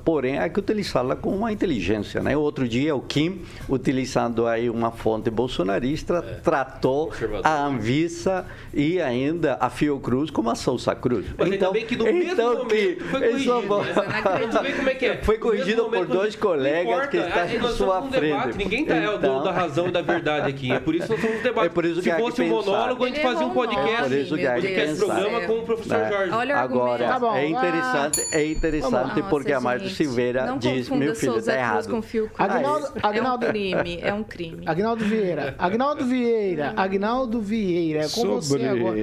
Porém, 0.04 0.40
há 0.40 0.48
que 0.50 0.60
utilizá-la 0.60 1.16
com 1.16 1.30
uma 1.36 1.52
inteligência, 1.52 2.22
né? 2.22 2.36
Outro 2.38 2.68
dia, 2.68 2.96
o 2.96 3.02
Kim, 3.02 3.42
utilizando 3.68 4.48
aí 4.48 4.70
uma 4.70 4.92
fonte 4.92 5.30
bolsonarista, 5.30 6.22
tratou 6.44 7.08
conservador. 7.08 7.46
a 7.46 7.66
Anvisa 7.66 8.46
e 8.74 9.02
ainda 9.02 9.58
a 9.60 9.70
Fiocruz 9.70 10.30
como 10.32 10.50
a 10.50 10.56
Sousa 10.56 10.96
Cruz. 10.96 11.26
Mas 11.38 11.52
ainda 11.52 11.72
bem 11.72 11.86
que 11.86 11.96
no 11.96 12.06
mesmo 12.06 12.32
então 12.32 12.54
momento 12.54 12.68
que 12.68 13.04
foi 13.12 13.22
corrigido. 13.22 14.90
é 14.90 14.96
que 14.96 15.06
é. 15.06 15.16
Foi 15.26 15.38
corrigido 15.38 15.84
por 15.84 15.92
momento, 15.94 16.12
dois 16.12 16.36
colegas 16.36 16.86
importa, 16.94 17.08
que 17.08 17.18
estão 17.18 17.42
é, 17.42 17.58
nós 17.58 17.72
sua 17.76 18.00
um 18.02 18.10
debate, 18.10 18.42
frente. 18.44 18.58
Ninguém 18.58 18.86
tá 18.86 18.96
é, 18.96 19.10
o 19.10 19.18
dono 19.18 19.18
Então- 19.26 19.44
da 19.44 19.52
razão 19.52 19.88
e 19.88 19.92
da 19.92 20.02
verdade 20.02 20.50
aqui. 20.50 20.72
É 20.72 20.80
por 20.80 20.94
isso 20.96 21.08
que 21.08 21.14
nós 21.14 21.22
somos 21.22 21.40
um 21.40 21.44
debate. 21.44 21.66
É 21.66 21.70
por 21.70 21.86
isso 21.86 22.02
Se 22.02 22.10
que 22.10 22.16
que 22.16 22.22
fosse 22.22 22.42
um 22.42 22.48
monólogo, 22.50 23.04
a 23.04 23.08
gente 23.08 23.22
fazia 23.22 23.46
um 23.46 23.50
podcast. 23.54 24.14
É 24.14 24.24
por 24.26 24.38
podcast 24.38 24.98
programa 24.98 25.42
com 25.42 25.54
o 25.54 25.64
professor 25.64 25.98
Né? 25.98 26.10
Jorge. 26.10 26.32
Olha 26.32 26.58
Agora, 26.58 26.92
argumento. 26.94 27.12
Tá 27.14 27.20
bom, 27.20 27.36
é 27.36 27.48
interessante, 27.48 28.22
é 28.32 28.46
interessante 28.46 29.24
porque 29.30 29.52
a 29.54 29.60
Gente, 29.80 29.94
Silveira 29.96 30.46
não 30.46 30.58
diz, 30.58 30.88
confunda 30.88 31.06
meu 31.06 31.16
filho, 31.16 31.32
Souza 31.34 31.52
tá 31.52 31.58
errado. 31.58 31.90
com 31.90 32.02
Fiocruz. 32.02 32.50
Agnaldo- 32.50 32.88
É 32.96 33.00
Agnaldo- 33.08 33.46
um 33.46 33.50
crime, 33.50 34.00
é 34.02 34.14
um 34.14 34.24
crime. 34.24 34.64
Agnaldo 34.66 35.06
Vieira. 35.06 35.56
Agnaldo 35.58 36.06
Vieira. 36.06 36.74
Agnaldo 36.76 37.42
Vieira. 37.42 38.00
É 38.06 38.10
com 38.10 38.26
você 38.42 38.64
agora. 38.66 38.98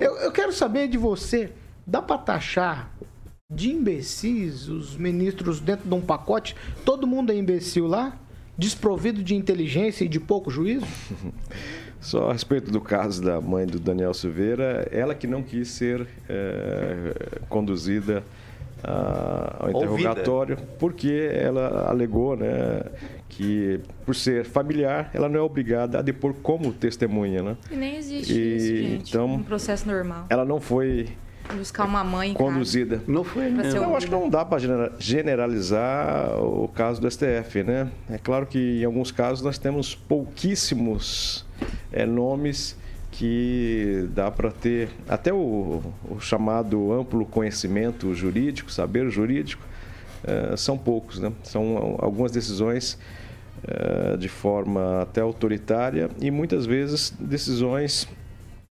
Eu, 0.00 0.16
eu 0.16 0.32
quero 0.32 0.52
saber 0.52 0.88
de 0.88 0.98
você. 0.98 1.50
Dá 1.86 2.02
pra 2.02 2.18
taxar 2.18 2.90
de 3.50 3.70
imbecis 3.70 4.68
os 4.68 4.96
ministros 4.96 5.58
dentro 5.60 5.88
de 5.88 5.94
um 5.94 6.00
pacote? 6.00 6.54
Todo 6.84 7.06
mundo 7.06 7.32
é 7.32 7.36
imbecil 7.36 7.86
lá? 7.86 8.16
Desprovido 8.58 9.22
de 9.22 9.34
inteligência 9.34 10.04
e 10.04 10.08
de 10.08 10.18
pouco 10.20 10.50
juízo? 10.50 10.84
Só 12.00 12.30
a 12.30 12.32
respeito 12.32 12.70
do 12.70 12.80
caso 12.80 13.22
da 13.22 13.40
mãe 13.40 13.66
do 13.66 13.78
Daniel 13.80 14.14
Silveira, 14.14 14.86
ela 14.92 15.14
que 15.14 15.26
não 15.26 15.42
quis 15.42 15.68
ser 15.68 16.06
eh, 16.28 17.40
conduzida 17.48 18.22
ah, 18.84 19.56
ao 19.60 19.66
Ouvida. 19.68 19.84
interrogatório, 19.84 20.58
porque 20.78 21.30
ela 21.32 21.88
alegou 21.88 22.36
né, 22.36 22.82
que, 23.28 23.80
por 24.04 24.14
ser 24.14 24.44
familiar, 24.44 25.10
ela 25.12 25.28
não 25.28 25.38
é 25.38 25.42
obrigada 25.42 25.98
a 25.98 26.02
depor 26.02 26.34
como 26.34 26.72
testemunha. 26.72 27.42
Né? 27.42 27.56
E 27.70 27.76
nem 27.76 27.96
existe 27.96 28.32
E, 28.32 28.56
isso, 28.56 28.66
gente. 28.66 29.10
então, 29.10 29.26
um 29.34 29.42
processo 29.42 29.86
normal. 29.86 30.26
Ela 30.30 30.44
não 30.44 30.60
foi 30.60 31.08
Buscar 31.56 31.86
uma 31.86 32.04
mãe 32.04 32.34
conduzida. 32.34 33.02
Não 33.06 33.24
foi 33.24 33.48
mesmo. 33.48 33.82
Eu 33.82 33.96
acho 33.96 34.06
que 34.06 34.12
não 34.12 34.28
dá 34.28 34.44
para 34.44 34.58
generalizar 34.98 36.38
o 36.42 36.68
caso 36.68 37.00
do 37.00 37.10
STF, 37.10 37.62
né? 37.62 37.90
É 38.10 38.18
claro 38.18 38.46
que 38.46 38.80
em 38.80 38.84
alguns 38.84 39.10
casos 39.10 39.42
nós 39.42 39.56
temos 39.56 39.94
pouquíssimos 39.94 41.46
eh, 41.90 42.04
nomes 42.04 42.76
que 43.18 44.08
dá 44.14 44.30
para 44.30 44.52
ter 44.52 44.90
até 45.08 45.32
o, 45.32 45.82
o 46.08 46.20
chamado 46.20 46.92
amplo 46.92 47.26
conhecimento 47.26 48.14
jurídico, 48.14 48.70
saber 48.70 49.10
jurídico, 49.10 49.66
eh, 50.22 50.54
são 50.56 50.78
poucos, 50.78 51.18
né? 51.18 51.32
São 51.42 51.96
algumas 51.98 52.30
decisões 52.30 52.96
eh, 53.66 54.16
de 54.16 54.28
forma 54.28 55.02
até 55.02 55.20
autoritária 55.20 56.08
e 56.20 56.30
muitas 56.30 56.64
vezes 56.64 57.12
decisões 57.18 58.06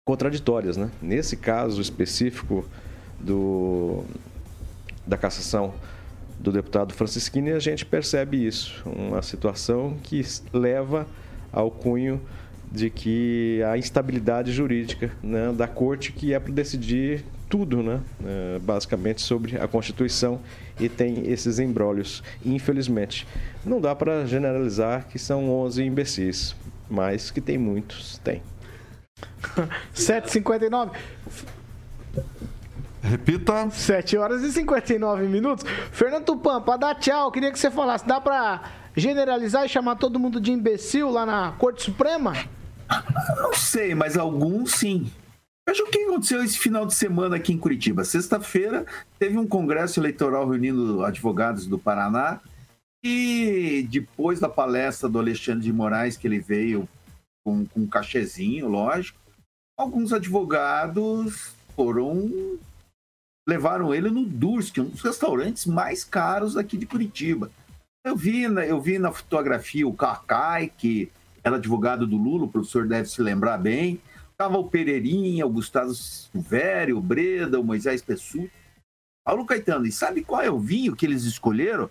contraditórias, 0.07 0.77
né? 0.77 0.89
Nesse 1.01 1.35
caso 1.35 1.81
específico 1.81 2.65
do 3.19 4.05
da 5.05 5.17
cassação 5.17 5.73
do 6.39 6.49
deputado 6.49 6.93
Francisquini, 6.93 7.51
a 7.51 7.59
gente 7.59 7.85
percebe 7.85 8.47
isso, 8.47 8.81
uma 8.85 9.21
situação 9.21 9.97
que 10.01 10.21
leva 10.53 11.05
ao 11.51 11.69
cunho 11.69 12.21
de 12.71 12.89
que 12.89 13.61
a 13.63 13.77
instabilidade 13.77 14.51
jurídica 14.51 15.11
né, 15.23 15.51
da 15.51 15.67
corte 15.67 16.11
que 16.11 16.33
é 16.33 16.39
para 16.39 16.53
decidir 16.53 17.23
tudo, 17.49 17.81
né, 17.81 17.99
eh, 18.23 18.59
basicamente 18.61 19.21
sobre 19.21 19.57
a 19.57 19.67
Constituição 19.67 20.39
e 20.79 20.87
tem 20.87 21.29
esses 21.29 21.57
embrólios, 21.57 22.23
infelizmente. 22.45 23.27
Não 23.65 23.81
dá 23.81 23.95
para 23.95 24.25
generalizar 24.27 25.07
que 25.07 25.17
são 25.17 25.49
11 25.49 25.83
imbecis, 25.83 26.55
mas 26.87 27.31
que 27.31 27.41
tem 27.41 27.57
muitos, 27.57 28.19
tem. 28.19 28.43
7h59. 29.95 30.91
Repita. 33.01 33.69
7 33.71 34.17
horas 34.17 34.43
e 34.43 34.51
59 34.51 35.25
minutos. 35.27 35.65
Fernando 35.91 36.25
Tupan, 36.25 36.61
pra 36.61 36.77
dar 36.77 36.95
tchau, 36.95 37.31
queria 37.31 37.51
que 37.51 37.57
você 37.57 37.71
falasse. 37.71 38.05
Dá 38.05 38.21
pra 38.21 38.61
generalizar 38.95 39.65
e 39.65 39.69
chamar 39.69 39.95
todo 39.95 40.19
mundo 40.19 40.39
de 40.39 40.51
imbecil 40.51 41.09
lá 41.09 41.25
na 41.25 41.53
Corte 41.53 41.81
Suprema? 41.81 42.33
Não 43.37 43.53
sei, 43.53 43.93
mas 43.95 44.17
alguns 44.17 44.71
sim. 44.73 45.11
Veja 45.67 45.83
o 45.83 45.87
que 45.87 45.99
aconteceu 46.05 46.43
esse 46.43 46.57
final 46.57 46.85
de 46.85 46.95
semana 46.95 47.35
aqui 47.35 47.53
em 47.53 47.57
Curitiba. 47.57 48.03
Sexta-feira 48.03 48.85
teve 49.19 49.37
um 49.37 49.47
congresso 49.47 49.99
eleitoral 49.99 50.47
reunindo 50.49 51.03
advogados 51.03 51.67
do 51.67 51.77
Paraná 51.77 52.39
e 53.03 53.87
depois 53.89 54.39
da 54.39 54.49
palestra 54.49 55.07
do 55.07 55.19
Alexandre 55.19 55.63
de 55.63 55.71
Moraes, 55.73 56.17
que 56.17 56.27
ele 56.27 56.39
veio 56.39 56.89
com, 57.45 57.65
com 57.65 57.81
um 57.81 57.87
cachezinho, 57.87 58.67
lógico, 58.67 59.19
alguns 59.77 60.11
advogados 60.11 61.53
foram 61.75 62.57
levaram 63.47 63.93
ele 63.95 64.09
no 64.09 64.25
Dursk, 64.25 64.77
um 64.79 64.85
dos 64.85 65.01
restaurantes 65.01 65.65
mais 65.65 66.03
caros 66.03 66.55
aqui 66.57 66.77
de 66.77 66.85
Curitiba. 66.85 67.49
Eu 68.05 68.15
vi, 68.15 68.47
na- 68.47 68.65
eu 68.65 68.79
vi 68.81 68.99
na 68.99 69.11
fotografia 69.11 69.87
o 69.87 69.93
Kakai, 69.93 70.71
que 70.77 71.09
era 71.49 71.57
advogado 71.57 72.07
do 72.07 72.15
Lula, 72.15 72.45
o 72.45 72.49
professor 72.49 72.87
deve 72.87 73.09
se 73.09 73.21
lembrar 73.21 73.57
bem. 73.57 74.01
Tava 74.37 74.57
o 74.57 74.69
Pereirinha, 74.69 75.45
o 75.45 75.49
Gustavo 75.49 75.93
Silvério, 75.93 76.97
o 76.97 77.01
Breda, 77.01 77.59
o 77.59 77.63
Moisés 77.63 78.01
Pessu. 78.01 78.49
Paulo 79.25 79.45
Caetano, 79.45 79.85
e 79.85 79.91
sabe 79.91 80.23
qual 80.23 80.41
é 80.41 80.49
o 80.49 80.59
vinho 80.59 80.95
que 80.95 81.05
eles 81.05 81.23
escolheram? 81.23 81.89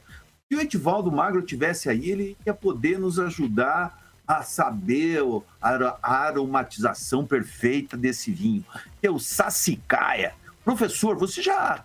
Se 0.51 0.59
o 0.59 0.61
Edivaldo 0.61 1.13
Magro 1.13 1.43
tivesse 1.43 1.91
aí, 1.91 2.09
ele 2.09 2.37
ia 2.47 2.55
poder 2.55 2.99
nos 2.99 3.19
ajudar 3.19 4.03
a 4.27 4.43
saber 4.43 5.21
a 5.61 6.01
aromatização 6.03 7.27
perfeita 7.27 7.97
desse 7.97 8.31
vinho, 8.31 8.65
que 9.01 9.07
é 9.07 9.11
o 9.11 9.19
Sassicaia. 9.19 10.35
Professor, 10.65 11.17
você 11.17 11.43
já 11.43 11.85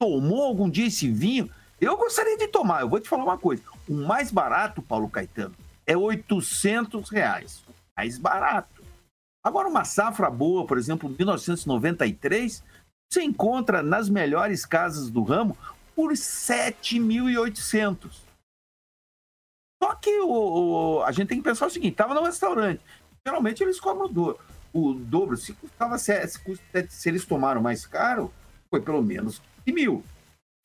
tomou 0.00 0.42
algum 0.42 0.70
dia 0.70 0.86
esse 0.86 1.10
vinho? 1.10 1.50
Eu 1.80 1.96
gostaria 1.96 2.36
de 2.36 2.48
tomar. 2.48 2.80
Eu 2.80 2.88
vou 2.88 3.00
te 3.00 3.08
falar 3.08 3.24
uma 3.24 3.38
coisa. 3.38 3.62
O 3.88 3.94
mais 3.94 4.30
barato, 4.30 4.82
Paulo 4.82 5.08
Caetano, 5.08 5.54
é 5.88 5.96
800 5.96 7.08
reais. 7.08 7.64
Mais 7.96 8.18
barato. 8.18 8.84
Agora, 9.42 9.66
uma 9.66 9.84
safra 9.84 10.30
boa, 10.30 10.66
por 10.66 10.76
exemplo, 10.76 11.08
1993, 11.08 12.62
você 13.10 13.22
encontra 13.22 13.82
nas 13.82 14.10
melhores 14.10 14.66
casas 14.66 15.08
do 15.08 15.22
ramo 15.22 15.56
por 15.96 16.12
7.800. 16.12 18.28
Só 19.82 19.94
que 19.94 20.20
o, 20.20 20.28
o, 20.28 21.02
a 21.02 21.10
gente 21.12 21.28
tem 21.28 21.38
que 21.38 21.44
pensar 21.44 21.66
o 21.66 21.70
seguinte: 21.70 21.92
estava 21.92 22.12
no 22.14 22.22
restaurante. 22.22 22.82
Geralmente 23.26 23.62
eles 23.62 23.80
cobram 23.80 24.12
do, 24.12 24.38
o 24.72 24.92
dobro. 24.92 25.36
Se, 25.36 25.52
custava, 25.54 25.98
se, 25.98 26.12
se, 26.90 27.08
eles 27.08 27.24
tomaram 27.24 27.62
mais 27.62 27.86
caro, 27.86 28.32
foi 28.68 28.82
pelo 28.82 29.02
menos 29.02 29.40
mil. 29.66 30.04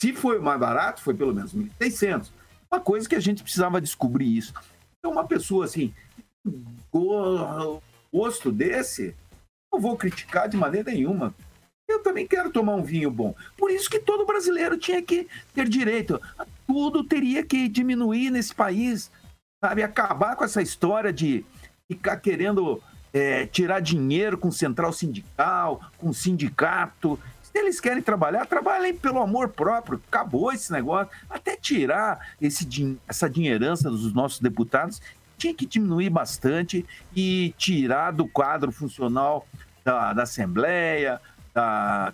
Se 0.02 0.14
foi 0.14 0.40
mais 0.40 0.60
barato, 0.60 1.02
foi 1.02 1.14
pelo 1.14 1.34
menos 1.34 1.56
1.600. 1.56 2.30
Uma 2.70 2.82
coisa 2.82 3.08
que 3.08 3.16
a 3.16 3.20
gente 3.20 3.44
precisava 3.44 3.80
descobrir 3.80 4.38
isso. 4.38 4.54
Então, 5.04 5.12
uma 5.12 5.28
pessoa 5.28 5.66
assim, 5.66 5.94
gosto 8.10 8.54
desse, 8.54 9.14
não 9.70 9.78
vou 9.78 9.98
criticar 9.98 10.48
de 10.48 10.56
maneira 10.56 10.94
nenhuma. 10.94 11.36
Eu 11.90 12.02
também 12.02 12.26
quero 12.26 12.50
tomar 12.50 12.76
um 12.76 12.84
vinho 12.84 13.12
bom. 13.12 13.36
Por 13.58 13.70
isso 13.70 13.90
que 13.90 14.00
todo 14.00 14.26
brasileiro 14.26 14.78
tinha 14.78 15.02
que 15.02 15.28
ter 15.54 15.68
direito. 15.68 16.22
Tudo 16.66 17.04
teria 17.04 17.44
que 17.44 17.68
diminuir 17.68 18.32
nesse 18.32 18.56
país, 18.56 19.12
sabe? 19.62 19.84
Acabar 19.84 20.38
com 20.38 20.46
essa 20.46 20.62
história 20.62 21.12
de 21.12 21.44
ficar 21.92 22.16
querendo 22.22 22.82
é, 23.12 23.46
tirar 23.46 23.82
dinheiro 23.82 24.38
com 24.38 24.52
central 24.52 24.94
sindical, 24.94 25.82
com 25.98 26.14
sindicato. 26.14 27.20
Se 27.54 27.60
eles 27.60 27.80
querem 27.80 28.02
trabalhar, 28.02 28.48
trabalhem 28.48 28.98
pelo 28.98 29.22
amor 29.22 29.50
próprio. 29.50 30.02
Acabou 30.08 30.52
esse 30.52 30.72
negócio. 30.72 31.14
Até 31.30 31.56
tirar 31.56 32.34
esse, 32.42 32.98
essa 33.08 33.30
dinheirança 33.30 33.92
dos 33.92 34.12
nossos 34.12 34.40
deputados 34.40 35.00
tinha 35.38 35.54
que 35.54 35.68
diminuir 35.68 36.10
bastante 36.10 36.84
e 37.16 37.54
tirar 37.56 38.10
do 38.10 38.28
quadro 38.28 38.72
funcional 38.72 39.48
da, 39.86 40.14
da 40.14 40.24
Assembleia, 40.24 41.22
da, 41.54 42.12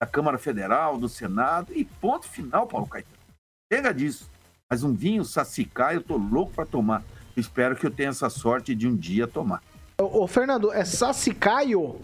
da 0.00 0.06
Câmara 0.06 0.36
Federal, 0.36 0.98
do 0.98 1.08
Senado 1.08 1.72
e 1.72 1.84
ponto 1.84 2.26
final, 2.26 2.66
Paulo 2.66 2.88
Caetano. 2.88 3.14
Chega 3.72 3.94
disso. 3.94 4.28
Mas 4.68 4.82
um 4.82 4.92
vinho 4.92 5.24
sacicar, 5.24 5.94
eu 5.94 6.02
tô 6.02 6.16
louco 6.16 6.54
para 6.54 6.66
tomar. 6.66 7.04
espero 7.36 7.76
que 7.76 7.86
eu 7.86 7.90
tenha 7.90 8.08
essa 8.08 8.28
sorte 8.28 8.74
de 8.74 8.88
um 8.88 8.96
dia 8.96 9.28
tomar. 9.28 9.62
Ô, 10.00 10.26
Fernando, 10.26 10.72
é 10.72 10.84
sacicaio? 10.84 12.00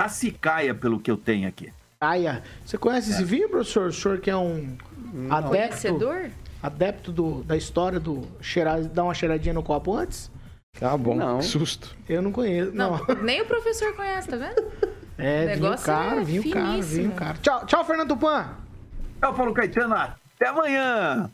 Sacicaia, 0.00 0.72
pelo 0.74 1.00
que 1.00 1.10
eu 1.10 1.16
tenho 1.16 1.48
aqui. 1.48 1.72
Caia. 2.00 2.44
Você 2.64 2.78
conhece 2.78 3.10
é. 3.10 3.14
esse 3.14 3.24
vinho, 3.24 3.48
professor? 3.48 3.88
O 3.88 3.92
senhor 3.92 4.18
que 4.18 4.30
é 4.30 4.36
um 4.36 4.76
Não. 5.12 5.36
adepto... 5.36 5.48
Conhecedor? 5.50 6.30
Adepto 6.62 7.12
do, 7.12 7.42
da 7.42 7.56
história 7.56 7.98
do 7.98 8.26
cheirar, 8.40 8.80
dar 8.84 9.04
uma 9.04 9.14
cheiradinha 9.14 9.52
no 9.52 9.62
copo 9.62 9.94
antes? 9.96 10.30
Ah, 10.80 10.96
bom. 10.96 11.16
Não. 11.16 11.38
Que 11.38 11.44
susto. 11.44 11.96
Eu 12.08 12.22
não 12.22 12.30
conheço. 12.30 12.70
Não, 12.72 12.96
não. 12.96 13.14
nem 13.22 13.42
o 13.42 13.46
professor 13.46 13.92
conhece, 13.94 14.28
tá 14.28 14.36
vendo? 14.36 14.66
É, 15.20 15.56
vinho 15.56 15.76
caro, 15.78 16.20
é 16.20 16.24
vinho 16.24 16.50
caro, 16.52 16.80
vinho 16.80 17.10
caro. 17.10 17.38
Tchau, 17.38 17.66
tchau, 17.66 17.84
Fernando 17.84 18.10
Tupan. 18.10 18.50
Tchau, 19.20 19.34
Paulo 19.34 19.52
Caetano. 19.52 19.92
Até 19.96 20.46
amanhã. 20.46 21.28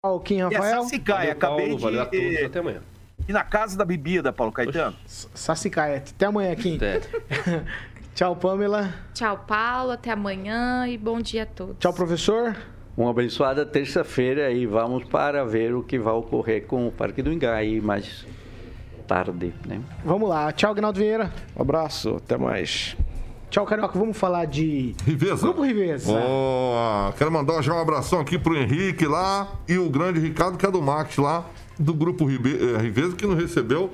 Tchau, 0.00 0.20
Kim 0.20 0.42
Rafael. 0.42 0.62
E 0.62 0.84
Sassicaia, 0.84 1.32
acabei 1.32 1.66
Paulo, 1.66 1.76
de... 1.76 1.82
Valeu 1.82 2.02
a 2.02 2.06
todos, 2.06 2.44
até 2.44 2.58
amanhã. 2.60 2.82
E 3.28 3.32
na 3.32 3.42
casa 3.42 3.76
da 3.76 3.84
bebida, 3.84 4.32
Paulo 4.32 4.52
Caetano. 4.52 4.96
Sassicaia. 5.06 5.96
Até 5.96 6.26
amanhã, 6.26 6.54
Kim. 6.54 6.76
Até. 6.76 7.00
tchau, 8.16 8.34
Pamela. 8.34 8.94
Tchau, 9.12 9.44
Paulo. 9.46 9.92
Até 9.92 10.10
amanhã 10.10 10.88
e 10.88 10.96
bom 10.96 11.20
dia 11.20 11.42
a 11.42 11.46
todos. 11.46 11.76
Tchau, 11.78 11.92
professor. 11.92 12.56
Uma 12.96 13.10
abençoada 13.10 13.66
terça-feira 13.66 14.50
e 14.50 14.64
vamos 14.64 15.04
para 15.04 15.44
ver 15.44 15.74
o 15.74 15.82
que 15.82 15.98
vai 15.98 16.14
ocorrer 16.14 16.66
com 16.66 16.88
o 16.88 16.90
Parque 16.90 17.20
do 17.20 17.30
Ingá 17.30 17.54
aí 17.54 17.78
mais 17.78 18.26
tarde, 19.06 19.52
né? 19.66 19.82
Vamos 20.02 20.30
lá. 20.30 20.50
Tchau, 20.50 20.74
Gnaldo 20.74 20.98
Vieira. 20.98 21.30
Um 21.54 21.60
abraço. 21.60 22.16
Até 22.16 22.38
mais. 22.38 22.96
Tchau, 23.50 23.66
Carioca. 23.66 23.98
Vamos 23.98 24.16
falar 24.16 24.46
de. 24.46 24.94
Riveza. 25.04 25.42
Grupo 25.42 25.62
Riveza. 25.62 26.10
Oh, 26.10 27.12
quero 27.18 27.30
mandar 27.30 27.60
já 27.60 27.74
um 27.74 27.80
abração 27.80 28.18
aqui 28.18 28.38
pro 28.38 28.56
Henrique 28.56 29.04
lá 29.04 29.46
e 29.68 29.76
o 29.76 29.90
grande 29.90 30.18
Ricardo, 30.18 30.56
que 30.56 30.64
é 30.64 30.70
do 30.70 30.80
Max 30.80 31.18
lá, 31.18 31.44
do 31.78 31.92
Grupo 31.92 32.26
eh, 32.30 32.80
Riveza, 32.80 33.14
que 33.14 33.26
nos 33.26 33.38
recebeu 33.38 33.90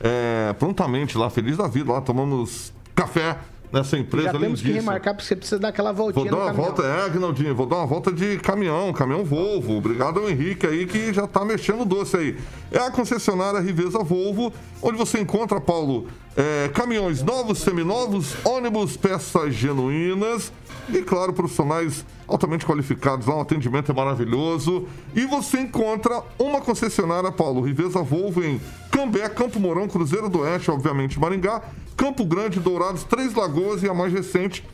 é, 0.00 0.54
prontamente 0.58 1.18
lá, 1.18 1.28
feliz 1.28 1.58
da 1.58 1.68
vida. 1.68 1.92
Lá 1.92 2.00
tomamos 2.00 2.72
café 2.94 3.36
nessa 3.76 3.98
empresa 3.98 4.32
Já 4.32 4.38
temos 4.38 4.60
que 4.62 4.72
remarcar, 4.72 5.14
porque 5.14 5.26
você 5.26 5.36
precisa 5.36 5.58
dar 5.58 5.68
aquela 5.68 5.92
voltinha 5.92 6.30
Vou 6.30 6.40
dar 6.40 6.46
uma 6.46 6.52
volta, 6.52 6.82
é, 6.82 7.04
Agnaldinho, 7.04 7.54
vou 7.54 7.66
dar 7.66 7.76
uma 7.76 7.86
volta 7.86 8.12
de 8.12 8.38
caminhão, 8.38 8.92
caminhão 8.92 9.24
Volvo. 9.24 9.76
Obrigado 9.76 10.20
ao 10.20 10.30
Henrique 10.30 10.66
aí 10.66 10.86
que 10.86 11.12
já 11.12 11.26
tá 11.26 11.44
mexendo 11.44 11.84
doce 11.84 12.16
aí. 12.16 12.36
É 12.72 12.78
a 12.78 12.90
concessionária 12.90 13.60
Riveza 13.60 13.98
Volvo, 13.98 14.52
onde 14.82 14.96
você 14.96 15.20
encontra, 15.20 15.60
Paulo, 15.60 16.08
é, 16.36 16.68
caminhões 16.68 17.22
novos, 17.22 17.58
seminovos, 17.58 18.34
ônibus, 18.44 18.96
peças 18.96 19.54
genuínas 19.54 20.52
e, 20.88 21.02
claro, 21.02 21.32
profissionais 21.32 22.04
altamente 22.26 22.66
qualificados 22.66 23.26
lá, 23.26 23.36
o 23.36 23.40
atendimento 23.40 23.90
é 23.90 23.94
maravilhoso. 23.94 24.86
E 25.14 25.24
você 25.26 25.60
encontra 25.60 26.22
uma 26.38 26.60
concessionária, 26.60 27.30
Paulo, 27.30 27.60
Riveza 27.60 28.02
Volvo 28.02 28.44
em 28.44 28.60
Cambé, 28.90 29.28
Campo 29.28 29.60
Mourão, 29.60 29.88
Cruzeiro 29.88 30.28
do 30.28 30.40
Oeste, 30.40 30.70
obviamente 30.70 31.18
Maringá, 31.20 31.62
Campo 31.96 32.24
Grande, 32.24 32.60
Dourados, 32.60 33.04
Três 33.04 33.34
Lagoas 33.34 33.82
e 33.82 33.88
a 33.88 33.94
mais 33.94 34.12
recente, 34.12 34.64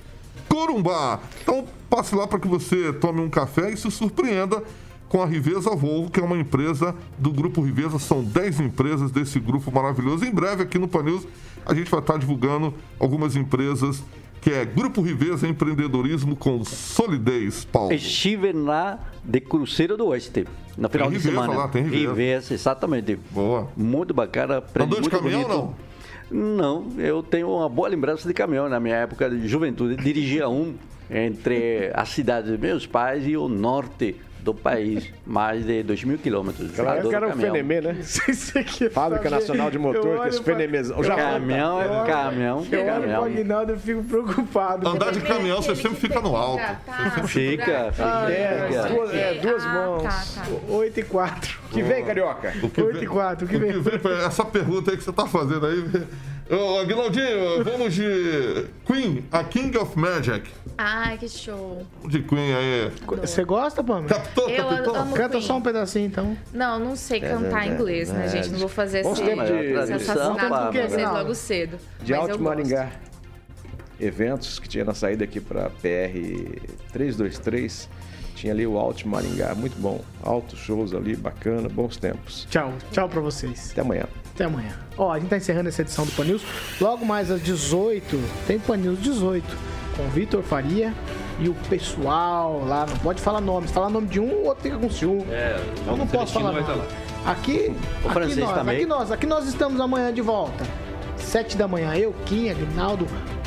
Corumbá. 0.48 1.20
Então 1.42 1.66
passe 1.88 2.14
lá 2.14 2.26
para 2.26 2.38
que 2.38 2.48
você 2.48 2.92
tome 2.92 3.20
um 3.20 3.28
café 3.28 3.70
e 3.70 3.76
se 3.76 3.90
surpreenda 3.90 4.62
com 5.08 5.22
a 5.22 5.26
Riveza 5.26 5.76
Volvo, 5.76 6.10
que 6.10 6.18
é 6.18 6.22
uma 6.22 6.38
empresa 6.38 6.94
do 7.18 7.30
Grupo 7.30 7.60
Riveza. 7.60 7.98
São 7.98 8.24
10 8.24 8.60
empresas 8.60 9.10
desse 9.10 9.38
grupo 9.38 9.70
maravilhoso. 9.70 10.24
Em 10.24 10.30
breve, 10.30 10.62
aqui 10.62 10.78
no 10.78 10.88
Panils, 10.88 11.26
a 11.66 11.74
gente 11.74 11.90
vai 11.90 12.00
estar 12.00 12.16
divulgando 12.16 12.72
algumas 12.98 13.36
empresas 13.36 14.02
que 14.42 14.50
é 14.50 14.64
Grupo 14.64 15.00
Riveza 15.00 15.46
Empreendedorismo 15.46 16.34
com 16.34 16.64
Solidez, 16.64 17.64
Paulo. 17.64 17.92
Estive 17.92 18.52
na 18.52 18.98
de 19.24 19.40
Cruzeiro 19.40 19.96
do 19.96 20.06
Oeste, 20.08 20.44
no 20.76 20.88
final 20.88 21.08
tem 21.08 21.18
de 21.18 21.24
Riveza 21.24 21.42
semana. 21.42 21.60
Lá, 21.60 21.68
tem 21.68 21.84
Riveza. 21.84 22.08
Riveza, 22.08 22.54
exatamente. 22.54 23.16
Boa. 23.30 23.68
Muito 23.76 24.12
bacana. 24.12 24.60
Andou 24.78 25.00
de 25.00 25.08
caminhão 25.08 25.42
bonito. 25.42 25.74
não? 26.30 26.46
Não, 26.56 26.86
eu 26.98 27.22
tenho 27.22 27.50
uma 27.50 27.68
boa 27.68 27.88
lembrança 27.88 28.26
de 28.26 28.34
caminhão 28.34 28.68
na 28.68 28.80
minha 28.80 28.96
época 28.96 29.30
de 29.30 29.46
juventude. 29.46 30.02
Dirigia 30.02 30.48
um 30.48 30.74
entre 31.08 31.92
a 31.94 32.04
cidade 32.04 32.50
dos 32.50 32.58
meus 32.58 32.84
pais 32.84 33.24
e 33.26 33.36
o 33.36 33.48
norte 33.48 34.16
do 34.42 34.52
país, 34.52 35.08
mais 35.24 35.64
de 35.64 35.82
2 35.82 36.04
mil 36.04 36.18
quilômetros. 36.18 36.70
Aquela 36.70 36.96
época 36.96 37.16
era 37.16 37.28
o 37.28 37.32
FNM, 37.32 37.80
né? 37.80 37.96
Fábrica 38.92 39.30
Nacional 39.30 39.70
de 39.70 39.78
Motor, 39.78 40.20
que 40.20 40.26
é 40.26 40.28
esse 40.28 40.42
FNM. 40.42 40.92
O 40.96 41.02
caminhão 41.02 41.80
é 41.80 42.06
caminhão. 42.06 42.66
Eu 42.70 42.84
caminhão. 42.84 43.22
olho 43.22 43.32
Aguinaldo, 43.32 43.72
eu 43.72 43.78
fico 43.78 44.02
preocupado. 44.02 44.88
Andar 44.88 45.12
de 45.12 45.20
caminhão, 45.20 45.62
você 45.62 45.76
sempre 45.76 45.96
fica 45.96 46.20
no 46.20 46.34
alto. 46.36 46.62
Fica, 47.26 47.26
fica. 47.26 47.92
É, 48.30 49.40
duas, 49.40 49.64
é, 49.64 49.68
mãos. 49.68 50.02
Tá, 50.02 50.42
tá. 50.42 50.46
8 50.68 51.00
e 51.00 51.02
4. 51.04 51.60
Que 51.70 51.82
vem, 51.82 52.04
Carioca? 52.04 52.52
8 52.62 53.04
e 53.04 53.06
4, 53.06 53.46
que 53.46 53.56
vem? 53.56 53.72
Essa 54.26 54.44
pergunta 54.44 54.90
aí 54.90 54.96
que 54.96 55.04
você 55.04 55.12
tá 55.12 55.26
fazendo 55.26 55.66
aí... 55.66 56.06
Ô, 56.50 56.78
Aguinaldinho, 56.80 57.64
vamos 57.64 57.94
de 57.94 58.66
Queen, 58.84 59.24
a 59.32 59.42
King 59.44 59.76
of 59.78 59.98
Magic. 59.98 60.50
Ai, 60.76 61.16
que 61.16 61.28
show. 61.28 61.86
De 62.06 62.22
Queen 62.22 62.54
aí. 62.54 62.90
Você 63.20 63.44
gosta, 63.44 63.82
Pamela? 63.82 64.08
Captou, 64.08 64.50
Eu 64.50 64.66
captou? 64.68 64.96
amo 64.96 65.14
Canta 65.14 65.36
Queen. 65.36 65.42
só 65.46 65.56
um 65.56 65.62
pedacinho, 65.62 66.06
então. 66.06 66.36
Não, 66.52 66.78
não 66.78 66.96
sei 66.96 67.20
cantar 67.20 67.66
inglês, 67.68 68.10
né, 68.12 68.28
gente? 68.28 68.50
Não 68.50 68.58
vou 68.58 68.68
fazer 68.68 69.00
esse, 69.00 69.22
esse 69.22 69.92
assassinato 69.92 70.72
com 70.72 70.72
vocês 70.88 71.10
logo 71.10 71.34
cedo. 71.34 71.78
De 72.02 72.12
Alto 72.12 72.40
Maringá. 72.42 72.90
Eventos 74.00 74.58
que 74.58 74.68
tinha 74.68 74.84
na 74.84 74.94
saída 74.94 75.24
aqui 75.24 75.40
para 75.40 75.70
PR 75.70 76.60
323. 76.92 77.88
Tinha 78.34 78.52
ali 78.52 78.66
o 78.66 78.76
Alto 78.76 79.06
Maringá, 79.06 79.54
muito 79.54 79.78
bom. 79.80 80.00
Altos 80.22 80.58
shows 80.58 80.92
ali, 80.92 81.14
bacana, 81.14 81.68
bons 81.68 81.96
tempos. 81.96 82.46
Tchau. 82.50 82.72
Tchau 82.90 83.08
pra 83.08 83.20
vocês. 83.20 83.70
Até 83.70 83.80
amanhã. 83.82 84.04
Até 84.42 84.46
amanhã. 84.46 84.70
Ó, 84.98 85.12
a 85.12 85.18
gente 85.20 85.28
tá 85.28 85.36
encerrando 85.36 85.68
essa 85.68 85.82
edição 85.82 86.04
do 86.04 86.10
Pan 86.12 86.24
News. 86.24 86.42
Logo 86.80 87.06
mais 87.06 87.30
às 87.30 87.40
18, 87.40 88.20
tem 88.46 88.58
Pan 88.58 88.76
News 88.76 89.00
18, 89.00 89.44
com 89.96 90.08
Vitor 90.08 90.42
Faria 90.42 90.92
e 91.38 91.48
o 91.48 91.54
pessoal 91.68 92.64
lá. 92.66 92.84
Não 92.86 92.96
pode 92.96 93.20
falar 93.22 93.40
nomes. 93.40 93.70
Falar 93.70 93.88
nome 93.88 94.08
de 94.08 94.18
um, 94.18 94.24
o 94.28 94.46
outro 94.46 94.64
fica 94.64 94.76
com 94.78 94.90
ciúme. 94.90 95.26
É, 95.30 95.60
Eu 95.86 95.96
não 95.96 96.06
posso 96.08 96.32
falar 96.32 96.50
vai 96.50 96.60
estar 96.62 96.74
nome. 96.74 96.88
lá. 97.24 97.30
Aqui, 97.30 97.72
O 98.02 98.06
aqui 98.08 98.12
francês 98.14 98.38
nós, 98.38 98.54
também. 98.54 98.76
aqui 98.78 98.86
nós, 98.86 99.12
aqui 99.12 99.26
nós 99.26 99.46
estamos 99.46 99.80
amanhã 99.80 100.12
de 100.12 100.20
volta. 100.20 100.64
sete 101.16 101.56
da 101.56 101.68
manhã. 101.68 101.94
Eu, 101.94 102.12
Kim, 102.26 102.50
Aguinaldo, 102.50 103.06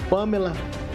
Pamela, 0.09 0.53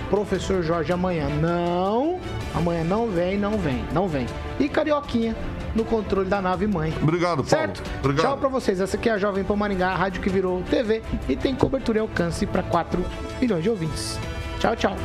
professor 0.09 0.63
Jorge 0.63 0.91
amanhã. 0.95 1.29
Não, 1.29 2.19
amanhã 2.55 2.85
não 2.85 3.09
vem, 3.09 3.39
não 3.39 3.59
vem, 3.59 3.85
não 3.93 4.09
vem. 4.09 4.27
E 4.59 4.69
Carioquinha 4.69 5.37
no 5.75 5.85
controle 5.85 6.29
da 6.29 6.41
nave 6.41 6.67
mãe. 6.67 6.93
Obrigado, 7.03 7.37
Paulo. 7.37 7.49
Certo? 7.49 7.83
Obrigado. 8.01 8.27
Tchau 8.27 8.39
pra 8.39 8.49
vocês. 8.49 8.81
Essa 8.81 8.97
aqui 8.97 9.09
é 9.09 9.13
a 9.13 9.19
Jovem 9.19 9.45
Pan 9.45 9.57
Maringá, 9.57 9.91
a 9.91 9.97
rádio 9.97 10.21
que 10.21 10.29
virou 10.29 10.63
TV 10.63 11.03
e 11.29 11.37
tem 11.37 11.55
cobertura 11.55 11.99
e 11.99 12.01
alcance 12.01 12.47
para 12.47 12.63
4 12.63 13.05
milhões 13.41 13.63
de 13.63 13.71
ouvintes. 13.71 14.19
Tchau, 14.59 14.77
tchau. 14.77 14.97